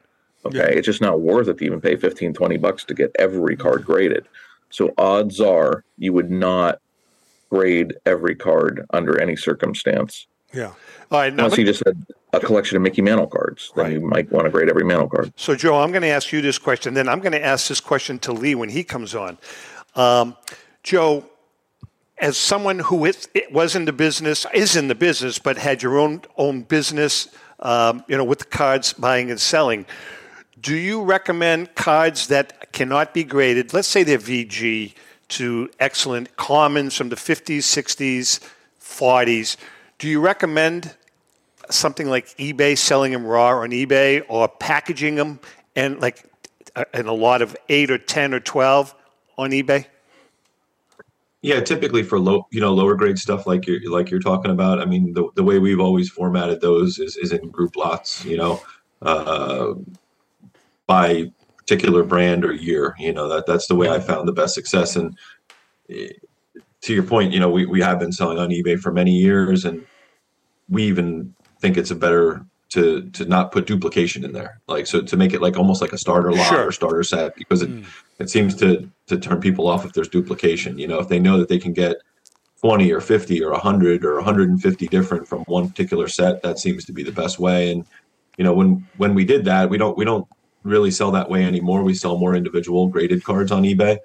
Okay. 0.47 0.74
It's 0.74 0.86
just 0.86 1.03
not 1.03 1.20
worth 1.20 1.49
it 1.49 1.59
to 1.59 1.64
even 1.64 1.80
pay 1.80 1.97
15, 1.97 2.32
20 2.32 2.57
bucks 2.57 2.84
to 2.84 2.94
get 2.94 3.11
every 3.18 3.57
card 3.57 3.84
graded. 3.84 4.26
So 4.70 4.94
odds 4.97 5.40
are 5.40 5.84
you 5.99 6.12
would 6.14 6.30
not 6.30 6.80
grade 7.51 7.94
every 8.07 8.34
card 8.34 8.86
under 8.90 9.20
any 9.20 9.36
circumstance. 9.36 10.26
yeah. 10.55 10.72
All 11.11 11.20
right. 11.20 11.32
Now, 11.32 11.44
Unless 11.44 11.59
you 11.59 11.64
just 11.64 11.82
had 11.84 12.07
a 12.32 12.40
collection 12.40 12.76
of 12.76 12.82
Mickey 12.82 13.03
Mantle 13.03 13.26
cards, 13.26 13.72
then 13.76 13.92
you 13.92 14.01
might 14.01 14.30
want 14.32 14.47
to 14.47 14.51
grade 14.51 14.68
every 14.68 14.84
Mantle 14.84 15.09
card. 15.09 15.32
So, 15.36 15.55
Joe, 15.55 15.80
I'm 15.80 15.90
going 15.92 16.03
to 16.03 16.09
ask 16.09 16.32
you 16.32 16.40
this 16.40 16.59
question. 16.59 16.94
Then 16.94 17.09
I'm 17.09 17.20
going 17.20 17.32
to 17.32 17.44
ask 17.44 17.68
this 17.68 17.80
question 17.80 18.18
to 18.20 18.32
Lee 18.32 18.55
when 18.55 18.70
he 18.70 18.82
comes 18.82 19.14
on. 19.14 19.38
Um, 19.94 20.36
Joe, 20.82 21.24
as 22.18 22.36
someone 22.36 22.78
who 22.78 23.04
is, 23.04 23.28
was 23.50 23.76
in 23.76 23.84
the 23.84 23.92
business, 23.92 24.46
is 24.54 24.76
in 24.76 24.88
the 24.88 24.94
business, 24.94 25.38
but 25.38 25.58
had 25.58 25.82
your 25.82 25.98
own 25.98 26.22
own 26.36 26.62
business, 26.62 27.28
um, 27.60 28.04
you 28.08 28.16
know, 28.16 28.24
with 28.24 28.50
cards 28.50 28.92
buying 28.94 29.30
and 29.30 29.40
selling, 29.40 29.86
do 30.60 30.74
you 30.74 31.02
recommend 31.02 31.74
cards 31.74 32.28
that 32.28 32.72
cannot 32.72 33.12
be 33.12 33.24
graded? 33.24 33.74
Let's 33.74 33.88
say 33.88 34.02
they're 34.02 34.18
VG 34.18 34.94
to 35.28 35.70
excellent 35.78 36.36
commons 36.36 36.96
from 36.96 37.08
the 37.08 37.16
50s, 37.16 37.58
60s, 37.58 38.40
40s. 38.80 39.56
Do 39.98 40.08
you 40.08 40.20
recommend 40.20 40.94
something 41.70 42.08
like 42.08 42.26
eBay 42.36 42.78
selling 42.78 43.12
them 43.12 43.26
raw 43.26 43.60
on 43.60 43.70
eBay 43.70 44.24
or 44.28 44.48
packaging 44.48 45.16
them 45.16 45.40
and 45.74 46.00
like 46.00 46.24
uh, 46.74 46.84
in 46.94 47.06
a 47.06 47.12
lot 47.12 47.42
of 47.42 47.56
eight 47.68 47.90
or 47.90 47.98
ten 47.98 48.32
or 48.32 48.40
twelve 48.40 48.94
on 49.36 49.50
eBay? 49.50 49.86
Yeah, 51.43 51.61
typically 51.61 52.03
for 52.03 52.18
low, 52.18 52.47
you 52.51 52.61
know, 52.61 52.74
lower 52.74 52.95
grade 52.95 53.18
stuff 53.18 53.47
like 53.47 53.66
you're 53.66 53.80
like 53.91 54.11
you're 54.11 54.20
talking 54.20 54.51
about. 54.51 54.80
I 54.80 54.84
mean, 54.84 55.12
the 55.12 55.28
the 55.37 55.45
way 55.45 55.59
we've 55.59 55.80
always 55.80 56.09
formatted 56.11 56.61
those 56.61 56.99
is 56.99 57.16
is 57.16 57.32
in 57.32 57.51
group 57.51 57.76
lots. 57.76 58.24
You 58.24 58.37
know, 58.37 58.62
uh, 59.03 59.74
by 60.87 61.30
particular 61.57 62.03
brand 62.05 62.45
or 62.45 62.53
year. 62.53 62.95
You 62.99 63.12
know 63.12 63.28
that 63.28 63.47
that's 63.47 63.66
the 63.66 63.74
way 63.74 63.89
I 63.89 64.01
found 64.01 64.26
the 64.26 64.32
best 64.32 64.55
success. 64.55 64.97
And 64.97 65.16
eh, 65.91 66.09
to 66.82 66.95
your 66.95 67.03
point, 67.03 67.32
you 67.32 67.41
know, 67.41 67.51
we 67.51 67.66
we 67.66 67.80
have 67.80 67.99
been 67.99 68.12
selling 68.12 68.39
on 68.39 68.51
eBay 68.51 68.78
for 68.78 68.93
many 68.93 69.12
years, 69.12 69.64
and 69.64 69.84
we 70.68 70.84
even 70.84 71.34
think 71.61 71.76
it's 71.76 71.91
a 71.91 71.97
better 71.97 72.45
to 72.70 73.09
to 73.11 73.24
not 73.24 73.53
put 73.53 73.66
duplication 73.66 74.24
in 74.24 74.32
there 74.32 74.61
like 74.66 74.89
so 74.89 75.01
to 75.01 75.16
make 75.16 75.32
it 75.32 75.41
like 75.41 75.57
almost 75.57 75.80
like 75.80 75.93
a 75.93 75.99
starter 75.99 76.32
lot 76.32 76.49
Sure. 76.49 76.66
or 76.66 76.72
starter 76.72 77.05
set 77.05 77.34
because 77.37 77.62
it, 77.62 77.70
it 78.18 78.30
seems 78.30 78.54
to 78.56 78.90
to 79.06 79.18
turn 79.18 79.40
people 79.40 79.68
off 79.68 79.84
if 79.84 79.92
there's 79.92 80.08
duplication 80.08 80.78
you 80.78 80.88
know? 80.88 80.98
If 80.98 81.08
they 81.08 81.18
know 81.18 81.38
that 81.38 81.48
they 81.48 81.58
can 81.58 81.72
get 81.72 81.96
20 82.60 82.90
or 82.92 83.00
50 83.00 83.42
or 83.44 83.52
100 83.52 84.04
or 84.04 84.16
150 84.16 84.88
different 84.88 85.28
from 85.28 85.42
one 85.44 85.68
particular 85.68 86.08
set 86.08 86.42
that 86.42 86.58
seems 86.58 86.84
to 86.86 86.92
be 86.92 87.02
the 87.02 87.12
best 87.12 87.38
way. 87.38 87.70
And 87.70 87.84
you 88.38 88.44
know 88.44 88.52
when 88.52 88.86
when 88.96 89.14
we 89.14 89.24
did 89.24 89.44
that 89.44 89.70
we 89.70 89.78
don't 89.78 89.96
we 89.96 90.04
don't 90.04 90.26
really 90.62 90.90
sell 90.90 91.12
that 91.12 91.30
way 91.30 91.44
anymore. 91.44 91.82
We 91.82 91.94
sell 91.94 92.18
more 92.18 92.34
individual 92.34 92.88
graded 92.88 93.22
cards 93.22 93.52
on 93.52 93.62
ebay. 93.62 93.98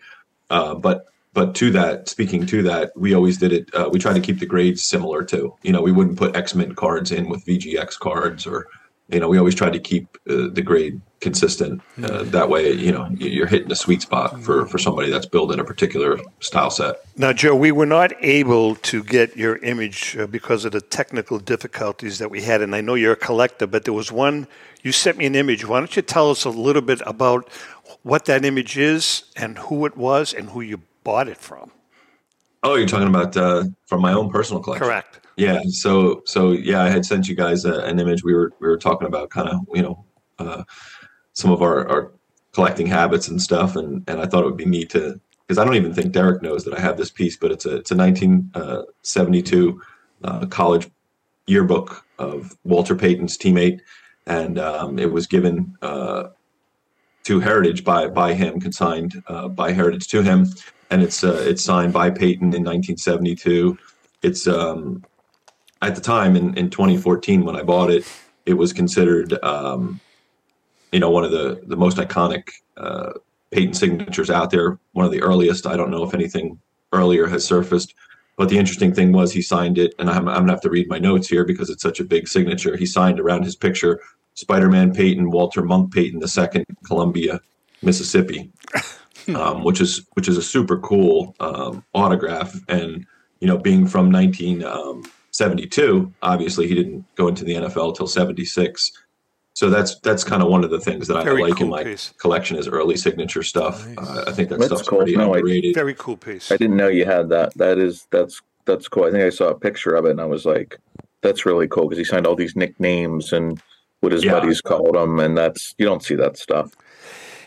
Uh, 0.50 0.76
but 0.76 1.06
but 1.34 1.56
to 1.56 1.72
that 1.72 2.10
speaking 2.10 2.46
to 2.46 2.62
that 2.64 2.92
we 2.96 3.14
always 3.14 3.38
did 3.38 3.54
it 3.54 3.74
uh, 3.74 3.90
we 3.92 4.00
tried 4.00 4.14
to 4.14 4.20
keep 4.22 4.40
the 4.40 4.46
grades 4.46 4.84
similar 4.84 5.24
too. 5.24 5.56
You 5.64 5.72
know 5.72 5.82
we 5.82 5.92
wouldn't 5.92 6.18
put 6.18 6.36
x-mint 6.36 6.76
cards 6.76 7.12
in 7.12 7.30
with 7.30 7.46
vgx 7.46 7.98
cards 8.00 8.46
or 8.46 8.68
you 9.12 9.20
know 9.20 9.28
we 9.28 9.38
always 9.38 9.56
tried 9.56 9.74
to 9.74 9.80
keep 9.80 10.18
uh, 10.30 10.48
the 10.52 10.62
grade 10.62 11.02
consistent 11.20 11.82
uh, 12.04 12.24
that 12.24 12.50
way 12.50 12.72
you 12.72 12.92
know 12.92 13.08
you- 13.20 13.30
you're 13.30 13.48
hitting 13.48 13.72
a 13.72 13.76
sweet 13.76 14.02
spot 14.02 14.42
for 14.44 14.66
for 14.66 14.78
somebody 14.78 15.10
that's 15.12 15.26
building 15.26 15.60
a 15.60 15.64
particular 15.64 16.20
style 16.40 16.70
set 16.72 16.96
Now, 17.18 17.34
Joe, 17.34 17.56
we 17.56 17.72
were 17.72 17.86
not 17.86 18.12
able 18.22 18.76
to 18.92 19.04
get 19.04 19.38
your 19.38 19.58
image 19.58 20.18
uh, 20.18 20.26
because 20.28 20.66
of 20.66 20.72
the 20.72 20.82
technical 20.82 21.38
difficulties 21.40 22.18
that 22.20 22.32
we 22.32 22.42
had. 22.42 22.62
And 22.62 22.74
I 22.76 22.82
know 22.82 22.96
you're 22.96 23.14
a 23.14 23.26
collector, 23.30 23.68
but 23.68 23.84
there 23.86 23.94
was 23.94 24.12
one, 24.12 24.48
you 24.82 24.92
sent 24.92 25.18
me 25.18 25.26
an 25.28 25.36
image. 25.36 25.62
Why 25.68 25.78
don't 25.80 25.96
you 25.96 26.02
tell 26.02 26.32
us 26.32 26.46
a 26.46 26.50
little 26.50 26.82
bit 26.82 27.02
about 27.06 27.42
what 28.04 28.26
that 28.26 28.44
image 28.46 28.78
is 28.78 29.04
and 29.36 29.58
who 29.66 29.86
it 29.86 29.96
was 29.98 30.34
and 30.34 30.50
who 30.52 30.62
you 30.62 30.78
bought 31.04 31.28
it 31.28 31.38
from? 31.38 31.72
oh 32.64 32.76
you're 32.76 32.88
talking 32.88 33.08
about 33.16 33.36
uh, 33.38 33.64
from 33.90 34.02
my 34.02 34.14
own 34.14 34.30
personal 34.30 34.62
collection 34.64 34.86
Correct. 34.88 35.20
Yeah. 35.42 35.64
So 35.70 36.22
so 36.26 36.52
yeah, 36.52 36.84
I 36.84 36.90
had 36.90 37.04
sent 37.04 37.28
you 37.28 37.34
guys 37.36 37.66
a, 37.66 37.80
an 37.80 38.00
image. 38.00 38.24
We 38.24 38.36
were 38.36 38.52
we 38.60 38.68
were 38.68 38.78
talking 38.78 39.08
about 39.08 39.32
kind 39.32 39.50
of 39.50 39.62
you 39.74 39.82
know 39.82 40.06
uh, 40.38 40.64
some 41.34 41.52
of 41.52 41.64
our, 41.64 41.88
our 41.90 42.12
collecting 42.52 42.86
habits 42.86 43.28
and 43.28 43.42
stuff, 43.42 43.76
and 43.76 44.04
and 44.08 44.22
I 44.22 44.28
thought 44.28 44.44
it 44.44 44.46
would 44.46 44.56
be 44.56 44.66
neat 44.66 44.92
to 44.92 45.20
because 45.48 45.58
I 45.58 45.66
don't 45.66 45.74
even 45.74 45.96
think 45.96 46.12
Derek 46.12 46.44
knows 46.44 46.64
that 46.66 46.76
I 46.76 46.80
have 46.80 46.96
this 46.96 47.10
piece, 47.10 47.38
but 47.38 47.52
it's 47.52 47.66
a 47.66 47.78
it's 47.78 47.90
a 47.90 47.96
1972 47.96 49.82
uh, 50.24 50.46
college 50.46 50.88
yearbook 51.48 52.06
of 52.20 52.56
Walter 52.64 52.96
Payton's 52.96 53.36
teammate, 53.36 53.80
and 54.28 54.60
um, 54.60 55.00
it 55.00 55.12
was 55.12 55.26
given. 55.26 55.76
Uh, 55.82 56.30
to 57.24 57.40
Heritage 57.40 57.84
by 57.84 58.08
by 58.08 58.34
him, 58.34 58.60
consigned 58.60 59.22
uh, 59.28 59.48
by 59.48 59.74
Heritage 59.74 60.08
to 60.08 60.24
him, 60.24 60.48
and 60.90 61.04
it's 61.04 61.24
uh, 61.24 61.44
it's 61.48 61.64
signed 61.64 61.94
by 61.94 62.10
Payton 62.10 62.56
in 62.56 62.64
1972. 62.64 63.78
It's 64.24 64.48
um, 64.48 65.04
at 65.82 65.96
the 65.96 66.02
time 66.02 66.36
in, 66.36 66.58
in 66.58 66.70
2014 66.70 67.44
when 67.44 67.56
I 67.56 67.64
bought 67.64 67.90
it, 67.90 68.06
it 68.46 68.54
was 68.54 68.74
considered 68.74 69.34
um, 69.44 70.00
you 70.92 71.00
know 71.00 71.10
one 71.10 71.24
of 71.24 71.32
the 71.32 71.62
the 71.66 71.78
most 71.78 71.98
iconic 71.98 72.50
uh, 72.78 73.14
Payton 73.52 73.74
signatures 73.74 74.30
out 74.30 74.52
there, 74.52 74.80
one 74.94 75.06
of 75.06 75.12
the 75.12 75.22
earliest. 75.22 75.68
I 75.68 75.76
don't 75.76 75.92
know 75.92 76.04
if 76.04 76.14
anything 76.14 76.60
earlier 76.94 77.28
has 77.28 77.46
surfaced. 77.46 77.94
But 78.38 78.50
the 78.50 78.58
interesting 78.58 78.94
thing 78.94 79.12
was 79.12 79.32
he 79.32 79.42
signed 79.42 79.78
it, 79.78 79.94
and 80.00 80.10
I'm, 80.10 80.28
I'm 80.28 80.40
gonna 80.40 80.54
have 80.54 80.62
to 80.62 80.70
read 80.70 80.90
my 80.90 80.98
notes 80.98 81.28
here 81.28 81.46
because 81.46 81.70
it's 81.70 81.84
such 81.84 82.00
a 82.00 82.04
big 82.04 82.28
signature. 82.28 82.76
He 82.76 82.86
signed 82.86 83.20
around 83.20 83.44
his 83.44 83.56
picture 83.56 84.00
Spider-Man 84.36 84.94
Payton, 84.94 85.30
Walter 85.30 85.62
Monk 85.62 85.94
Payton 85.94 86.22
II, 86.22 86.66
Columbia, 86.86 87.42
Mississippi, 87.82 88.50
um, 89.36 89.64
which 89.64 89.82
is 89.82 90.08
which 90.14 90.28
is 90.28 90.38
a 90.38 90.42
super 90.42 90.80
cool 90.80 91.36
um, 91.40 91.84
autograph. 91.94 92.60
And 92.68 93.06
you 93.42 93.48
know, 93.48 93.58
being 93.58 93.86
from 93.86 94.10
1972, 95.40 96.14
obviously 96.22 96.68
he 96.68 96.76
didn't 96.76 97.06
go 97.16 97.28
into 97.28 97.44
the 97.44 97.54
NFL 97.54 97.96
till 97.96 98.08
76. 98.08 98.92
So 99.54 99.70
that's 99.70 100.00
that's 100.00 100.24
kind 100.24 100.42
of 100.42 100.48
one 100.50 100.64
of 100.64 100.70
the 100.70 100.80
things 100.80 101.08
that 101.10 101.18
I 101.18 101.30
like 101.30 101.56
cool 101.56 101.64
in 101.66 101.70
my 101.70 101.84
piece. 101.84 102.14
collection 102.18 102.58
is 102.58 102.68
early 102.70 102.96
signature 102.96 103.44
stuff. 103.44 103.86
Uh, 103.98 104.24
I 104.26 104.32
think 104.32 104.48
that 104.50 104.60
That's 104.60 104.68
stuff's 104.72 104.88
cool. 104.88 105.00
pretty 105.00 105.16
No, 105.18 105.36
I- 105.36 105.42
Very 105.74 105.94
cool 105.94 106.16
piece. 106.16 106.52
I 106.52 106.58
didn't 106.58 106.78
know 106.78 106.88
you 106.88 107.06
had 107.06 107.28
that. 107.30 107.54
That 107.58 107.78
is 107.78 108.08
that's 108.12 108.42
that's 108.66 108.88
cool. 108.88 109.04
I 109.06 109.12
think 109.12 109.24
I 109.24 109.30
saw 109.30 109.50
a 109.50 109.56
picture 109.60 109.94
of 109.96 110.06
it 110.06 110.12
and 110.12 110.22
I 110.22 110.26
was 110.26 110.46
like, 110.46 110.78
that's 111.22 111.46
really 111.46 111.68
cool 111.68 111.88
because 111.90 111.98
he 111.98 112.06
signed 112.06 112.26
all 112.28 112.36
these 112.36 112.56
nicknames 112.56 113.34
and 113.34 113.62
what 114.00 114.14
his 114.14 114.24
Yeah. 114.24 114.32
buddies 114.40 114.62
called 114.62 114.96
him, 114.96 115.20
and 115.20 115.38
that's 115.38 115.76
you 115.78 115.86
don't 115.86 116.02
see 116.04 116.16
that 116.16 116.38
stuff. 116.38 116.72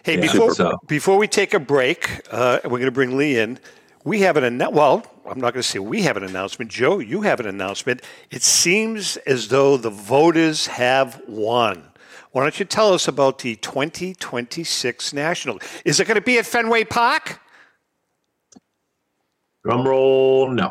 Hey, 0.05 0.17
Yeah, 0.17 0.21
before 0.21 0.55
so- 0.55 0.79
before 0.87 1.17
we 1.17 1.27
take 1.27 1.55
a 1.55 1.59
break, 1.59 2.21
uh, 2.31 2.61
we're 2.65 2.71
going 2.71 2.83
to 2.85 2.91
bring 2.93 3.17
Lee 3.17 3.39
in. 3.39 3.59
We 4.05 4.21
have 4.21 4.37
an 4.37 4.45
annou- 4.59 4.73
well, 4.73 5.03
I'm 5.27 5.41
not 5.41 5.55
going 5.55 5.63
to 5.63 5.69
say 5.69 5.79
we 5.79 6.03
have 6.03 6.19
an 6.19 6.25
announcement. 6.25 6.71
Joe, 6.71 6.99
you 6.99 7.23
have 7.23 7.41
an 7.41 7.47
announcement. 7.47 8.03
It 8.31 8.43
seems 8.43 9.17
as 9.19 9.49
though 9.49 9.79
the 9.79 9.89
voters 9.89 10.67
have 10.67 11.23
won. 11.27 11.85
Why 12.33 12.43
don't 12.43 12.59
you 12.59 12.67
tell 12.67 12.93
us 12.93 13.09
about 13.09 13.39
the 13.39 13.57
2026 13.57 15.13
National? 15.15 15.59
Is 15.87 16.01
it 16.01 16.07
going 16.07 16.17
to 16.17 16.21
be 16.21 16.37
at 16.39 16.45
Fenway 16.45 16.85
Park? 16.85 17.41
Drum 19.65 19.89
roll, 19.89 20.51
no. 20.51 20.71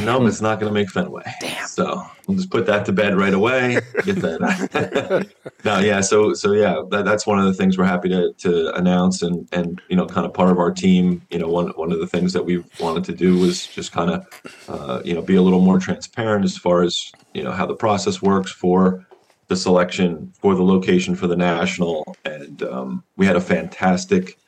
no, 0.00 0.24
it's 0.26 0.40
not 0.40 0.60
going 0.60 0.70
to 0.70 0.72
make 0.72 0.88
Fenway. 0.88 1.24
Damn. 1.40 1.66
So 1.66 2.06
we'll 2.28 2.36
just 2.36 2.50
put 2.50 2.66
that 2.66 2.86
to 2.86 2.92
bed 2.92 3.16
right 3.16 3.34
away. 3.34 3.80
Get 4.04 4.20
that. 4.20 5.28
no, 5.64 5.80
yeah. 5.80 6.00
So, 6.00 6.32
so 6.32 6.52
yeah, 6.52 6.82
that, 6.90 7.04
that's 7.04 7.26
one 7.26 7.40
of 7.40 7.46
the 7.46 7.52
things 7.52 7.76
we're 7.76 7.84
happy 7.84 8.08
to, 8.10 8.32
to 8.32 8.72
announce, 8.76 9.22
and 9.22 9.48
and 9.50 9.82
you 9.88 9.96
know, 9.96 10.06
kind 10.06 10.24
of 10.24 10.32
part 10.32 10.52
of 10.52 10.60
our 10.60 10.70
team. 10.70 11.22
You 11.30 11.40
know, 11.40 11.48
one 11.48 11.70
one 11.70 11.90
of 11.90 11.98
the 11.98 12.06
things 12.06 12.32
that 12.32 12.44
we 12.44 12.62
wanted 12.78 13.02
to 13.06 13.12
do 13.12 13.36
was 13.38 13.66
just 13.66 13.90
kind 13.90 14.10
of, 14.10 14.24
uh, 14.68 15.02
you 15.04 15.14
know, 15.14 15.22
be 15.22 15.34
a 15.34 15.42
little 15.42 15.60
more 15.60 15.80
transparent 15.80 16.44
as 16.44 16.56
far 16.56 16.84
as 16.84 17.10
you 17.34 17.42
know 17.42 17.50
how 17.50 17.66
the 17.66 17.74
process 17.74 18.22
works 18.22 18.52
for 18.52 19.04
the 19.48 19.56
selection 19.56 20.32
for 20.40 20.54
the 20.54 20.62
location 20.62 21.16
for 21.16 21.26
the 21.26 21.36
national, 21.36 22.16
and 22.24 22.62
um, 22.62 23.02
we 23.16 23.26
had 23.26 23.34
a 23.34 23.40
fantastic 23.40 24.38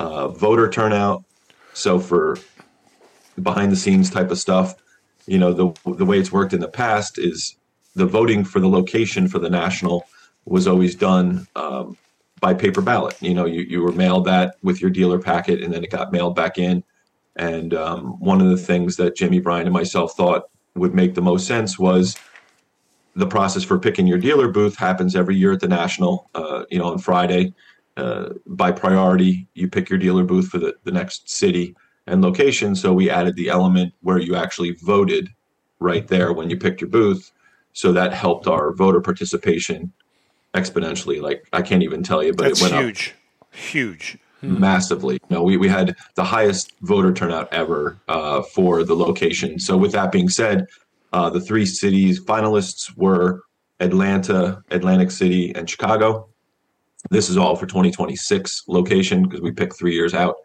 uh, 0.00 0.26
voter 0.26 0.68
turnout. 0.68 1.22
So 1.74 1.98
for 1.98 2.36
behind 3.40 3.72
the 3.72 3.76
scenes 3.76 4.10
type 4.10 4.30
of 4.30 4.38
stuff. 4.38 4.74
You 5.26 5.38
know, 5.38 5.52
the 5.52 5.92
the 5.92 6.04
way 6.04 6.18
it's 6.18 6.32
worked 6.32 6.52
in 6.52 6.60
the 6.60 6.68
past 6.68 7.18
is 7.18 7.56
the 7.94 8.06
voting 8.06 8.44
for 8.44 8.60
the 8.60 8.68
location 8.68 9.28
for 9.28 9.38
the 9.38 9.50
national 9.50 10.06
was 10.44 10.66
always 10.66 10.94
done 10.94 11.46
um, 11.54 11.96
by 12.40 12.54
paper 12.54 12.80
ballot. 12.80 13.16
You 13.20 13.34
know, 13.34 13.44
you, 13.44 13.62
you 13.62 13.80
were 13.82 13.92
mailed 13.92 14.24
that 14.24 14.56
with 14.62 14.80
your 14.80 14.90
dealer 14.90 15.18
packet, 15.18 15.62
and 15.62 15.72
then 15.72 15.84
it 15.84 15.90
got 15.90 16.12
mailed 16.12 16.34
back 16.34 16.58
in. 16.58 16.82
And 17.36 17.72
um, 17.74 18.18
one 18.18 18.40
of 18.40 18.48
the 18.48 18.56
things 18.56 18.96
that 18.96 19.16
Jimmy 19.16 19.40
Bryan 19.40 19.66
and 19.66 19.72
myself 19.72 20.14
thought 20.14 20.44
would 20.74 20.94
make 20.94 21.14
the 21.14 21.22
most 21.22 21.46
sense 21.46 21.78
was 21.78 22.16
the 23.14 23.26
process 23.26 23.62
for 23.62 23.78
picking 23.78 24.06
your 24.06 24.18
dealer 24.18 24.48
booth 24.48 24.76
happens 24.76 25.14
every 25.14 25.36
year 25.36 25.52
at 25.52 25.60
the 25.60 25.68
national. 25.68 26.30
Uh, 26.34 26.64
you 26.70 26.78
know, 26.78 26.86
on 26.86 26.98
Friday, 26.98 27.54
uh, 27.96 28.30
by 28.46 28.72
priority, 28.72 29.46
you 29.54 29.68
pick 29.68 29.88
your 29.88 29.98
dealer 29.98 30.24
booth 30.24 30.48
for 30.48 30.58
the, 30.58 30.74
the 30.84 30.92
next 30.92 31.30
city 31.30 31.76
and 32.06 32.22
location. 32.22 32.74
So 32.74 32.92
we 32.92 33.10
added 33.10 33.36
the 33.36 33.48
element 33.48 33.94
where 34.02 34.18
you 34.18 34.34
actually 34.34 34.72
voted 34.72 35.28
right 35.80 36.06
there 36.06 36.32
when 36.32 36.50
you 36.50 36.56
picked 36.56 36.80
your 36.80 36.90
booth. 36.90 37.32
So 37.72 37.92
that 37.92 38.12
helped 38.12 38.46
our 38.46 38.72
voter 38.72 39.00
participation 39.00 39.92
exponentially. 40.54 41.20
Like 41.20 41.46
I 41.52 41.62
can't 41.62 41.82
even 41.82 42.02
tell 42.02 42.22
you, 42.22 42.32
but 42.32 42.44
That's 42.44 42.60
it 42.60 42.64
went 42.64 42.74
up 42.74 42.82
huge. 42.82 43.14
Huge. 43.52 44.18
massively. 44.42 45.20
No, 45.30 45.42
we, 45.42 45.56
we 45.56 45.68
had 45.68 45.94
the 46.14 46.24
highest 46.24 46.72
voter 46.80 47.12
turnout 47.12 47.52
ever 47.52 47.98
uh, 48.08 48.42
for 48.42 48.84
the 48.84 48.94
location. 48.94 49.58
So 49.58 49.76
with 49.76 49.92
that 49.92 50.10
being 50.10 50.28
said, 50.28 50.66
uh, 51.12 51.30
the 51.30 51.40
three 51.40 51.66
cities 51.66 52.20
finalists 52.20 52.96
were 52.96 53.42
Atlanta, 53.80 54.62
Atlantic 54.70 55.10
City, 55.10 55.54
and 55.54 55.68
Chicago. 55.68 56.28
This 57.10 57.28
is 57.28 57.36
all 57.36 57.56
for 57.56 57.66
2026 57.66 58.64
location 58.68 59.24
because 59.24 59.40
we 59.40 59.50
picked 59.50 59.76
three 59.76 59.94
years 59.94 60.14
out, 60.14 60.36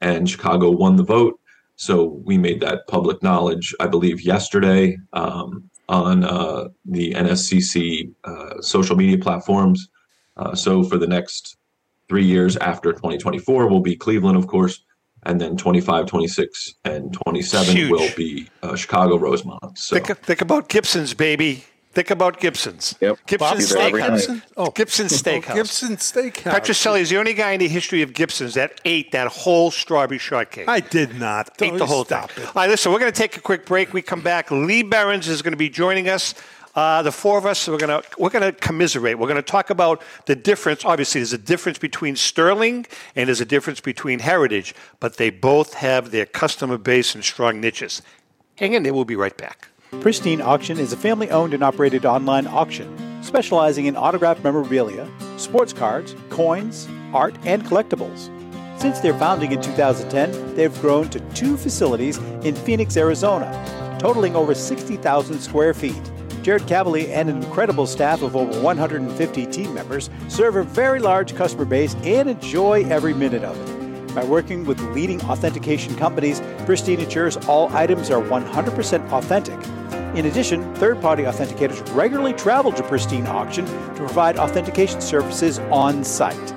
and 0.00 0.28
Chicago 0.28 0.70
won 0.70 0.96
the 0.96 1.02
vote. 1.02 1.38
So 1.76 2.20
we 2.24 2.38
made 2.38 2.60
that 2.60 2.86
public 2.88 3.22
knowledge, 3.22 3.74
I 3.78 3.86
believe, 3.86 4.20
yesterday 4.20 4.98
um, 5.12 5.70
on 5.88 6.24
uh, 6.24 6.68
the 6.84 7.12
NSCC 7.12 8.12
uh, 8.24 8.60
social 8.60 8.96
media 8.96 9.18
platforms. 9.18 9.88
Uh, 10.36 10.54
so 10.54 10.82
for 10.82 10.98
the 10.98 11.06
next 11.06 11.56
three 12.08 12.24
years 12.24 12.56
after 12.56 12.92
2024 12.92 13.68
will 13.68 13.80
be 13.80 13.94
Cleveland, 13.94 14.36
of 14.36 14.46
course, 14.46 14.82
and 15.24 15.40
then 15.40 15.56
25, 15.56 16.06
26, 16.06 16.74
and 16.84 17.12
27 17.12 17.76
Huge. 17.76 17.90
will 17.90 18.08
be 18.16 18.48
uh, 18.62 18.74
Chicago 18.74 19.16
Rosemont. 19.16 19.78
So 19.78 19.98
Think, 19.98 20.18
think 20.20 20.40
about 20.40 20.68
Gibson's, 20.68 21.14
baby. 21.14 21.64
Think 21.98 22.10
about 22.10 22.38
Gibson's. 22.38 22.94
Yep. 23.00 23.18
Gibson's 23.26 23.72
Bobby 23.74 23.86
Every 23.86 24.02
Steakhouse. 24.02 24.28
night. 24.28 24.42
Oh, 24.56 24.70
Gibson's 24.70 25.20
Steakhouse. 25.20 25.54
Gibson 25.54 25.96
Steakhouse. 25.96 26.52
Petrocelli 26.52 27.00
is 27.00 27.10
the 27.10 27.16
only 27.16 27.34
guy 27.34 27.50
in 27.50 27.58
the 27.58 27.66
history 27.66 28.02
of 28.02 28.12
Gibson's 28.12 28.54
that 28.54 28.80
ate 28.84 29.10
that 29.10 29.26
whole 29.26 29.72
strawberry 29.72 30.18
shortcake. 30.18 30.68
I 30.68 30.78
did 30.78 31.18
not. 31.18 31.50
ate 31.60 31.72
the 31.72 31.78
Don't 31.78 31.88
whole 31.88 32.04
stop 32.04 32.30
thing. 32.30 32.44
it. 32.44 32.46
All 32.46 32.52
right, 32.54 32.70
listen, 32.70 32.92
we're 32.92 33.00
going 33.00 33.10
to 33.10 33.18
take 33.18 33.36
a 33.36 33.40
quick 33.40 33.66
break. 33.66 33.92
We 33.92 34.00
come 34.00 34.20
back. 34.20 34.52
Lee 34.52 34.84
Behrens 34.84 35.26
is 35.26 35.42
going 35.42 35.54
to 35.54 35.58
be 35.58 35.68
joining 35.68 36.08
us. 36.08 36.36
Uh, 36.76 37.02
the 37.02 37.10
four 37.10 37.36
of 37.36 37.44
us, 37.46 37.66
we're 37.66 37.78
going 37.78 38.00
to 38.00 38.08
we're 38.16 38.30
going 38.30 38.44
to 38.44 38.52
commiserate. 38.52 39.18
We're 39.18 39.26
going 39.26 39.34
to 39.34 39.42
talk 39.42 39.68
about 39.68 40.00
the 40.26 40.36
difference. 40.36 40.84
Obviously, 40.84 41.20
there's 41.20 41.32
a 41.32 41.36
difference 41.38 41.78
between 41.78 42.14
Sterling 42.14 42.86
and 43.16 43.26
there's 43.26 43.40
a 43.40 43.44
difference 43.44 43.80
between 43.80 44.20
Heritage, 44.20 44.72
but 45.00 45.16
they 45.16 45.30
both 45.30 45.74
have 45.74 46.12
their 46.12 46.26
customer 46.26 46.78
base 46.78 47.16
and 47.16 47.24
strong 47.24 47.60
niches. 47.60 48.02
Hang 48.54 48.74
in 48.74 48.84
there. 48.84 48.94
We'll 48.94 49.04
be 49.04 49.16
right 49.16 49.36
back. 49.36 49.66
Pristine 49.90 50.42
Auction 50.42 50.78
is 50.78 50.92
a 50.92 50.96
family 50.96 51.30
owned 51.30 51.54
and 51.54 51.62
operated 51.62 52.04
online 52.04 52.46
auction 52.46 52.94
specializing 53.22 53.86
in 53.86 53.96
autographed 53.96 54.44
memorabilia, 54.44 55.08
sports 55.38 55.72
cards, 55.72 56.14
coins, 56.30 56.86
art, 57.12 57.34
and 57.44 57.64
collectibles. 57.64 58.30
Since 58.78 59.00
their 59.00 59.18
founding 59.18 59.50
in 59.52 59.60
2010, 59.60 60.54
they've 60.54 60.80
grown 60.80 61.08
to 61.08 61.20
two 61.30 61.56
facilities 61.56 62.18
in 62.44 62.54
Phoenix, 62.54 62.96
Arizona, 62.96 63.50
totaling 63.98 64.36
over 64.36 64.54
60,000 64.54 65.40
square 65.40 65.74
feet. 65.74 66.12
Jared 66.42 66.66
Cavalier 66.66 67.12
and 67.12 67.28
an 67.28 67.42
incredible 67.42 67.86
staff 67.86 68.22
of 68.22 68.36
over 68.36 68.60
150 68.62 69.46
team 69.46 69.74
members 69.74 70.10
serve 70.28 70.56
a 70.56 70.62
very 70.62 71.00
large 71.00 71.34
customer 71.34 71.64
base 71.64 71.94
and 72.04 72.30
enjoy 72.30 72.84
every 72.84 73.14
minute 73.14 73.42
of 73.42 73.58
it. 73.68 73.77
By 74.14 74.24
working 74.24 74.64
with 74.64 74.80
leading 74.94 75.20
authentication 75.22 75.94
companies, 75.96 76.40
Pristine 76.64 77.00
ensures 77.00 77.36
all 77.48 77.74
items 77.74 78.10
are 78.10 78.22
100% 78.22 79.10
authentic. 79.12 79.58
In 80.16 80.26
addition, 80.26 80.74
third 80.76 81.00
party 81.00 81.24
authenticators 81.24 81.94
regularly 81.94 82.32
travel 82.32 82.72
to 82.72 82.82
Pristine 82.82 83.26
Auction 83.26 83.66
to 83.66 83.94
provide 83.94 84.38
authentication 84.38 85.00
services 85.00 85.58
on 85.70 86.02
site. 86.02 86.54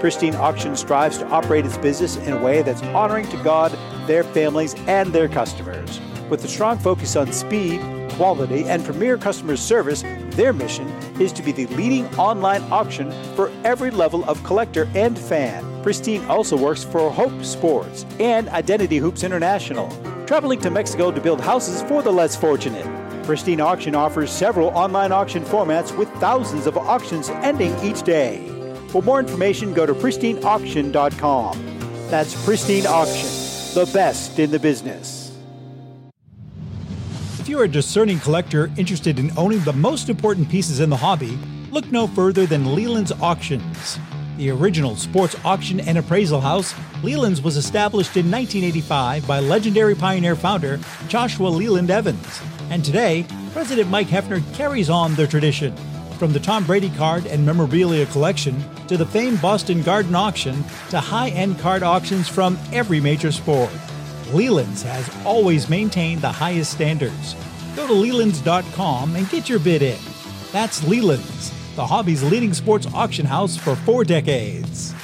Pristine 0.00 0.34
Auction 0.34 0.76
strives 0.76 1.18
to 1.18 1.26
operate 1.28 1.64
its 1.64 1.78
business 1.78 2.16
in 2.16 2.32
a 2.32 2.42
way 2.42 2.62
that's 2.62 2.82
honoring 2.82 3.28
to 3.28 3.42
God, 3.42 3.72
their 4.06 4.24
families, 4.24 4.74
and 4.86 5.12
their 5.12 5.28
customers. 5.28 6.00
With 6.28 6.44
a 6.44 6.48
strong 6.48 6.78
focus 6.78 7.16
on 7.16 7.32
speed, 7.32 7.80
quality, 8.12 8.64
and 8.64 8.84
premier 8.84 9.16
customer 9.16 9.56
service, 9.56 10.02
their 10.38 10.52
mission 10.52 10.86
is 11.20 11.32
to 11.32 11.42
be 11.42 11.50
the 11.50 11.66
leading 11.74 12.06
online 12.16 12.62
auction 12.70 13.10
for 13.34 13.50
every 13.64 13.90
level 13.90 14.24
of 14.26 14.42
collector 14.44 14.88
and 14.94 15.18
fan. 15.18 15.64
Pristine 15.82 16.24
also 16.26 16.56
works 16.56 16.84
for 16.84 17.10
Hope 17.10 17.42
Sports 17.44 18.06
and 18.20 18.48
Identity 18.50 18.98
Hoops 18.98 19.24
International, 19.24 19.90
traveling 20.26 20.60
to 20.60 20.70
Mexico 20.70 21.10
to 21.10 21.20
build 21.20 21.40
houses 21.40 21.82
for 21.82 22.02
the 22.02 22.12
less 22.12 22.36
fortunate. 22.36 22.86
Pristine 23.24 23.60
Auction 23.60 23.96
offers 23.96 24.30
several 24.30 24.68
online 24.68 25.10
auction 25.10 25.42
formats 25.42 25.94
with 25.98 26.08
thousands 26.20 26.68
of 26.68 26.78
auctions 26.78 27.30
ending 27.42 27.76
each 27.82 28.04
day. 28.04 28.46
For 28.90 29.02
more 29.02 29.18
information, 29.18 29.74
go 29.74 29.86
to 29.86 29.92
pristineauction.com. 29.92 31.80
That's 32.10 32.44
Pristine 32.44 32.86
Auction, 32.86 33.28
the 33.74 33.90
best 33.92 34.38
in 34.38 34.52
the 34.52 34.60
business. 34.60 35.17
If 37.48 37.52
you're 37.52 37.64
a 37.64 37.68
discerning 37.68 38.20
collector 38.20 38.70
interested 38.76 39.18
in 39.18 39.32
owning 39.38 39.60
the 39.60 39.72
most 39.72 40.10
important 40.10 40.50
pieces 40.50 40.80
in 40.80 40.90
the 40.90 40.98
hobby, 40.98 41.38
look 41.70 41.90
no 41.90 42.06
further 42.06 42.44
than 42.44 42.74
Leland's 42.74 43.10
Auctions. 43.10 43.98
The 44.36 44.50
original 44.50 44.96
sports 44.96 45.34
auction 45.46 45.80
and 45.80 45.96
appraisal 45.96 46.42
house, 46.42 46.74
Leland's 47.02 47.40
was 47.40 47.56
established 47.56 48.18
in 48.18 48.30
1985 48.30 49.26
by 49.26 49.40
legendary 49.40 49.94
Pioneer 49.94 50.36
founder 50.36 50.78
Joshua 51.08 51.48
Leland 51.48 51.90
Evans. 51.90 52.42
And 52.68 52.84
today, 52.84 53.24
President 53.54 53.88
Mike 53.88 54.08
Heffner 54.08 54.42
carries 54.54 54.90
on 54.90 55.14
the 55.14 55.26
tradition. 55.26 55.74
From 56.18 56.34
the 56.34 56.40
Tom 56.40 56.66
Brady 56.66 56.90
card 56.90 57.24
and 57.24 57.46
memorabilia 57.46 58.04
collection 58.04 58.62
to 58.88 58.98
the 58.98 59.06
famed 59.06 59.40
Boston 59.40 59.80
Garden 59.80 60.14
auction 60.14 60.62
to 60.90 61.00
high 61.00 61.30
end 61.30 61.58
card 61.60 61.82
auctions 61.82 62.28
from 62.28 62.58
every 62.74 63.00
major 63.00 63.32
sport. 63.32 63.70
Leland's 64.32 64.82
has 64.82 65.08
always 65.24 65.68
maintained 65.68 66.20
the 66.20 66.32
highest 66.32 66.72
standards. 66.72 67.34
Go 67.74 67.86
to 67.86 67.92
Lelands.com 67.92 69.16
and 69.16 69.28
get 69.30 69.48
your 69.48 69.58
bid 69.58 69.82
in. 69.82 69.98
That's 70.52 70.86
Leland's, 70.86 71.50
the 71.76 71.86
hobby's 71.86 72.22
leading 72.22 72.54
sports 72.54 72.86
auction 72.94 73.26
house 73.26 73.56
for 73.56 73.76
four 73.76 74.04
decades. 74.04 74.94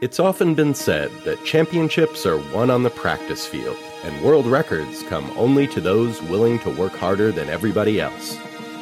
It's 0.00 0.18
often 0.18 0.54
been 0.54 0.74
said 0.74 1.10
that 1.24 1.44
championships 1.44 2.26
are 2.26 2.38
won 2.52 2.70
on 2.70 2.82
the 2.82 2.90
practice 2.90 3.46
field, 3.46 3.76
and 4.02 4.24
world 4.24 4.46
records 4.46 5.02
come 5.04 5.30
only 5.36 5.66
to 5.68 5.80
those 5.80 6.20
willing 6.22 6.58
to 6.60 6.70
work 6.70 6.92
harder 6.92 7.30
than 7.30 7.48
everybody 7.48 8.00
else. 8.00 8.36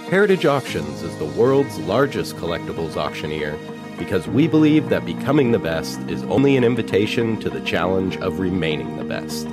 Heritage 0.09 0.47
Auctions 0.47 1.03
is 1.03 1.17
the 1.19 1.27
world's 1.27 1.79
largest 1.81 2.37
collectibles 2.37 2.97
auctioneer 2.97 3.59
because 4.01 4.27
we 4.27 4.49
believe 4.49 4.89
that 4.89 5.05
becoming 5.05 5.53
the 5.53 5.59
best 5.59 6.01
is 6.09 6.23
only 6.25 6.57
an 6.57 6.65
invitation 6.65 7.39
to 7.39 7.51
the 7.51 7.61
challenge 7.61 8.17
of 8.17 8.41
remaining 8.41 8.97
the 8.97 9.05
best. 9.05 9.47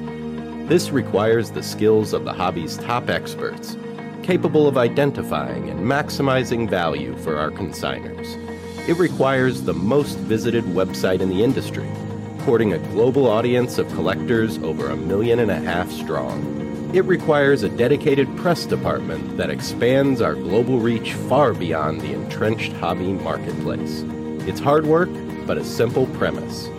This 0.69 0.89
requires 0.89 1.51
the 1.51 1.61
skills 1.61 2.13
of 2.13 2.23
the 2.23 2.31
hobby's 2.31 2.77
top 2.77 3.09
experts, 3.09 3.77
capable 4.23 4.65
of 4.65 4.77
identifying 4.77 5.69
and 5.69 5.81
maximizing 5.81 6.69
value 6.69 7.17
for 7.17 7.37
our 7.37 7.51
consigners. 7.51 8.37
It 8.87 8.97
requires 8.97 9.63
the 9.63 9.73
most 9.73 10.17
visited 10.17 10.63
website 10.63 11.19
in 11.19 11.27
the 11.27 11.43
industry, 11.43 11.89
courting 12.39 12.71
a 12.71 12.79
global 12.93 13.27
audience 13.27 13.77
of 13.77 13.89
collectors 13.95 14.57
over 14.59 14.89
a 14.89 14.95
million 14.95 15.39
and 15.39 15.51
a 15.51 15.59
half 15.59 15.91
strong. 15.91 16.91
It 16.93 17.03
requires 17.03 17.63
a 17.63 17.69
dedicated 17.69 18.33
press 18.37 18.65
department 18.65 19.35
that 19.35 19.49
expands 19.49 20.21
our 20.21 20.35
global 20.35 20.79
reach 20.79 21.13
far 21.13 21.53
beyond 21.53 21.99
the 21.99 22.13
entrenched 22.13 22.71
hobby 22.71 23.11
marketplace. 23.11 24.05
It's 24.47 24.61
hard 24.61 24.85
work, 24.85 25.09
but 25.45 25.57
a 25.57 25.65
simple 25.65 26.05
premise. 26.15 26.69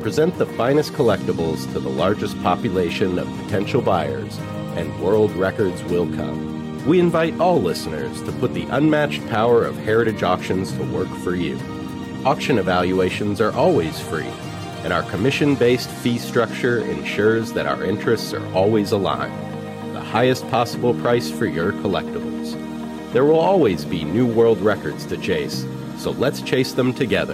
Present 0.00 0.38
the 0.38 0.46
finest 0.46 0.92
collectibles 0.92 1.70
to 1.72 1.80
the 1.80 1.88
largest 1.88 2.40
population 2.40 3.18
of 3.18 3.26
potential 3.42 3.82
buyers, 3.82 4.38
and 4.76 5.02
world 5.02 5.32
records 5.32 5.82
will 5.84 6.06
come. 6.14 6.86
We 6.86 7.00
invite 7.00 7.40
all 7.40 7.60
listeners 7.60 8.22
to 8.22 8.32
put 8.32 8.54
the 8.54 8.68
unmatched 8.70 9.26
power 9.26 9.64
of 9.64 9.76
Heritage 9.76 10.22
Auctions 10.22 10.70
to 10.74 10.84
work 10.84 11.08
for 11.24 11.34
you. 11.34 11.58
Auction 12.24 12.58
evaluations 12.58 13.40
are 13.40 13.52
always 13.54 13.98
free, 13.98 14.30
and 14.84 14.92
our 14.92 15.02
commission 15.10 15.56
based 15.56 15.90
fee 15.90 16.18
structure 16.18 16.78
ensures 16.78 17.52
that 17.54 17.66
our 17.66 17.82
interests 17.82 18.32
are 18.34 18.54
always 18.54 18.92
aligned. 18.92 19.34
The 19.96 20.00
highest 20.00 20.46
possible 20.46 20.94
price 20.94 21.28
for 21.28 21.46
your 21.46 21.72
collectibles. 21.72 22.25
There 23.16 23.24
will 23.24 23.40
always 23.40 23.82
be 23.82 24.04
new 24.04 24.26
world 24.26 24.60
records 24.60 25.06
to 25.06 25.16
chase, 25.16 25.64
so 25.96 26.10
let's 26.10 26.42
chase 26.42 26.74
them 26.74 26.92
together. 26.92 27.32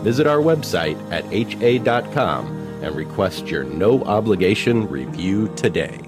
Visit 0.00 0.26
our 0.26 0.38
website 0.38 0.96
at 1.12 1.26
ha.com 1.26 2.46
and 2.82 2.96
request 2.96 3.48
your 3.48 3.64
no 3.64 4.02
obligation 4.04 4.88
review 4.88 5.52
today. 5.56 6.00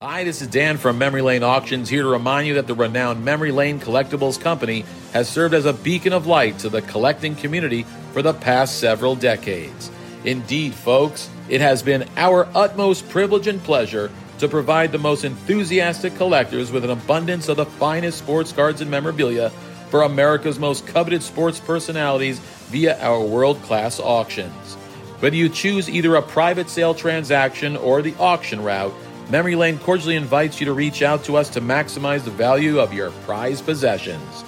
Hi, 0.00 0.24
this 0.24 0.40
is 0.40 0.48
Dan 0.48 0.78
from 0.78 0.96
Memory 0.96 1.20
Lane 1.20 1.42
Auctions 1.42 1.90
here 1.90 2.04
to 2.04 2.08
remind 2.08 2.46
you 2.46 2.54
that 2.54 2.66
the 2.66 2.74
renowned 2.74 3.22
Memory 3.22 3.52
Lane 3.52 3.78
Collectibles 3.78 4.40
Company 4.40 4.86
has 5.12 5.28
served 5.28 5.52
as 5.52 5.66
a 5.66 5.74
beacon 5.74 6.14
of 6.14 6.26
light 6.26 6.58
to 6.60 6.70
the 6.70 6.80
collecting 6.80 7.36
community 7.36 7.82
for 8.14 8.22
the 8.22 8.32
past 8.32 8.80
several 8.80 9.14
decades. 9.14 9.90
Indeed, 10.24 10.72
folks, 10.72 11.28
it 11.50 11.60
has 11.60 11.82
been 11.82 12.08
our 12.16 12.48
utmost 12.54 13.06
privilege 13.10 13.46
and 13.46 13.62
pleasure 13.62 14.10
to 14.38 14.48
provide 14.48 14.92
the 14.92 14.98
most 14.98 15.24
enthusiastic 15.24 16.16
collectors 16.16 16.70
with 16.70 16.84
an 16.84 16.90
abundance 16.90 17.48
of 17.48 17.56
the 17.56 17.66
finest 17.66 18.18
sports 18.18 18.52
cards 18.52 18.80
and 18.80 18.90
memorabilia 18.90 19.50
for 19.90 20.02
America's 20.02 20.58
most 20.58 20.86
coveted 20.86 21.22
sports 21.22 21.60
personalities 21.60 22.38
via 22.70 22.98
our 23.00 23.20
world 23.20 23.60
class 23.62 23.98
auctions. 23.98 24.74
Whether 25.20 25.36
you 25.36 25.48
choose 25.48 25.90
either 25.90 26.14
a 26.14 26.22
private 26.22 26.70
sale 26.70 26.94
transaction 26.94 27.76
or 27.76 28.02
the 28.02 28.14
auction 28.16 28.62
route, 28.62 28.94
Memory 29.30 29.56
Lane 29.56 29.78
cordially 29.78 30.16
invites 30.16 30.60
you 30.60 30.66
to 30.66 30.72
reach 30.72 31.02
out 31.02 31.24
to 31.24 31.36
us 31.36 31.50
to 31.50 31.60
maximize 31.60 32.24
the 32.24 32.30
value 32.30 32.78
of 32.78 32.94
your 32.94 33.10
prized 33.26 33.64
possessions. 33.64 34.44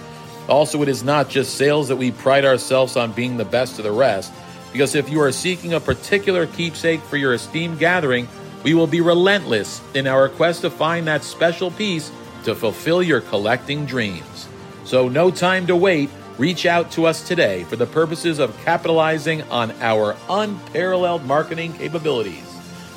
Also, 0.48 0.80
it 0.82 0.88
is 0.88 1.04
not 1.04 1.28
just 1.28 1.56
sales 1.56 1.88
that 1.88 1.96
we 1.96 2.10
pride 2.10 2.44
ourselves 2.44 2.96
on 2.96 3.12
being 3.12 3.36
the 3.36 3.44
best 3.44 3.78
of 3.78 3.84
the 3.84 3.92
rest, 3.92 4.32
because 4.72 4.94
if 4.94 5.10
you 5.10 5.20
are 5.20 5.32
seeking 5.32 5.74
a 5.74 5.80
particular 5.80 6.46
keepsake 6.46 7.00
for 7.02 7.16
your 7.16 7.34
esteemed 7.34 7.78
gathering, 7.78 8.26
we 8.62 8.74
will 8.74 8.86
be 8.86 9.00
relentless 9.00 9.80
in 9.94 10.06
our 10.06 10.28
quest 10.28 10.60
to 10.62 10.70
find 10.70 11.06
that 11.06 11.24
special 11.24 11.70
piece 11.70 12.10
to 12.44 12.54
fulfill 12.54 13.02
your 13.02 13.20
collecting 13.20 13.84
dreams. 13.86 14.48
So, 14.84 15.08
no 15.08 15.30
time 15.30 15.66
to 15.66 15.76
wait. 15.76 16.10
Reach 16.38 16.66
out 16.66 16.92
to 16.92 17.06
us 17.06 17.26
today 17.26 17.64
for 17.64 17.74
the 17.76 17.86
purposes 17.86 18.38
of 18.38 18.56
capitalizing 18.64 19.42
on 19.44 19.70
our 19.82 20.14
unparalleled 20.28 21.24
marketing 21.24 21.72
capabilities. 21.74 22.44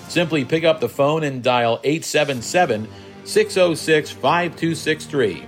Simply 0.08 0.46
pick 0.46 0.64
up 0.64 0.80
the 0.80 0.88
phone 0.88 1.24
and 1.24 1.44
dial 1.44 1.82
877 1.84 2.88
606 3.26 4.12
5263. 4.12 5.46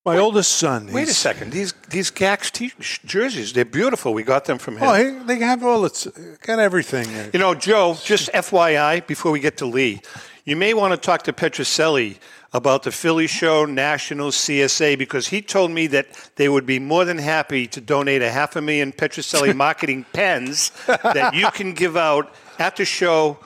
My 0.04 0.18
oldest 0.18 0.54
son. 0.54 0.92
Wait 0.92 1.08
a 1.08 1.14
second. 1.14 1.52
These 1.52 1.74
these 1.90 2.10
GACS 2.10 2.52
t- 2.52 2.74
jerseys, 3.06 3.54
they're 3.54 3.66
beautiful. 3.66 4.14
We 4.14 4.24
got 4.24 4.46
them 4.46 4.58
from 4.58 4.78
him. 4.78 4.84
Oh, 4.84 4.94
he, 4.96 5.26
they 5.26 5.38
have 5.40 5.64
all 5.64 5.86
it's 5.86 6.08
got 6.42 6.58
everything. 6.58 7.08
You 7.34 7.40
know, 7.40 7.54
Joe, 7.54 7.96
just 8.04 8.32
FYI, 8.32 9.06
before 9.06 9.32
we 9.32 9.40
get 9.40 9.58
to 9.58 9.68
Lee, 9.68 10.02
you 10.44 10.56
may 10.56 10.74
want 10.74 10.92
to 10.94 10.98
talk 10.98 11.22
to 11.24 11.34
Petrocelli 11.34 12.18
about 12.52 12.82
the 12.84 12.92
Philly 12.92 13.28
Show 13.28 13.66
National 13.66 14.30
CSA 14.30 14.98
because 14.98 15.28
he 15.28 15.42
told 15.42 15.70
me 15.70 15.86
that 15.88 16.08
they 16.36 16.50
would 16.50 16.66
be 16.66 16.80
more 16.80 17.06
than 17.06 17.20
happy 17.20 17.68
to 17.68 17.80
donate 17.80 18.24
a 18.24 18.32
half 18.32 18.56
a 18.56 18.62
million 18.62 18.92
Petrocelli 18.92 19.56
marketing 19.68 20.06
pens 20.14 20.72
that 20.88 21.36
you 21.36 21.50
can 21.52 21.74
give 21.74 21.96
out 21.96 22.34
at 22.58 22.76
the 22.76 22.86
show 22.86 23.38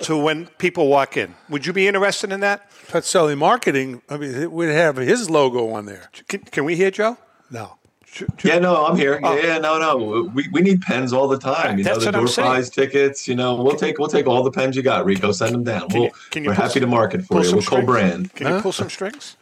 to 0.00 0.16
when 0.16 0.46
people 0.58 0.88
walk 0.88 1.16
in. 1.16 1.34
Would 1.48 1.66
you 1.66 1.72
be 1.72 1.86
interested 1.86 2.32
in 2.32 2.40
that? 2.40 2.69
Petrocelli 2.90 3.36
Marketing, 3.38 4.02
I 4.08 4.16
mean, 4.16 4.34
it 4.34 4.50
would 4.50 4.68
have 4.68 4.96
his 4.96 5.30
logo 5.30 5.70
on 5.70 5.86
there. 5.86 6.10
Can, 6.28 6.40
can 6.40 6.64
we 6.64 6.76
hear 6.76 6.90
Joe? 6.90 7.16
No. 7.50 7.76
Yeah, 8.42 8.58
no, 8.58 8.86
I'm 8.86 8.96
here. 8.96 9.20
Yeah, 9.22 9.34
yeah, 9.40 9.58
no, 9.58 9.78
no. 9.78 10.28
We, 10.34 10.48
we 10.48 10.62
need 10.62 10.80
pens 10.82 11.12
all 11.12 11.28
the 11.28 11.38
time. 11.38 11.78
You 11.78 11.84
know, 11.84 11.92
That's 11.92 12.04
the 12.04 12.08
what 12.08 12.14
I'm 12.16 12.20
door 12.22 12.28
saying. 12.28 12.48
prize 12.48 12.68
tickets. 12.70 13.28
You 13.28 13.36
know, 13.36 13.54
we'll 13.62 13.76
take 13.76 13.98
we'll 14.00 14.08
take 14.08 14.26
all 14.26 14.42
the 14.42 14.50
pens 14.50 14.74
you 14.74 14.82
got, 14.82 15.04
Rico. 15.04 15.30
Send 15.30 15.54
them 15.54 15.62
down. 15.62 15.88
Can 15.88 15.94
We'll, 16.00 16.04
you- 16.08 16.14
can 16.30 16.42
you 16.42 16.50
we're 16.50 16.54
happy 16.54 16.72
some- 16.72 16.80
to 16.80 16.86
market 16.88 17.24
for 17.24 17.44
you. 17.44 17.52
We'll 17.52 17.62
co-brand. 17.62 18.34
Can 18.34 18.48
you 18.52 18.60
pull 18.60 18.72
some 18.72 18.90
strings? 18.90 19.36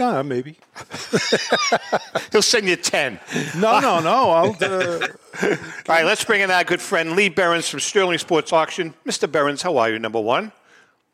Yeah, 0.00 0.22
maybe. 0.22 0.58
He'll 2.32 2.42
send 2.42 2.68
you 2.68 2.76
10. 2.76 3.18
No, 3.56 3.78
no, 3.80 4.00
no. 4.00 4.30
I'll. 4.30 4.56
Uh, 4.60 5.06
All 5.42 5.48
right, 5.88 6.04
let's 6.04 6.24
bring 6.24 6.40
in 6.40 6.50
our 6.50 6.64
good 6.64 6.80
friend 6.80 7.12
Lee 7.12 7.28
Behrens 7.28 7.68
from 7.68 7.78
Sterling 7.80 8.18
Sports 8.18 8.52
Auction. 8.52 8.94
Mr. 9.06 9.30
Behrens, 9.30 9.62
how 9.62 9.76
are 9.76 9.90
you, 9.90 9.98
number 10.00 10.20
one? 10.20 10.50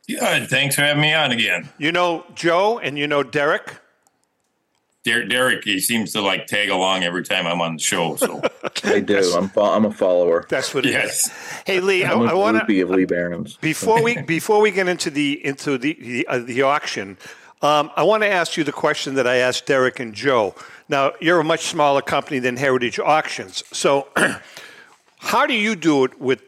Good. 0.09 0.49
Thanks 0.49 0.75
for 0.75 0.83
having 0.83 1.01
me 1.03 1.15
on 1.15 1.33
again. 1.33 1.69
You 1.79 1.93
know 1.93 2.25
Joe 2.35 2.79
and 2.79 2.99
you 2.99 3.07
know 3.07 3.23
Derek. 3.23 3.79
Der- 5.05 5.25
Derek, 5.27 5.65
he 5.65 5.81
seems 5.81 6.13
to 6.13 6.21
like 6.23 6.47
tag 6.47 6.71
along 6.71 7.05
every 7.05 7.23
time 7.25 7.47
I'm 7.47 7.61
on 7.61 7.75
the 7.75 7.83
show. 7.83 8.17
So 8.17 8.43
I 8.85 9.01
do. 9.01 9.19
I'm 9.37 9.49
fo- 9.51 9.75
I'm 9.75 9.85
a 9.85 9.91
follower. 9.93 10.47
That's 10.49 10.73
what 10.75 10.87
it 10.87 10.91
is. 10.91 10.95
yes, 10.95 11.63
Hey 11.67 11.81
Lee, 11.81 12.05
I, 12.05 12.13
I'm 12.13 12.23
a 12.23 12.25
I 12.25 12.33
want 12.35 12.59
to 12.59 12.65
groupie 12.65 12.83
of 12.83 12.91
Lee 12.91 13.05
Behrens. 13.05 13.57
before 13.59 14.03
we 14.03 14.21
before 14.23 14.61
we 14.61 14.71
get 14.71 14.89
into 14.89 15.11
the 15.11 15.45
into 15.45 15.77
the 15.79 15.95
the, 16.01 16.27
uh, 16.27 16.39
the 16.39 16.63
auction, 16.63 17.19
um, 17.61 17.91
I 17.97 18.03
want 18.03 18.23
to 18.23 18.29
ask 18.31 18.57
you 18.57 18.65
the 18.65 18.73
question 18.73 19.15
that 19.15 19.27
I 19.27 19.37
asked 19.37 19.67
Derek 19.67 20.01
and 20.01 20.15
Joe. 20.15 20.55
Now 20.89 21.13
you're 21.21 21.41
a 21.41 21.45
much 21.45 21.67
smaller 21.67 22.01
company 22.03 22.39
than 22.39 22.57
Heritage 22.57 22.99
Auctions, 22.99 23.63
so 23.73 24.09
how 25.19 25.47
do 25.47 25.55
you 25.55 25.77
do 25.77 26.05
it 26.05 26.19
with 26.19 26.43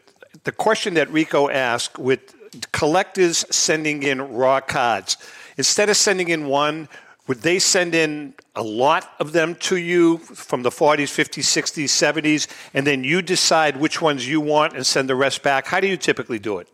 the 0.45 0.53
question 0.53 0.95
that 0.95 1.11
Rico 1.11 1.51
asked 1.51 1.99
with 1.99 2.35
collectors 2.73 3.45
sending 3.51 4.03
in 4.03 4.21
raw 4.21 4.61
cards 4.61 5.17
instead 5.57 5.89
of 5.89 5.97
sending 5.97 6.29
in 6.29 6.47
one? 6.47 6.89
Would 7.29 7.43
they 7.43 7.59
send 7.59 7.93
in 7.93 8.35
a 8.55 8.63
lot 8.63 9.13
of 9.19 9.33
them 9.33 9.57
to 9.57 9.77
you 9.77 10.19
from 10.19 10.63
the 10.63 10.71
40s, 10.71 11.11
50s, 11.11 11.43
60s, 11.43 11.87
70s, 11.87 12.47
and 12.73 12.87
then 12.87 13.03
you 13.03 13.21
decide 13.21 13.79
which 13.79 14.01
ones 14.01 14.29
you 14.29 14.41
want 14.41 14.75
and 14.75 14.87
send 14.87 15.09
the 15.09 15.17
rest 15.17 15.43
back? 15.43 15.67
How 15.67 15.81
do 15.81 15.89
you 15.89 15.97
typically 15.97 16.39
do 16.39 16.59
it? 16.59 16.69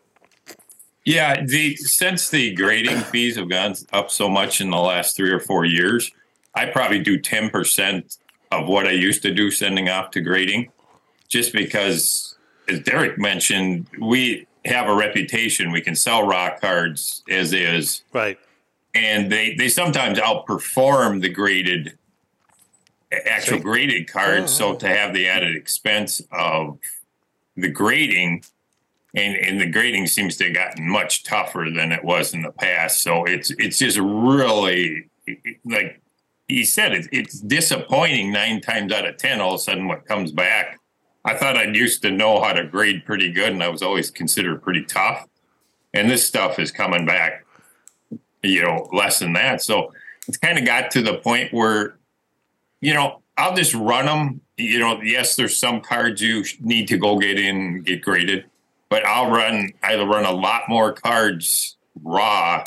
yeah. 1.05 1.43
The 1.45 1.76
since 1.76 2.30
the 2.30 2.55
grading 2.55 3.01
fees 3.01 3.37
have 3.37 3.49
gone 3.49 3.74
up 3.93 4.11
so 4.11 4.28
much 4.28 4.61
in 4.61 4.70
the 4.70 4.78
last 4.78 5.16
three 5.16 5.30
or 5.30 5.41
four 5.41 5.64
years, 5.64 6.11
I 6.55 6.66
probably 6.66 7.01
do 7.01 7.18
ten 7.18 7.51
percent 7.51 8.18
of 8.51 8.68
what 8.68 8.87
I 8.87 8.93
used 8.93 9.22
to 9.22 9.33
do 9.33 9.51
sending 9.51 9.89
off 9.89 10.11
to 10.12 10.20
grading, 10.20 10.70
just 11.28 11.53
because, 11.53 12.37
as 12.68 12.80
Derek 12.80 13.18
mentioned, 13.18 13.87
we 13.99 14.47
have 14.65 14.89
a 14.89 14.95
reputation. 14.95 15.73
We 15.73 15.81
can 15.81 15.95
sell 15.95 16.27
rock 16.27 16.61
cards 16.61 17.23
as 17.29 17.53
is, 17.53 18.03
Right. 18.13 18.39
and 18.95 19.31
they 19.31 19.55
they 19.55 19.69
sometimes 19.69 20.19
outperform 20.19 21.21
the 21.21 21.29
graded 21.29 21.99
actual 23.27 23.59
graded 23.59 24.09
cards 24.11 24.53
so 24.53 24.71
uh-huh. 24.71 24.79
to 24.79 24.89
have 24.89 25.13
the 25.13 25.29
added 25.29 25.55
expense 25.55 26.23
of 26.33 26.79
the 27.57 27.69
grading 27.69 28.43
and 29.15 29.37
and 29.37 29.61
the 29.61 29.67
grading 29.67 30.07
seems 30.07 30.37
to 30.37 30.45
have 30.45 30.55
gotten 30.55 30.89
much 30.89 31.23
tougher 31.23 31.67
than 31.75 31.93
it 31.93 32.03
was 32.03 32.33
in 32.33 32.43
the 32.43 32.53
past 32.53 33.03
so 33.03 33.25
it's 33.25 33.51
it's 33.59 33.79
just 33.79 33.99
really 33.99 35.11
like 35.65 36.01
he 36.49 36.65
said 36.65 36.93
it, 36.93 37.07
it's 37.13 37.41
disappointing 37.41 38.33
nine 38.33 38.61
times 38.61 38.93
out 38.93 39.07
of 39.07 39.17
ten 39.19 39.41
all 39.41 39.55
of 39.55 39.61
a 39.61 39.63
sudden 39.63 39.87
what 39.89 40.07
comes 40.07 40.33
back 40.33 40.81
i 41.25 41.35
thought 41.35 41.57
i'd 41.57 41.75
used 41.75 42.03
to 42.03 42.11
know 42.11 42.43
how 42.43 42.53
to 42.53 42.64
grade 42.64 43.05
pretty 43.05 43.33
good 43.33 43.53
and 43.53 43.62
i 43.62 43.68
was 43.68 43.83
always 43.83 44.11
considered 44.11 44.62
pretty 44.62 44.85
tough. 44.85 45.27
And 45.95 46.11
this 46.11 46.27
stuff 46.27 46.59
is 46.59 46.70
coming 46.70 47.05
back 47.05 47.45
you 48.43 48.62
know 48.62 48.89
less 48.93 49.18
than 49.18 49.35
that. 49.35 49.62
So 49.62 49.93
it's 50.29 50.37
kind 50.37 50.59
of 50.59 50.64
got 50.64 50.91
to 50.93 51.03
the 51.03 51.18
point 51.18 51.53
where 51.53 51.97
you 52.81 52.93
know 52.93 53.23
i'll 53.39 53.55
just 53.55 53.75
run 53.75 54.07
them 54.07 54.41
you 54.57 54.79
know 54.79 55.01
yes 55.01 55.37
there's 55.37 55.57
some 55.57 55.81
cards 55.81 56.20
you 56.20 56.45
need 56.61 56.87
to 56.89 56.99
go 56.99 57.18
get 57.18 57.39
in 57.39 57.83
get 57.83 58.03
graded 58.03 58.45
but 58.89 59.05
i'll 59.07 59.31
run 59.31 59.70
i'll 59.83 60.07
run 60.07 60.25
a 60.25 60.33
lot 60.33 60.68
more 60.68 60.93
cards 60.93 61.77
raw 62.03 62.62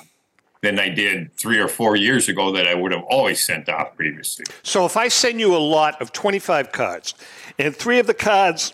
than 0.66 0.80
i 0.80 0.90
did 0.90 1.32
three 1.38 1.60
or 1.60 1.68
four 1.68 1.96
years 1.96 2.28
ago 2.30 2.52
that 2.52 2.68
i 2.68 2.74
would 2.74 2.92
have 2.92 3.04
always 3.10 3.44
sent 3.44 3.70
off 3.70 3.96
previously 3.96 4.46
So 4.64 4.86
if 4.86 4.98
I 4.98 5.08
send 5.10 5.40
you 5.40 5.56
a 5.56 5.64
lot 5.78 6.02
of 6.02 6.12
25 6.12 6.72
cards, 6.72 7.14
and 7.58 7.76
three 7.76 8.00
of 8.00 8.08
the 8.08 8.14
cards, 8.14 8.74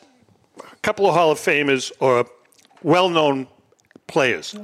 a 0.57 0.75
couple 0.81 1.05
of 1.07 1.13
Hall 1.13 1.31
of 1.31 1.37
Famers 1.37 1.91
or 1.99 2.25
well-known 2.81 3.47
players, 4.07 4.55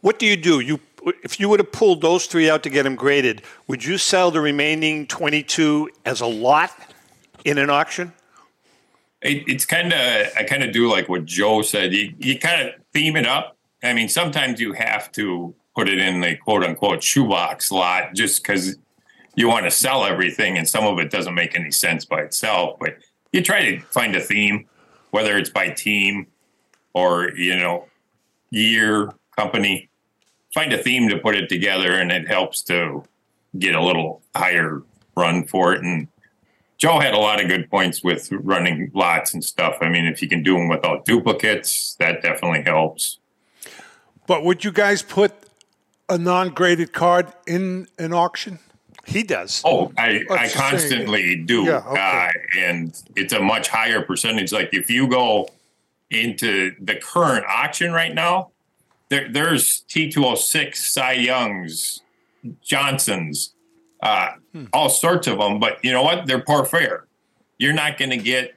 what 0.00 0.18
do 0.18 0.26
you 0.26 0.36
do? 0.36 0.60
You, 0.60 0.80
if 1.24 1.40
you 1.40 1.48
would 1.48 1.60
have 1.60 1.72
pulled 1.72 2.02
those 2.02 2.26
three 2.26 2.48
out 2.50 2.62
to 2.62 2.70
get 2.70 2.84
them 2.84 2.94
graded, 2.94 3.42
would 3.66 3.84
you 3.84 3.98
sell 3.98 4.30
the 4.30 4.40
remaining 4.40 5.06
22 5.06 5.90
as 6.04 6.20
a 6.20 6.26
lot 6.26 6.70
in 7.44 7.58
an 7.58 7.70
auction? 7.70 8.12
it, 9.22 9.44
it's 9.48 9.64
kind 9.64 9.92
of 9.92 10.26
I 10.36 10.44
kind 10.44 10.62
of 10.62 10.72
do 10.72 10.90
like 10.90 11.08
what 11.08 11.24
Joe 11.24 11.62
said. 11.62 11.92
You 11.92 12.14
you 12.18 12.38
kind 12.38 12.68
of 12.68 12.74
theme 12.92 13.16
it 13.16 13.26
up. 13.26 13.56
I 13.82 13.92
mean, 13.92 14.08
sometimes 14.08 14.60
you 14.60 14.72
have 14.72 15.10
to 15.12 15.54
put 15.78 15.88
it 15.88 16.00
in 16.00 16.20
the 16.20 16.34
quote 16.34 16.64
unquote 16.64 17.04
shoebox 17.04 17.70
lot 17.70 18.12
just 18.12 18.42
because 18.42 18.76
you 19.36 19.46
want 19.46 19.64
to 19.64 19.70
sell 19.70 20.04
everything, 20.04 20.58
and 20.58 20.68
some 20.68 20.84
of 20.84 20.98
it 20.98 21.08
doesn't 21.08 21.34
make 21.34 21.54
any 21.54 21.70
sense 21.70 22.04
by 22.04 22.20
itself. 22.22 22.76
But 22.80 22.96
you 23.32 23.44
try 23.44 23.64
to 23.64 23.80
find 23.82 24.16
a 24.16 24.20
theme, 24.20 24.66
whether 25.12 25.38
it's 25.38 25.50
by 25.50 25.70
team 25.70 26.26
or 26.94 27.30
you 27.36 27.56
know 27.56 27.84
year 28.50 29.12
company. 29.36 29.88
Find 30.52 30.72
a 30.72 30.82
theme 30.82 31.08
to 31.10 31.18
put 31.18 31.36
it 31.36 31.48
together, 31.48 31.92
and 31.92 32.10
it 32.10 32.26
helps 32.26 32.60
to 32.62 33.04
get 33.56 33.76
a 33.76 33.82
little 33.82 34.20
higher 34.34 34.82
run 35.16 35.44
for 35.44 35.74
it. 35.74 35.84
And 35.84 36.08
Joe 36.76 36.98
had 36.98 37.14
a 37.14 37.18
lot 37.18 37.40
of 37.40 37.46
good 37.46 37.70
points 37.70 38.02
with 38.02 38.32
running 38.32 38.90
lots 38.94 39.32
and 39.32 39.44
stuff. 39.44 39.76
I 39.80 39.88
mean, 39.88 40.06
if 40.06 40.22
you 40.22 40.28
can 40.28 40.42
do 40.42 40.54
them 40.54 40.68
without 40.68 41.04
duplicates, 41.04 41.94
that 42.00 42.20
definitely 42.20 42.62
helps. 42.62 43.20
but 44.26 44.42
would 44.42 44.64
you 44.64 44.72
guys 44.72 45.02
put 45.02 45.47
a 46.08 46.18
non-graded 46.18 46.92
card 46.92 47.32
in 47.46 47.86
an 47.98 48.12
auction? 48.12 48.58
He 49.06 49.22
does. 49.22 49.62
Oh, 49.64 49.90
I, 49.96 50.24
Let's 50.28 50.30
I 50.30 50.36
just 50.44 50.54
say- 50.54 50.60
constantly 50.60 51.36
do. 51.36 51.64
Yeah, 51.64 51.82
okay. 51.86 52.00
uh, 52.00 52.58
and 52.58 53.02
it's 53.16 53.32
a 53.32 53.40
much 53.40 53.68
higher 53.68 54.02
percentage. 54.02 54.52
Like 54.52 54.70
if 54.72 54.90
you 54.90 55.08
go 55.08 55.48
into 56.10 56.74
the 56.80 56.96
current 56.96 57.44
auction 57.48 57.92
right 57.92 58.14
now, 58.14 58.50
there, 59.08 59.26
there's 59.30 59.82
T206, 59.88 60.76
Cy 60.76 61.12
Youngs, 61.12 62.02
Johnsons, 62.62 63.54
uh, 64.02 64.30
Hmm. 64.52 64.64
all 64.72 64.88
sorts 64.90 65.26
of 65.26 65.38
them. 65.38 65.58
But 65.58 65.82
you 65.84 65.92
know 65.92 66.02
what? 66.02 66.26
They're 66.26 66.40
par 66.42 66.64
fair. 66.64 67.04
You're 67.58 67.72
not 67.72 67.98
going 67.98 68.10
to 68.10 68.16
get 68.18 68.54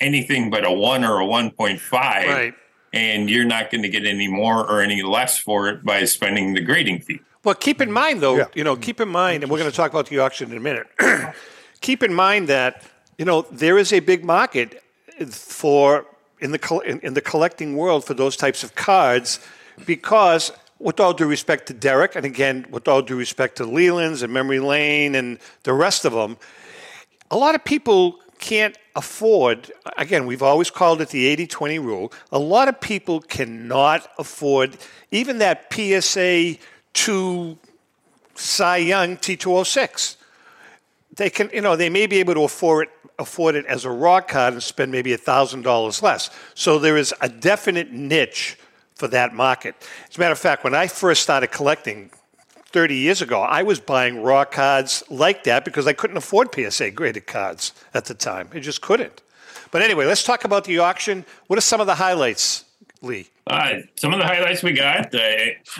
anything 0.00 0.50
but 0.50 0.64
a 0.64 0.72
one 0.72 1.04
or 1.04 1.20
a 1.20 1.24
1.5. 1.26 1.92
Right. 1.92 2.54
And 2.94 3.28
you're 3.28 3.44
not 3.44 3.70
going 3.70 3.82
to 3.82 3.88
get 3.88 4.06
any 4.06 4.28
more 4.28 4.70
or 4.70 4.80
any 4.80 5.02
less 5.02 5.36
for 5.36 5.68
it 5.68 5.84
by 5.84 6.04
spending 6.04 6.54
the 6.54 6.60
grading 6.60 7.00
fee. 7.00 7.20
Well, 7.42 7.54
keep 7.54 7.80
in 7.80 7.92
mind, 7.92 8.20
though, 8.20 8.46
you 8.54 8.64
know, 8.64 8.76
keep 8.76 9.00
in 9.00 9.08
mind, 9.08 9.42
and 9.42 9.52
we're 9.52 9.58
going 9.58 9.70
to 9.70 9.76
talk 9.76 9.90
about 9.90 10.06
the 10.06 10.20
auction 10.20 10.50
in 10.50 10.56
a 10.56 10.60
minute. 10.60 10.86
keep 11.84 12.02
in 12.02 12.14
mind 12.14 12.48
that 12.48 12.82
you 13.18 13.24
know 13.26 13.42
there 13.52 13.76
is 13.76 13.92
a 13.92 14.00
big 14.00 14.24
market 14.24 14.82
for 15.28 16.06
in 16.40 16.50
the 16.50 16.82
in, 16.86 16.98
in 17.00 17.14
the 17.14 17.20
collecting 17.20 17.76
world 17.76 18.04
for 18.04 18.14
those 18.14 18.36
types 18.36 18.64
of 18.64 18.74
cards, 18.74 19.38
because 19.86 20.50
with 20.78 20.98
all 20.98 21.12
due 21.12 21.26
respect 21.26 21.66
to 21.66 21.74
Derek, 21.74 22.16
and 22.16 22.24
again 22.24 22.66
with 22.70 22.88
all 22.88 23.02
due 23.02 23.16
respect 23.16 23.56
to 23.56 23.64
Leland's 23.64 24.22
and 24.22 24.32
Memory 24.32 24.60
Lane 24.60 25.14
and 25.14 25.38
the 25.64 25.74
rest 25.74 26.04
of 26.04 26.12
them, 26.12 26.38
a 27.30 27.36
lot 27.36 27.54
of 27.54 27.64
people 27.64 28.18
can't 28.44 28.76
afford 28.94 29.72
again 29.96 30.26
we've 30.26 30.42
always 30.42 30.70
called 30.70 31.00
it 31.00 31.08
the 31.08 31.34
80-20 31.34 31.82
rule. 31.82 32.12
A 32.30 32.38
lot 32.38 32.68
of 32.68 32.78
people 32.78 33.22
cannot 33.22 34.06
afford 34.18 34.76
even 35.10 35.38
that 35.38 35.72
psa 35.72 36.58
2 36.92 37.58
cy 38.34 38.76
young 38.76 39.16
t206 39.16 40.16
they 41.16 41.30
can 41.30 41.48
you 41.54 41.62
know 41.62 41.74
they 41.74 41.88
may 41.88 42.06
be 42.06 42.18
able 42.20 42.34
to 42.34 42.42
afford 42.42 42.88
it 42.88 42.92
afford 43.18 43.54
it 43.54 43.64
as 43.64 43.86
a 43.86 43.90
raw 43.90 44.20
card 44.20 44.52
and 44.52 44.62
spend 44.62 44.90
maybe 44.90 45.12
$1000 45.12 46.02
less. 46.02 46.30
So 46.54 46.80
there 46.80 46.96
is 46.96 47.14
a 47.20 47.28
definite 47.28 47.92
niche 47.92 48.58
for 48.96 49.06
that 49.06 49.32
market. 49.32 49.76
As 50.10 50.16
a 50.16 50.20
matter 50.20 50.32
of 50.32 50.38
fact 50.38 50.64
when 50.64 50.74
i 50.74 50.86
first 50.86 51.22
started 51.22 51.46
collecting 51.46 52.10
30 52.74 52.96
years 52.96 53.22
ago, 53.22 53.40
I 53.40 53.62
was 53.62 53.78
buying 53.78 54.20
raw 54.20 54.44
cards 54.44 55.04
like 55.08 55.44
that 55.44 55.64
because 55.64 55.86
I 55.86 55.92
couldn't 55.92 56.16
afford 56.16 56.52
PSA 56.52 56.90
graded 56.90 57.24
cards 57.24 57.72
at 57.94 58.06
the 58.06 58.14
time. 58.14 58.48
I 58.52 58.58
just 58.58 58.80
couldn't. 58.82 59.22
But 59.70 59.82
anyway, 59.82 60.06
let's 60.06 60.24
talk 60.24 60.44
about 60.44 60.64
the 60.64 60.80
auction. 60.80 61.24
What 61.46 61.56
are 61.56 61.62
some 61.62 61.80
of 61.80 61.86
the 61.86 61.94
highlights, 61.94 62.64
Lee? 63.00 63.28
Uh, 63.46 63.74
some 63.94 64.12
of 64.12 64.18
the 64.18 64.26
highlights 64.26 64.64
we 64.64 64.72
got. 64.72 65.14
Uh, 65.14 65.36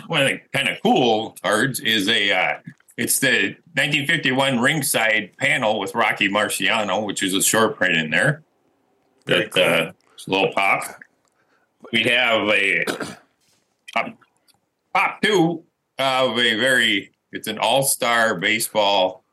one 0.07 0.21
of 0.21 0.29
the 0.29 0.39
kind 0.53 0.69
of 0.69 0.77
cool 0.81 1.35
cards 1.43 1.81
is 1.81 2.07
a. 2.07 2.31
Uh, 2.31 2.59
it's 2.95 3.19
the 3.19 3.57
1951 3.73 4.61
ringside 4.61 5.35
panel 5.35 5.79
with 5.79 5.93
Rocky 5.95 6.29
Marciano, 6.29 7.05
which 7.05 7.21
is 7.21 7.33
a 7.33 7.41
short 7.41 7.75
print 7.75 7.97
in 7.97 8.09
there. 8.09 8.41
Very 9.25 9.49
That 9.49 9.87
uh, 9.87 9.91
it's 10.13 10.27
a 10.27 10.31
little 10.31 10.53
pop. 10.53 10.83
We 11.91 12.03
have 12.03 12.47
a 12.47 12.85
pop, 13.93 14.17
pop 14.93 15.21
two 15.21 15.65
of 15.97 16.37
a 16.37 16.55
very. 16.55 17.11
It's 17.31 17.47
an 17.47 17.57
all 17.57 17.83
star 17.83 18.35
baseball 18.35 19.23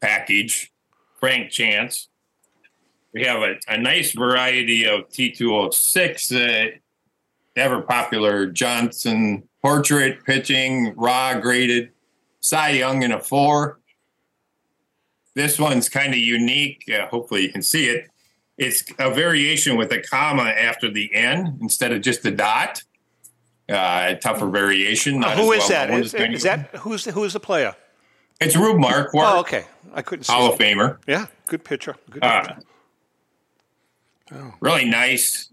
package. 0.00 0.72
Frank 1.20 1.50
Chance. 1.50 2.08
We 3.12 3.24
have 3.24 3.42
a, 3.42 3.56
a 3.68 3.76
nice 3.76 4.12
variety 4.12 4.86
of 4.86 5.08
T206, 5.10 6.72
uh, 6.72 6.78
ever 7.56 7.82
popular 7.82 8.46
Johnson 8.46 9.48
portrait 9.62 10.24
pitching, 10.24 10.94
raw 10.96 11.38
graded, 11.38 11.90
Cy 12.40 12.70
Young 12.70 13.02
in 13.02 13.12
a 13.12 13.20
four. 13.20 13.80
This 15.34 15.58
one's 15.58 15.88
kind 15.88 16.12
of 16.14 16.18
unique. 16.18 16.84
Uh, 16.88 17.06
hopefully, 17.08 17.42
you 17.42 17.52
can 17.52 17.62
see 17.62 17.86
it. 17.88 18.08
It's 18.56 18.84
a 18.98 19.12
variation 19.12 19.76
with 19.76 19.92
a 19.92 20.00
comma 20.00 20.44
after 20.44 20.90
the 20.90 21.14
N 21.14 21.58
instead 21.60 21.92
of 21.92 22.00
just 22.00 22.24
a 22.24 22.30
dot. 22.30 22.82
Uh, 23.70 24.06
a 24.10 24.14
tougher 24.16 24.48
variation. 24.48 25.20
not 25.20 25.36
who 25.36 25.52
is 25.52 25.60
well 25.60 25.68
that? 25.68 25.90
Is, 25.90 26.14
is 26.14 26.42
that 26.42 26.74
who's 26.76 27.04
the, 27.04 27.12
who 27.12 27.24
is 27.24 27.32
the 27.34 27.40
player? 27.40 27.74
It's 28.40 28.56
Rube 28.56 28.78
Marquardt. 28.78 29.10
Oh, 29.14 29.40
okay. 29.40 29.64
I 29.94 30.02
couldn't 30.02 30.24
see. 30.24 30.32
Hall 30.32 30.52
of 30.52 30.58
Famer. 30.58 30.98
Yeah, 31.06 31.26
good 31.46 31.62
pitcher. 31.62 31.96
Good 32.10 32.24
Uh, 32.24 32.42
picture. 32.42 32.62
Really 34.60 34.84
nice. 34.86 35.52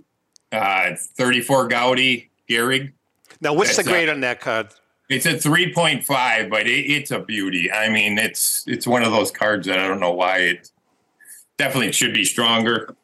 Uh, 0.52 0.92
34 1.16 1.68
Goudey 1.70 2.30
Gehrig. 2.50 2.94
Now, 3.42 3.54
what's 3.54 3.72
the 3.72 3.78
That's, 3.78 3.88
uh, 3.88 3.92
grade 3.92 4.10
on 4.10 4.22
that 4.22 4.40
card? 4.40 4.70
It's 5.10 5.26
a 5.26 5.34
3.5, 5.34 6.50
but 6.50 6.68
it, 6.68 6.70
it's 6.72 7.12
a 7.12 7.20
beauty. 7.20 7.72
I 7.72 7.90
mean, 7.90 8.18
it's 8.18 8.64
it's 8.68 8.86
one 8.88 9.04
of 9.04 9.12
those 9.12 9.32
cards 9.32 9.68
that 9.68 9.80
I 9.80 9.88
don't 9.88 10.00
know 10.00 10.12
why 10.14 10.40
it 10.40 10.72
definitely 11.58 11.92
should 11.92 12.14
be 12.14 12.24
stronger. 12.26 12.96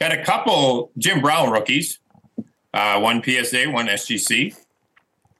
Got 0.00 0.12
a 0.12 0.22
couple 0.24 0.90
Jim 0.98 1.20
Brown 1.20 1.50
rookies, 1.50 1.98
uh, 2.74 3.00
one 3.00 3.22
PSA, 3.22 3.70
one 3.70 3.86
SGC, 3.86 4.56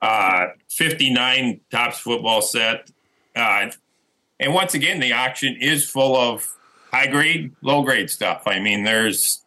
uh, 0.01 0.47
59 0.69 1.61
Topps 1.71 1.99
football 1.99 2.41
set. 2.41 2.91
Uh, 3.35 3.71
and 4.39 4.53
once 4.53 4.73
again, 4.73 4.99
the 4.99 5.13
auction 5.13 5.55
is 5.59 5.89
full 5.89 6.15
of 6.15 6.55
high 6.91 7.07
grade, 7.07 7.53
low 7.61 7.83
grade 7.83 8.09
stuff. 8.09 8.43
I 8.45 8.59
mean, 8.59 8.83
there's 8.83 9.41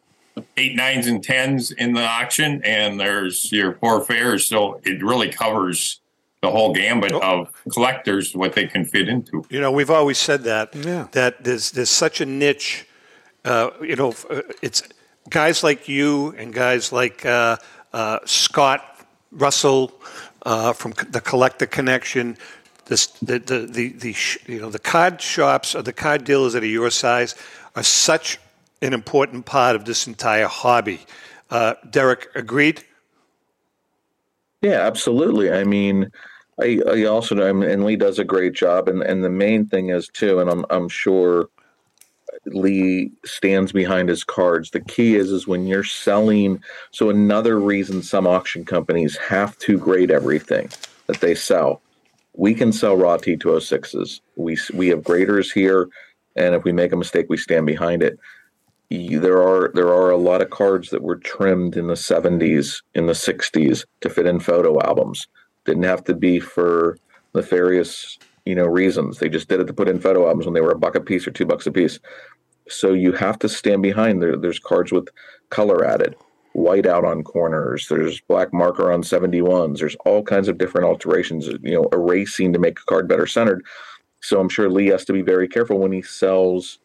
eight, 0.56 0.76
nines, 0.76 1.06
and 1.06 1.22
tens 1.22 1.70
in 1.70 1.94
the 1.94 2.02
auction, 2.02 2.62
and 2.64 3.00
there's 3.00 3.50
your 3.52 3.72
poor 3.72 4.00
fares. 4.00 4.46
So 4.46 4.80
it 4.84 5.02
really 5.02 5.30
covers 5.30 6.00
the 6.42 6.50
whole 6.50 6.74
gambit 6.74 7.12
of 7.12 7.50
collectors 7.72 8.34
what 8.34 8.52
they 8.54 8.66
can 8.66 8.84
fit 8.84 9.08
into. 9.08 9.44
You 9.48 9.60
know, 9.60 9.70
we've 9.70 9.90
always 9.90 10.18
said 10.18 10.42
that 10.44 10.72
that 11.12 11.44
there's 11.44 11.70
there's 11.70 11.90
such 11.90 12.20
a 12.20 12.26
niche. 12.26 12.86
Uh, 13.44 13.70
you 13.80 13.96
know, 13.96 14.14
uh, 14.30 14.42
it's 14.60 14.82
guys 15.28 15.62
like 15.62 15.88
you 15.88 16.34
and 16.36 16.52
guys 16.52 16.92
like 16.92 17.24
uh, 17.24 17.56
uh, 17.92 18.18
Scott 18.24 19.06
Russell 19.30 19.92
uh, 20.44 20.72
from 20.72 20.92
the 21.10 21.20
Collector 21.20 21.66
Connection. 21.66 22.36
This, 22.86 23.06
the 23.22 23.38
the 23.38 23.60
the, 23.60 23.88
the 23.92 24.16
you 24.46 24.60
know 24.60 24.70
the 24.70 24.78
card 24.78 25.20
shops 25.20 25.74
or 25.74 25.82
the 25.82 25.92
card 25.92 26.24
dealers 26.24 26.52
that 26.54 26.62
are 26.62 26.66
your 26.66 26.90
size 26.90 27.34
are 27.76 27.82
such 27.82 28.38
an 28.82 28.92
important 28.92 29.46
part 29.46 29.76
of 29.76 29.84
this 29.84 30.06
entire 30.06 30.46
hobby. 30.46 31.00
Uh, 31.50 31.74
Derek 31.88 32.28
agreed. 32.34 32.84
Yeah, 34.62 34.80
absolutely. 34.80 35.52
I 35.52 35.64
mean, 35.64 36.10
I, 36.60 36.80
I 36.86 37.04
also 37.04 37.34
know, 37.34 37.46
and 37.46 37.84
Lee 37.84 37.96
does 37.96 38.18
a 38.18 38.24
great 38.24 38.52
job, 38.52 38.88
and 38.88 39.02
and 39.02 39.22
the 39.22 39.30
main 39.30 39.66
thing 39.66 39.90
is 39.90 40.08
too, 40.08 40.40
and 40.40 40.50
I'm 40.50 40.64
I'm 40.70 40.88
sure 40.88 41.48
Lee 42.46 43.12
stands 43.24 43.72
behind 43.72 44.08
his 44.08 44.24
cards. 44.24 44.70
The 44.70 44.80
key 44.80 45.16
is 45.16 45.32
is 45.32 45.46
when 45.48 45.66
you're 45.66 45.84
selling. 45.84 46.62
So 46.92 47.10
another 47.10 47.58
reason 47.60 48.02
some 48.02 48.26
auction 48.26 48.64
companies 48.64 49.16
have 49.18 49.58
to 49.60 49.78
grade 49.78 50.10
everything 50.10 50.70
that 51.06 51.20
they 51.20 51.34
sell. 51.34 51.82
We 52.36 52.54
can 52.54 52.72
sell 52.72 52.96
raw 52.96 53.18
T206s. 53.18 54.20
We 54.36 54.56
we 54.74 54.88
have 54.88 55.04
graders 55.04 55.52
here, 55.52 55.88
and 56.36 56.54
if 56.54 56.64
we 56.64 56.72
make 56.72 56.92
a 56.92 56.96
mistake, 56.96 57.26
we 57.28 57.38
stand 57.38 57.66
behind 57.66 58.02
it 58.02 58.12
you- 58.90 59.20
there 59.20 59.42
are 59.42 59.70
there 59.74 59.88
are 59.88 60.10
a 60.10 60.16
lot 60.16 60.42
of 60.42 60.50
cards 60.50 60.90
that 60.90 61.02
were 61.02 61.16
trimmed 61.16 61.76
in 61.76 61.88
the 61.88 61.96
70s 61.96 62.82
in 62.94 63.06
the 63.06 63.14
60s 63.14 63.84
to 64.00 64.08
fit 64.10 64.26
in 64.26 64.38
photo 64.40 64.80
albums 64.82 65.26
didn't 65.64 65.82
have 65.82 66.04
to 66.04 66.14
be 66.14 66.38
for 66.38 66.96
nefarious 67.34 68.18
you 68.44 68.54
know 68.54 68.64
reasons 68.66 69.18
they 69.18 69.28
just 69.28 69.48
did 69.48 69.60
it 69.60 69.66
to 69.66 69.72
put 69.72 69.88
in 69.88 69.98
photo 70.00 70.26
albums 70.26 70.46
when 70.46 70.54
they 70.54 70.60
were 70.60 70.70
a 70.70 70.78
buck 70.78 70.94
a 70.94 71.00
piece 71.00 71.26
or 71.26 71.32
two 71.32 71.44
bucks 71.46 71.66
a 71.66 71.72
piece 71.72 71.98
so 72.68 72.92
you 72.92 73.12
have 73.12 73.38
to 73.40 73.48
stand 73.48 73.82
behind. 73.82 74.22
There 74.22 74.36
there's 74.36 74.58
cards 74.58 74.92
with 74.92 75.08
color 75.50 75.84
added. 75.84 76.16
White 76.52 76.86
out 76.86 77.04
on 77.04 77.22
corners. 77.22 77.86
There's 77.88 78.20
black 78.22 78.52
marker 78.52 78.92
on 78.92 79.02
71s 79.02 79.78
there's 79.78 79.96
all 80.04 80.22
kinds 80.22 80.48
of 80.48 80.58
different 80.58 80.86
alterations 80.86 81.46
you 81.62 81.74
know 81.74 81.88
erasing 81.92 82.52
to 82.52 82.58
make 82.58 82.78
a 82.78 82.84
card 82.84 83.08
better 83.08 83.26
centered. 83.26 83.64
So 84.20 84.38
i'm 84.40 84.48
sure 84.48 84.70
lee 84.70 84.86
has 84.88 85.04
to 85.06 85.12
be 85.12 85.22
very 85.22 85.48
careful 85.48 85.78
when 85.78 85.92
he 85.92 86.02
sells 86.02 86.78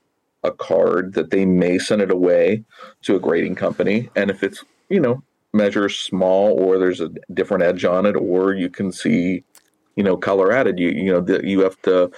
a 0.44 0.52
card 0.52 1.14
that 1.14 1.32
they 1.32 1.46
may 1.46 1.78
send 1.78 2.02
it 2.02 2.12
away 2.12 2.64
to 3.04 3.16
a 3.16 3.20
grading 3.20 3.56
company. 3.56 4.10
And 4.16 4.30
if 4.30 4.44
it's 4.44 4.64
you 4.90 5.00
know 5.00 5.22
measures 5.54 5.98
small 5.98 6.52
or 6.60 6.78
there's 6.78 7.02
a 7.02 7.10
different 7.34 7.64
edge 7.64 7.84
on 7.86 8.06
it 8.06 8.16
or 8.16 8.54
you 8.54 8.70
can 8.70 8.92
see 8.92 9.44
you 9.96 10.04
know 10.04 10.16
color 10.16 10.52
added 10.52 10.78
you 10.80 10.90
you 10.90 11.12
know 11.12 11.40
you 11.44 11.62
have 11.62 11.82
to 11.82 12.12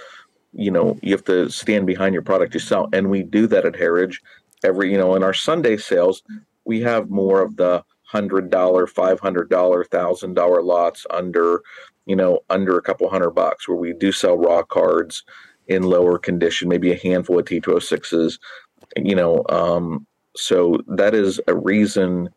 you 0.54 0.72
know 0.72 0.98
you 1.02 1.12
have 1.12 1.24
to 1.24 1.50
stand 1.50 1.86
behind 1.86 2.14
your 2.14 2.24
product 2.24 2.54
you 2.54 2.60
sell 2.60 2.90
and 2.94 3.10
we 3.10 3.24
do 3.24 3.48
that 3.48 3.66
at 3.66 3.76
heritage 3.76 4.22
every 4.64 4.92
you 4.92 4.98
know 4.98 5.16
in 5.16 5.24
our 5.24 5.34
sunday 5.34 5.78
sales 5.78 6.24
we 6.66 6.82
have 6.82 7.10
more 7.10 7.42
of 7.42 7.56
the 7.58 7.84
hundred 8.04 8.50
dollar 8.50 8.88
five 8.88 9.20
hundred 9.20 9.50
dollar 9.50 9.84
thousand 9.84 10.34
dollar 10.34 10.62
lots 10.64 11.06
under 11.12 11.62
you 12.06 12.16
know 12.16 12.40
under 12.50 12.78
a 12.78 12.82
couple 12.82 13.08
hundred 13.10 13.32
bucks 13.32 13.68
where 13.68 13.78
we 13.78 13.94
do 13.94 14.12
sell 14.12 14.38
raw 14.38 14.64
cards 14.64 15.24
in 15.68 15.84
lower 15.84 16.18
condition 16.18 16.68
maybe 16.68 16.92
a 16.92 16.98
handful 16.98 17.38
of 17.38 17.46
t206s 17.46 18.40
you 18.98 19.16
know 19.16 19.44
um 19.50 20.06
so 20.36 20.80
that 20.88 21.14
is 21.14 21.40
a 21.48 21.56
reason 21.56 22.30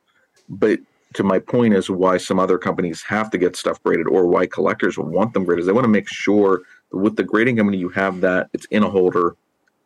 but 0.48 0.78
to 1.14 1.22
my 1.22 1.38
point 1.38 1.74
is 1.74 1.90
why 1.90 2.16
some 2.16 2.38
other 2.38 2.58
companies 2.58 3.02
have 3.02 3.30
to 3.30 3.38
get 3.38 3.56
stuff 3.56 3.82
graded 3.82 4.06
or 4.06 4.26
why 4.26 4.46
collectors 4.46 4.98
want 4.98 5.34
them 5.34 5.44
graded. 5.44 5.66
They 5.66 5.72
want 5.72 5.84
to 5.84 5.88
make 5.88 6.08
sure 6.08 6.62
with 6.93 7.16
the 7.16 7.24
grading 7.24 7.57
company 7.57 7.78
you 7.78 7.88
have 7.90 8.20
that 8.20 8.49
it's 8.53 8.66
in 8.66 8.82
a 8.82 8.90
holder, 8.90 9.36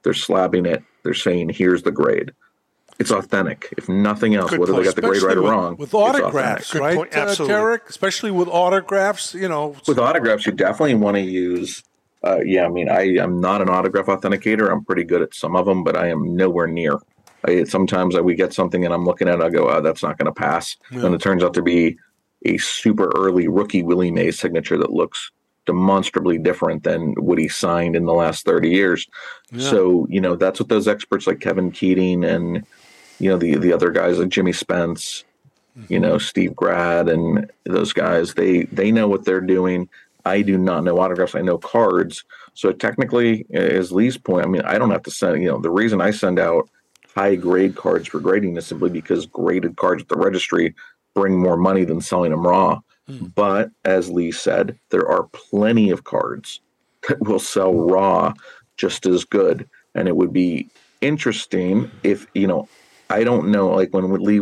they're 0.02 0.12
slabbing 0.12 0.66
it, 0.66 0.82
they're 1.02 1.14
saying 1.14 1.50
here's 1.50 1.82
the 1.82 1.92
grade. 1.92 2.32
It's 2.98 3.10
authentic. 3.10 3.74
If 3.76 3.88
nothing 3.88 4.34
else, 4.34 4.50
Good 4.50 4.60
whether 4.60 4.72
point. 4.72 4.84
they 4.84 4.88
got 4.88 4.96
the 4.96 5.02
grade 5.02 5.22
right 5.22 5.36
or 5.36 5.40
Especially 5.40 5.50
wrong, 5.50 5.70
with, 5.72 5.80
with 5.80 5.88
it's 5.88 5.94
autographs, 5.94 6.74
right, 6.74 6.96
point. 6.96 7.14
uh, 7.14 7.20
Absolutely. 7.20 7.54
Derek? 7.54 7.90
Especially 7.90 8.30
with 8.30 8.48
autographs, 8.48 9.34
you 9.34 9.48
know. 9.48 9.76
With 9.86 9.98
autographs, 9.98 10.46
you 10.46 10.52
definitely 10.52 10.94
want 10.94 11.16
to 11.16 11.20
use. 11.22 11.82
Uh, 12.24 12.40
yeah, 12.42 12.64
I 12.64 12.68
mean, 12.68 12.88
I 12.88 13.16
am 13.18 13.40
not 13.40 13.60
an 13.60 13.68
autograph 13.68 14.06
authenticator. 14.06 14.70
I'm 14.72 14.84
pretty 14.84 15.04
good 15.04 15.20
at 15.20 15.34
some 15.34 15.54
of 15.54 15.66
them, 15.66 15.84
but 15.84 15.94
I 15.96 16.08
am 16.08 16.34
nowhere 16.34 16.66
near. 16.66 16.98
I, 17.46 17.64
sometimes 17.64 18.16
I, 18.16 18.20
we 18.22 18.34
get 18.34 18.54
something 18.54 18.84
and 18.84 18.94
I'm 18.94 19.04
looking 19.04 19.28
at 19.28 19.40
it, 19.40 19.42
I 19.44 19.50
go, 19.50 19.68
oh, 19.68 19.80
that's 19.82 20.02
not 20.02 20.16
going 20.18 20.26
to 20.26 20.32
pass. 20.32 20.76
Yeah. 20.90 21.04
And 21.04 21.14
it 21.14 21.20
turns 21.20 21.42
out 21.42 21.54
to 21.54 21.62
be 21.62 21.98
a 22.44 22.56
super 22.56 23.12
early 23.14 23.46
rookie 23.46 23.82
Willie 23.82 24.10
Mays 24.10 24.38
signature 24.38 24.78
that 24.78 24.90
looks 24.90 25.30
demonstrably 25.66 26.38
different 26.38 26.82
than 26.84 27.12
what 27.14 27.38
he 27.38 27.48
signed 27.48 27.96
in 27.96 28.06
the 28.06 28.14
last 28.14 28.44
30 28.44 28.70
years. 28.70 29.06
Yeah. 29.50 29.70
So, 29.70 30.06
you 30.08 30.20
know, 30.20 30.36
that's 30.36 30.60
what 30.60 30.68
those 30.68 30.88
experts 30.88 31.26
like 31.26 31.40
Kevin 31.40 31.70
Keating 31.70 32.24
and, 32.24 32.64
you 33.18 33.30
know, 33.30 33.36
the, 33.36 33.56
the 33.56 33.72
other 33.72 33.90
guys 33.90 34.18
like 34.18 34.28
Jimmy 34.28 34.52
Spence, 34.52 35.24
you 35.88 36.00
know, 36.00 36.16
mm-hmm. 36.16 36.24
Steve 36.24 36.56
Grad 36.56 37.08
and 37.08 37.50
those 37.64 37.92
guys, 37.92 38.34
they, 38.34 38.62
they 38.64 38.90
know 38.90 39.08
what 39.08 39.24
they're 39.24 39.40
doing. 39.40 39.88
I 40.24 40.42
do 40.42 40.58
not 40.58 40.84
know 40.84 40.98
autographs. 40.98 41.34
I 41.34 41.42
know 41.42 41.58
cards. 41.58 42.24
So 42.54 42.72
technically, 42.72 43.46
as 43.52 43.92
Lee's 43.92 44.16
point, 44.16 44.44
I 44.44 44.48
mean, 44.48 44.62
I 44.62 44.78
don't 44.78 44.90
have 44.90 45.04
to 45.04 45.10
send, 45.10 45.42
you 45.42 45.48
know, 45.48 45.60
the 45.60 45.70
reason 45.70 46.00
I 46.00 46.10
send 46.10 46.38
out 46.38 46.68
high 47.14 47.36
grade 47.36 47.76
cards 47.76 48.08
for 48.08 48.20
grading 48.20 48.56
is 48.56 48.66
simply 48.66 48.90
because 48.90 49.26
graded 49.26 49.76
cards 49.76 50.02
at 50.02 50.08
the 50.08 50.16
registry 50.16 50.74
bring 51.14 51.38
more 51.40 51.56
money 51.56 51.84
than 51.84 52.00
selling 52.00 52.30
them 52.30 52.46
raw. 52.46 52.80
Hmm. 53.08 53.26
But 53.26 53.70
as 53.84 54.10
Lee 54.10 54.32
said, 54.32 54.78
there 54.90 55.08
are 55.08 55.24
plenty 55.32 55.90
of 55.90 56.04
cards 56.04 56.60
that 57.08 57.20
will 57.20 57.38
sell 57.38 57.72
raw 57.72 58.32
just 58.76 59.06
as 59.06 59.24
good. 59.24 59.68
And 59.94 60.08
it 60.08 60.16
would 60.16 60.32
be 60.32 60.68
interesting 61.00 61.90
if, 62.02 62.26
you 62.34 62.46
know, 62.46 62.68
I 63.08 63.22
don't 63.22 63.48
know, 63.48 63.68
like 63.68 63.94
when 63.94 64.12
Lee, 64.12 64.40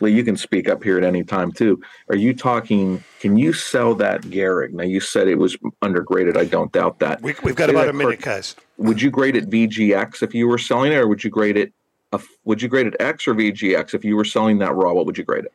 Lee, 0.00 0.12
you 0.12 0.22
can 0.22 0.36
speak 0.36 0.68
up 0.68 0.84
here 0.84 0.96
at 0.96 1.04
any 1.04 1.24
time 1.24 1.50
too. 1.50 1.82
Are 2.08 2.16
you 2.16 2.32
talking, 2.32 3.02
can 3.18 3.36
you 3.36 3.52
sell 3.52 3.94
that 3.96 4.22
Gehrig? 4.22 4.72
Now 4.72 4.84
you 4.84 5.00
said 5.00 5.26
it 5.26 5.34
was 5.34 5.56
undergraded. 5.82 6.36
I 6.36 6.44
don't 6.44 6.70
doubt 6.70 7.00
that. 7.00 7.20
We, 7.22 7.34
we've 7.42 7.56
got 7.56 7.66
Say 7.66 7.74
about 7.74 7.88
a 7.88 7.92
minute, 7.92 8.22
card- 8.22 8.36
guys. 8.36 8.56
Would 8.78 9.02
you 9.02 9.10
grade 9.10 9.34
it 9.36 9.50
VGX 9.50 10.22
if 10.22 10.32
you 10.34 10.46
were 10.46 10.58
selling 10.58 10.92
it, 10.92 10.96
or 10.96 11.08
would 11.08 11.24
you 11.24 11.30
grade 11.30 11.56
it? 11.56 11.72
A, 12.12 12.20
would 12.44 12.62
you 12.62 12.68
grade 12.68 12.86
it 12.86 12.94
X 13.00 13.26
or 13.26 13.34
VGX 13.34 13.94
if 13.94 14.04
you 14.04 14.14
were 14.16 14.24
selling 14.24 14.58
that 14.58 14.74
raw? 14.74 14.92
What 14.92 15.06
would 15.06 15.18
you 15.18 15.24
grade 15.24 15.44
it? 15.44 15.52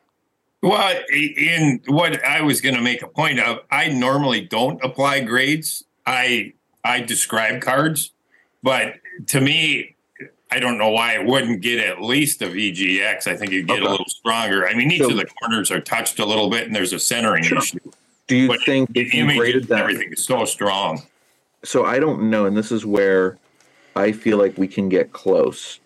Well, 0.61 0.93
in 1.11 1.81
what 1.87 2.23
I 2.23 2.41
was 2.41 2.59
going 2.59 2.75
to 2.75 2.81
make 2.81 3.01
a 3.01 3.07
point 3.07 3.39
of, 3.39 3.59
I 3.71 3.87
normally 3.89 4.41
don't 4.41 4.83
apply 4.83 5.21
grades. 5.21 5.83
I 6.05 6.53
I 6.83 7.01
describe 7.01 7.61
cards, 7.61 8.11
but 8.63 8.95
to 9.27 9.39
me, 9.41 9.95
I 10.51 10.59
don't 10.59 10.77
know 10.77 10.89
why 10.89 11.13
it 11.13 11.25
wouldn't 11.25 11.61
get 11.61 11.79
at 11.79 12.01
least 12.01 12.41
a 12.41 12.47
VGX. 12.47 13.27
I 13.27 13.35
think 13.35 13.51
you 13.51 13.63
get 13.63 13.81
a 13.81 13.89
little 13.89 14.05
stronger. 14.07 14.67
I 14.67 14.73
mean, 14.73 14.91
each 14.91 15.01
So- 15.01 15.11
of 15.11 15.17
the 15.17 15.25
corners 15.25 15.71
are 15.71 15.79
touched 15.81 16.19
a 16.19 16.25
little 16.25 16.49
bit, 16.49 16.65
and 16.67 16.75
there's 16.75 16.93
a 16.93 16.99
centering 16.99 17.43
issue. 17.45 17.79
Do 18.27 18.35
you 18.35 18.47
But 18.47 18.61
think 18.65 18.89
if 18.95 19.13
you 19.13 19.25
graded 19.37 19.65
that, 19.67 19.79
everything 19.81 20.11
is 20.13 20.23
so 20.23 20.45
strong? 20.45 21.03
so 21.63 21.85
I 21.85 21.99
don't 21.99 22.29
know, 22.29 22.45
and 22.45 22.55
this 22.57 22.71
is 22.71 22.85
where 22.85 23.37
I 23.95 24.11
feel 24.11 24.37
like 24.37 24.57
we 24.57 24.67
can 24.67 24.87
get 24.89 25.11
close. 25.13 25.79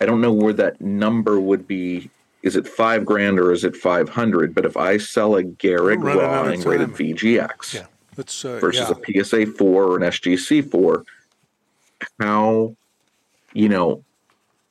I 0.00 0.06
don't 0.06 0.20
know 0.20 0.32
where 0.32 0.52
that 0.54 0.80
number 0.80 1.40
would 1.40 1.66
be. 1.66 2.10
Is 2.44 2.56
it 2.56 2.68
five 2.68 3.06
grand 3.06 3.40
or 3.40 3.52
is 3.52 3.64
it 3.64 3.74
five 3.74 4.10
hundred? 4.10 4.54
But 4.54 4.66
if 4.66 4.76
I 4.76 4.98
sell 4.98 5.34
a 5.36 5.42
Gehrig 5.42 6.02
we'll 6.02 6.18
raw 6.20 6.44
and 6.44 6.64
rated. 6.64 6.90
VGX 6.90 7.74
Yeah. 7.74 7.86
Uh, 8.16 8.60
versus 8.60 8.90
yeah. 8.90 9.20
a 9.20 9.24
PSA 9.24 9.46
four 9.46 9.84
or 9.84 9.96
an 9.96 10.02
SGC 10.02 10.70
four, 10.70 11.04
how 12.20 12.76
you 13.54 13.68
know 13.68 14.04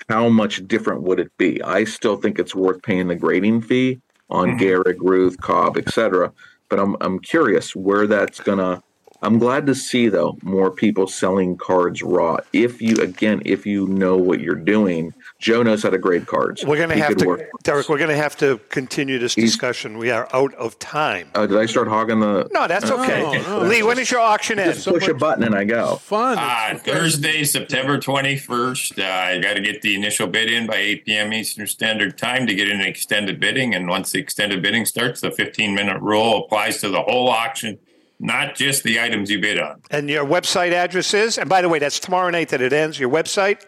how 0.07 0.29
much 0.29 0.65
different 0.67 1.01
would 1.01 1.19
it 1.19 1.35
be? 1.37 1.61
I 1.63 1.83
still 1.85 2.15
think 2.15 2.37
it's 2.37 2.53
worth 2.55 2.81
paying 2.83 3.07
the 3.07 3.15
grading 3.15 3.63
fee 3.63 3.99
on 4.29 4.49
Mm-hmm. 4.51 4.63
Gehrig, 4.63 4.97
Ruth, 4.99 5.41
Cobb, 5.41 5.77
etc. 5.77 6.31
But 6.69 6.79
I'm 6.79 6.95
I'm 7.01 7.19
curious 7.19 7.75
where 7.75 8.05
that's 8.07 8.39
gonna. 8.39 8.83
I'm 9.23 9.39
glad 9.39 9.65
to 9.67 9.75
see 9.75 10.09
though 10.09 10.37
more 10.43 10.69
people 10.69 11.07
selling 11.07 11.57
cards 11.57 12.03
raw. 12.03 12.37
If 12.51 12.81
you 12.81 12.97
again, 12.97 13.41
if 13.45 13.65
you 13.65 13.87
know 13.87 14.17
what 14.17 14.41
you're 14.41 14.55
doing, 14.55 15.13
Joe 15.39 15.63
knows 15.63 15.83
how 15.83 15.89
to 15.89 15.97
grade 15.97 16.27
cards. 16.27 16.65
We're 16.65 16.77
going 16.77 16.89
to 16.89 16.97
have 16.97 17.15
to. 17.17 17.47
Derek. 17.63 17.89
We're 17.89 17.97
going 17.97 18.09
to 18.09 18.15
have 18.15 18.35
to 18.37 18.59
continue 18.69 19.19
this 19.19 19.35
discussion. 19.35 19.97
We 19.97 20.11
are 20.11 20.27
out 20.33 20.53
of 20.55 20.77
time. 20.79 21.29
Oh, 21.35 21.47
did 21.47 21.57
I 21.57 21.65
start 21.65 21.87
hogging 21.87 22.19
the? 22.19 22.49
No, 22.51 22.67
that's 22.67 22.91
okay. 22.91 23.59
Lee, 23.61 23.81
when 23.81 23.97
is 23.97 24.11
your 24.11 24.19
auction 24.19 24.59
end? 24.59 24.73
Just 24.73 24.87
push 24.87 25.07
a 25.07 25.13
button 25.13 25.43
and 25.43 25.55
I 25.55 25.63
go. 25.63 25.95
Fun. 25.95 26.37
Uh, 26.37 26.77
Thursday, 26.79 27.43
September 27.45 27.97
21st. 27.97 28.99
Uh, 28.99 29.03
I 29.03 29.39
got 29.39 29.53
to 29.53 29.61
get 29.61 29.81
the 29.81 29.95
initial 29.95 30.27
bid 30.27 30.51
in 30.51 30.67
by 30.67 30.75
8 30.75 31.05
p.m. 31.05 31.33
Eastern 31.33 31.67
Standard 31.67 32.17
Time 32.17 32.45
to 32.47 32.53
get 32.53 32.69
an 32.69 32.81
extended 32.81 33.39
bidding. 33.39 33.73
And 33.73 33.87
once 33.87 34.11
the 34.11 34.19
extended 34.19 34.61
bidding 34.61 34.85
starts, 34.85 35.21
the 35.21 35.31
15 35.31 35.73
minute 35.73 36.01
rule 36.01 36.43
applies 36.43 36.81
to 36.81 36.89
the 36.89 37.01
whole 37.01 37.29
auction, 37.29 37.79
not 38.19 38.55
just 38.55 38.83
the 38.83 38.99
items 38.99 39.29
you 39.29 39.39
bid 39.39 39.59
on. 39.59 39.81
And 39.91 40.09
your 40.09 40.25
website 40.25 40.71
address 40.71 41.13
is? 41.13 41.37
And 41.37 41.49
by 41.49 41.61
the 41.61 41.69
way, 41.69 41.79
that's 41.79 41.99
tomorrow 41.99 42.29
night 42.29 42.49
that 42.49 42.61
it 42.61 42.73
ends. 42.73 42.99
Your 42.99 43.09
website? 43.09 43.63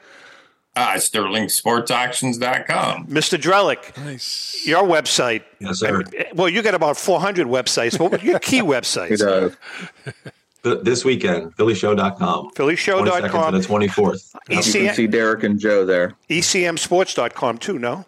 Uh, 0.78 0.96
SterlingSportsAuctions.com. 0.96 3.08
Mr. 3.08 3.40
Drelich, 3.40 3.96
nice. 4.04 4.62
your 4.66 4.84
website. 4.84 5.44
Yes, 5.60 5.80
sir. 5.80 6.04
Well, 6.34 6.50
you 6.50 6.62
got 6.62 6.74
about 6.74 6.98
400 6.98 7.48
websites. 7.48 7.98
What 7.98 8.12
were 8.12 8.20
your 8.20 8.40
key 8.40 8.62
websites? 8.62 9.56
This 10.64 11.06
weekend, 11.06 11.56
PhillyShow.com. 11.56 12.50
PhillyShow.com. 12.56 13.32
22nd 13.32 13.52
to 13.52 13.60
the 13.60 13.68
24th. 13.88 14.36
You 14.50 14.58
ECM 14.58 14.86
can 14.88 14.96
see 14.96 15.08
Derek 15.08 15.44
and 15.44 15.58
Joe 15.60 15.86
there. 15.86 16.16
ECMSports.com 16.30 17.58
too, 17.60 17.80
no? 17.80 18.04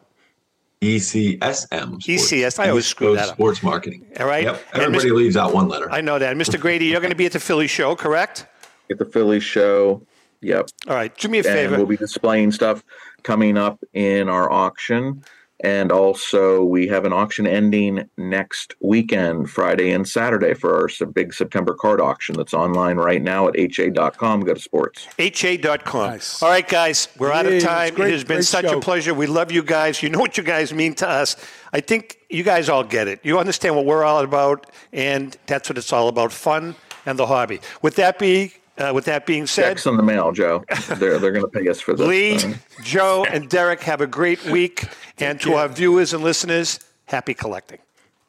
ECSM. 0.82 2.02
Sports. 2.02 2.08
ECS. 2.08 2.60
I 2.60 2.70
always 2.70 2.84
East 2.86 2.92
screw 2.92 3.08
Coast 3.08 3.20
that 3.22 3.30
up. 3.30 3.36
Sports 3.36 3.64
Marketing. 3.64 4.06
All 4.20 4.28
right. 4.28 4.44
Yep. 4.44 4.64
Everybody 4.74 5.10
Mr. 5.10 5.16
leaves 5.16 5.38
out 5.38 5.54
one 5.54 5.68
letter. 5.68 5.92
I 5.92 6.02
know 6.02 6.20
that. 6.20 6.36
Mr. 6.36 6.60
Grady, 6.60 6.86
you're 6.86 7.02
going 7.02 7.12
to 7.12 7.18
be 7.18 7.26
at 7.26 7.32
the 7.32 7.40
Philly 7.40 7.68
show, 7.68 7.96
correct? 7.96 8.46
At 8.92 9.00
the 9.00 9.06
Philly 9.06 9.40
show. 9.40 10.06
Yep. 10.42 10.70
All 10.88 10.96
right. 10.96 11.16
Do 11.18 11.28
me 11.30 11.40
a 11.40 11.42
and 11.42 11.48
favor. 11.50 11.78
we'll 11.78 11.88
be 11.88 11.98
displaying 11.98 12.52
stuff 12.52 12.84
coming 13.24 13.58
up 13.58 13.84
in 13.94 14.30
our 14.30 14.52
auction. 14.52 15.24
And 15.62 15.92
also, 15.92 16.64
we 16.64 16.88
have 16.88 17.04
an 17.06 17.14
auction 17.14 17.48
ending 17.48 18.08
next 18.16 18.76
weekend, 18.80 19.50
Friday 19.50 19.92
and 19.92 20.08
Saturday, 20.08 20.54
for 20.54 20.76
our 20.76 21.08
big 21.08 21.34
September 21.34 21.74
card 21.74 22.00
auction 22.00 22.36
that's 22.36 22.54
online 22.54 22.98
right 22.98 23.22
now 23.22 23.48
at 23.48 23.56
ha.com. 23.58 24.42
Go 24.42 24.54
to 24.54 24.60
sports. 24.60 25.08
HA.com. 25.18 26.20
All 26.42 26.50
right, 26.50 26.68
guys, 26.68 27.08
we're 27.18 27.32
out 27.32 27.48
of 27.48 27.54
it's 27.54 27.66
time. 27.66 27.96
great- 27.96 28.10
it 28.10 28.14
has 28.14 28.24
been 28.24 28.44
such 28.44 28.66
show. 28.66 28.78
a 28.78 28.82
pleasure. 28.82 29.16
We 29.16 29.26
love 29.26 29.52
you 29.52 29.64
guys. 29.64 30.04
You 30.04 30.10
know 30.10 30.20
what 30.20 30.38
you 30.38 30.44
guys 30.44 30.74
mean 30.74 30.94
to 30.96 31.10
us. 31.10 31.36
I 31.74 31.80
think 31.80 32.20
you 32.30 32.44
guys 32.44 32.70
all 32.70 32.84
get 32.84 33.08
it. 33.08 33.20
You 33.24 33.40
understand 33.40 33.76
what 33.76 33.86
we're 33.86 34.04
all 34.04 34.24
about, 34.24 34.68
and 34.94 35.36
that's 35.48 35.70
what 35.70 35.78
it's 35.78 35.92
all 35.92 36.08
about 36.08 36.32
fun 36.32 36.76
and 37.08 37.18
the 37.18 37.26
hobby. 37.26 37.62
With 37.82 37.96
that, 37.96 38.20
be, 38.20 38.54
uh, 38.78 38.92
with 38.94 39.06
that 39.06 39.26
being 39.26 39.48
said, 39.48 39.64
Checks 39.70 39.86
in 39.86 39.98
the 39.98 40.04
mail, 40.04 40.32
Joe. 40.32 40.64
They're, 40.98 41.20
they're 41.20 41.32
going 41.32 41.46
to 41.46 41.48
pay 41.48 41.68
us 41.68 41.80
for 41.80 41.94
this. 41.96 42.06
Lee, 42.08 42.36
Uh, 42.36 42.54
Joe, 42.84 43.26
and 43.30 43.50
Derek, 43.50 43.82
have 43.82 44.02
a 44.02 44.08
great 44.08 44.44
week. 44.46 44.86
And 45.20 45.40
to 45.42 45.54
our 45.56 45.68
viewers 45.68 46.14
and 46.14 46.24
listeners, 46.24 46.80
happy 47.06 47.34
collecting. 47.34 47.80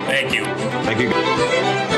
Thank 0.01 0.33
you. 0.35 0.45
Thank 0.45 1.01
you. 1.01 1.98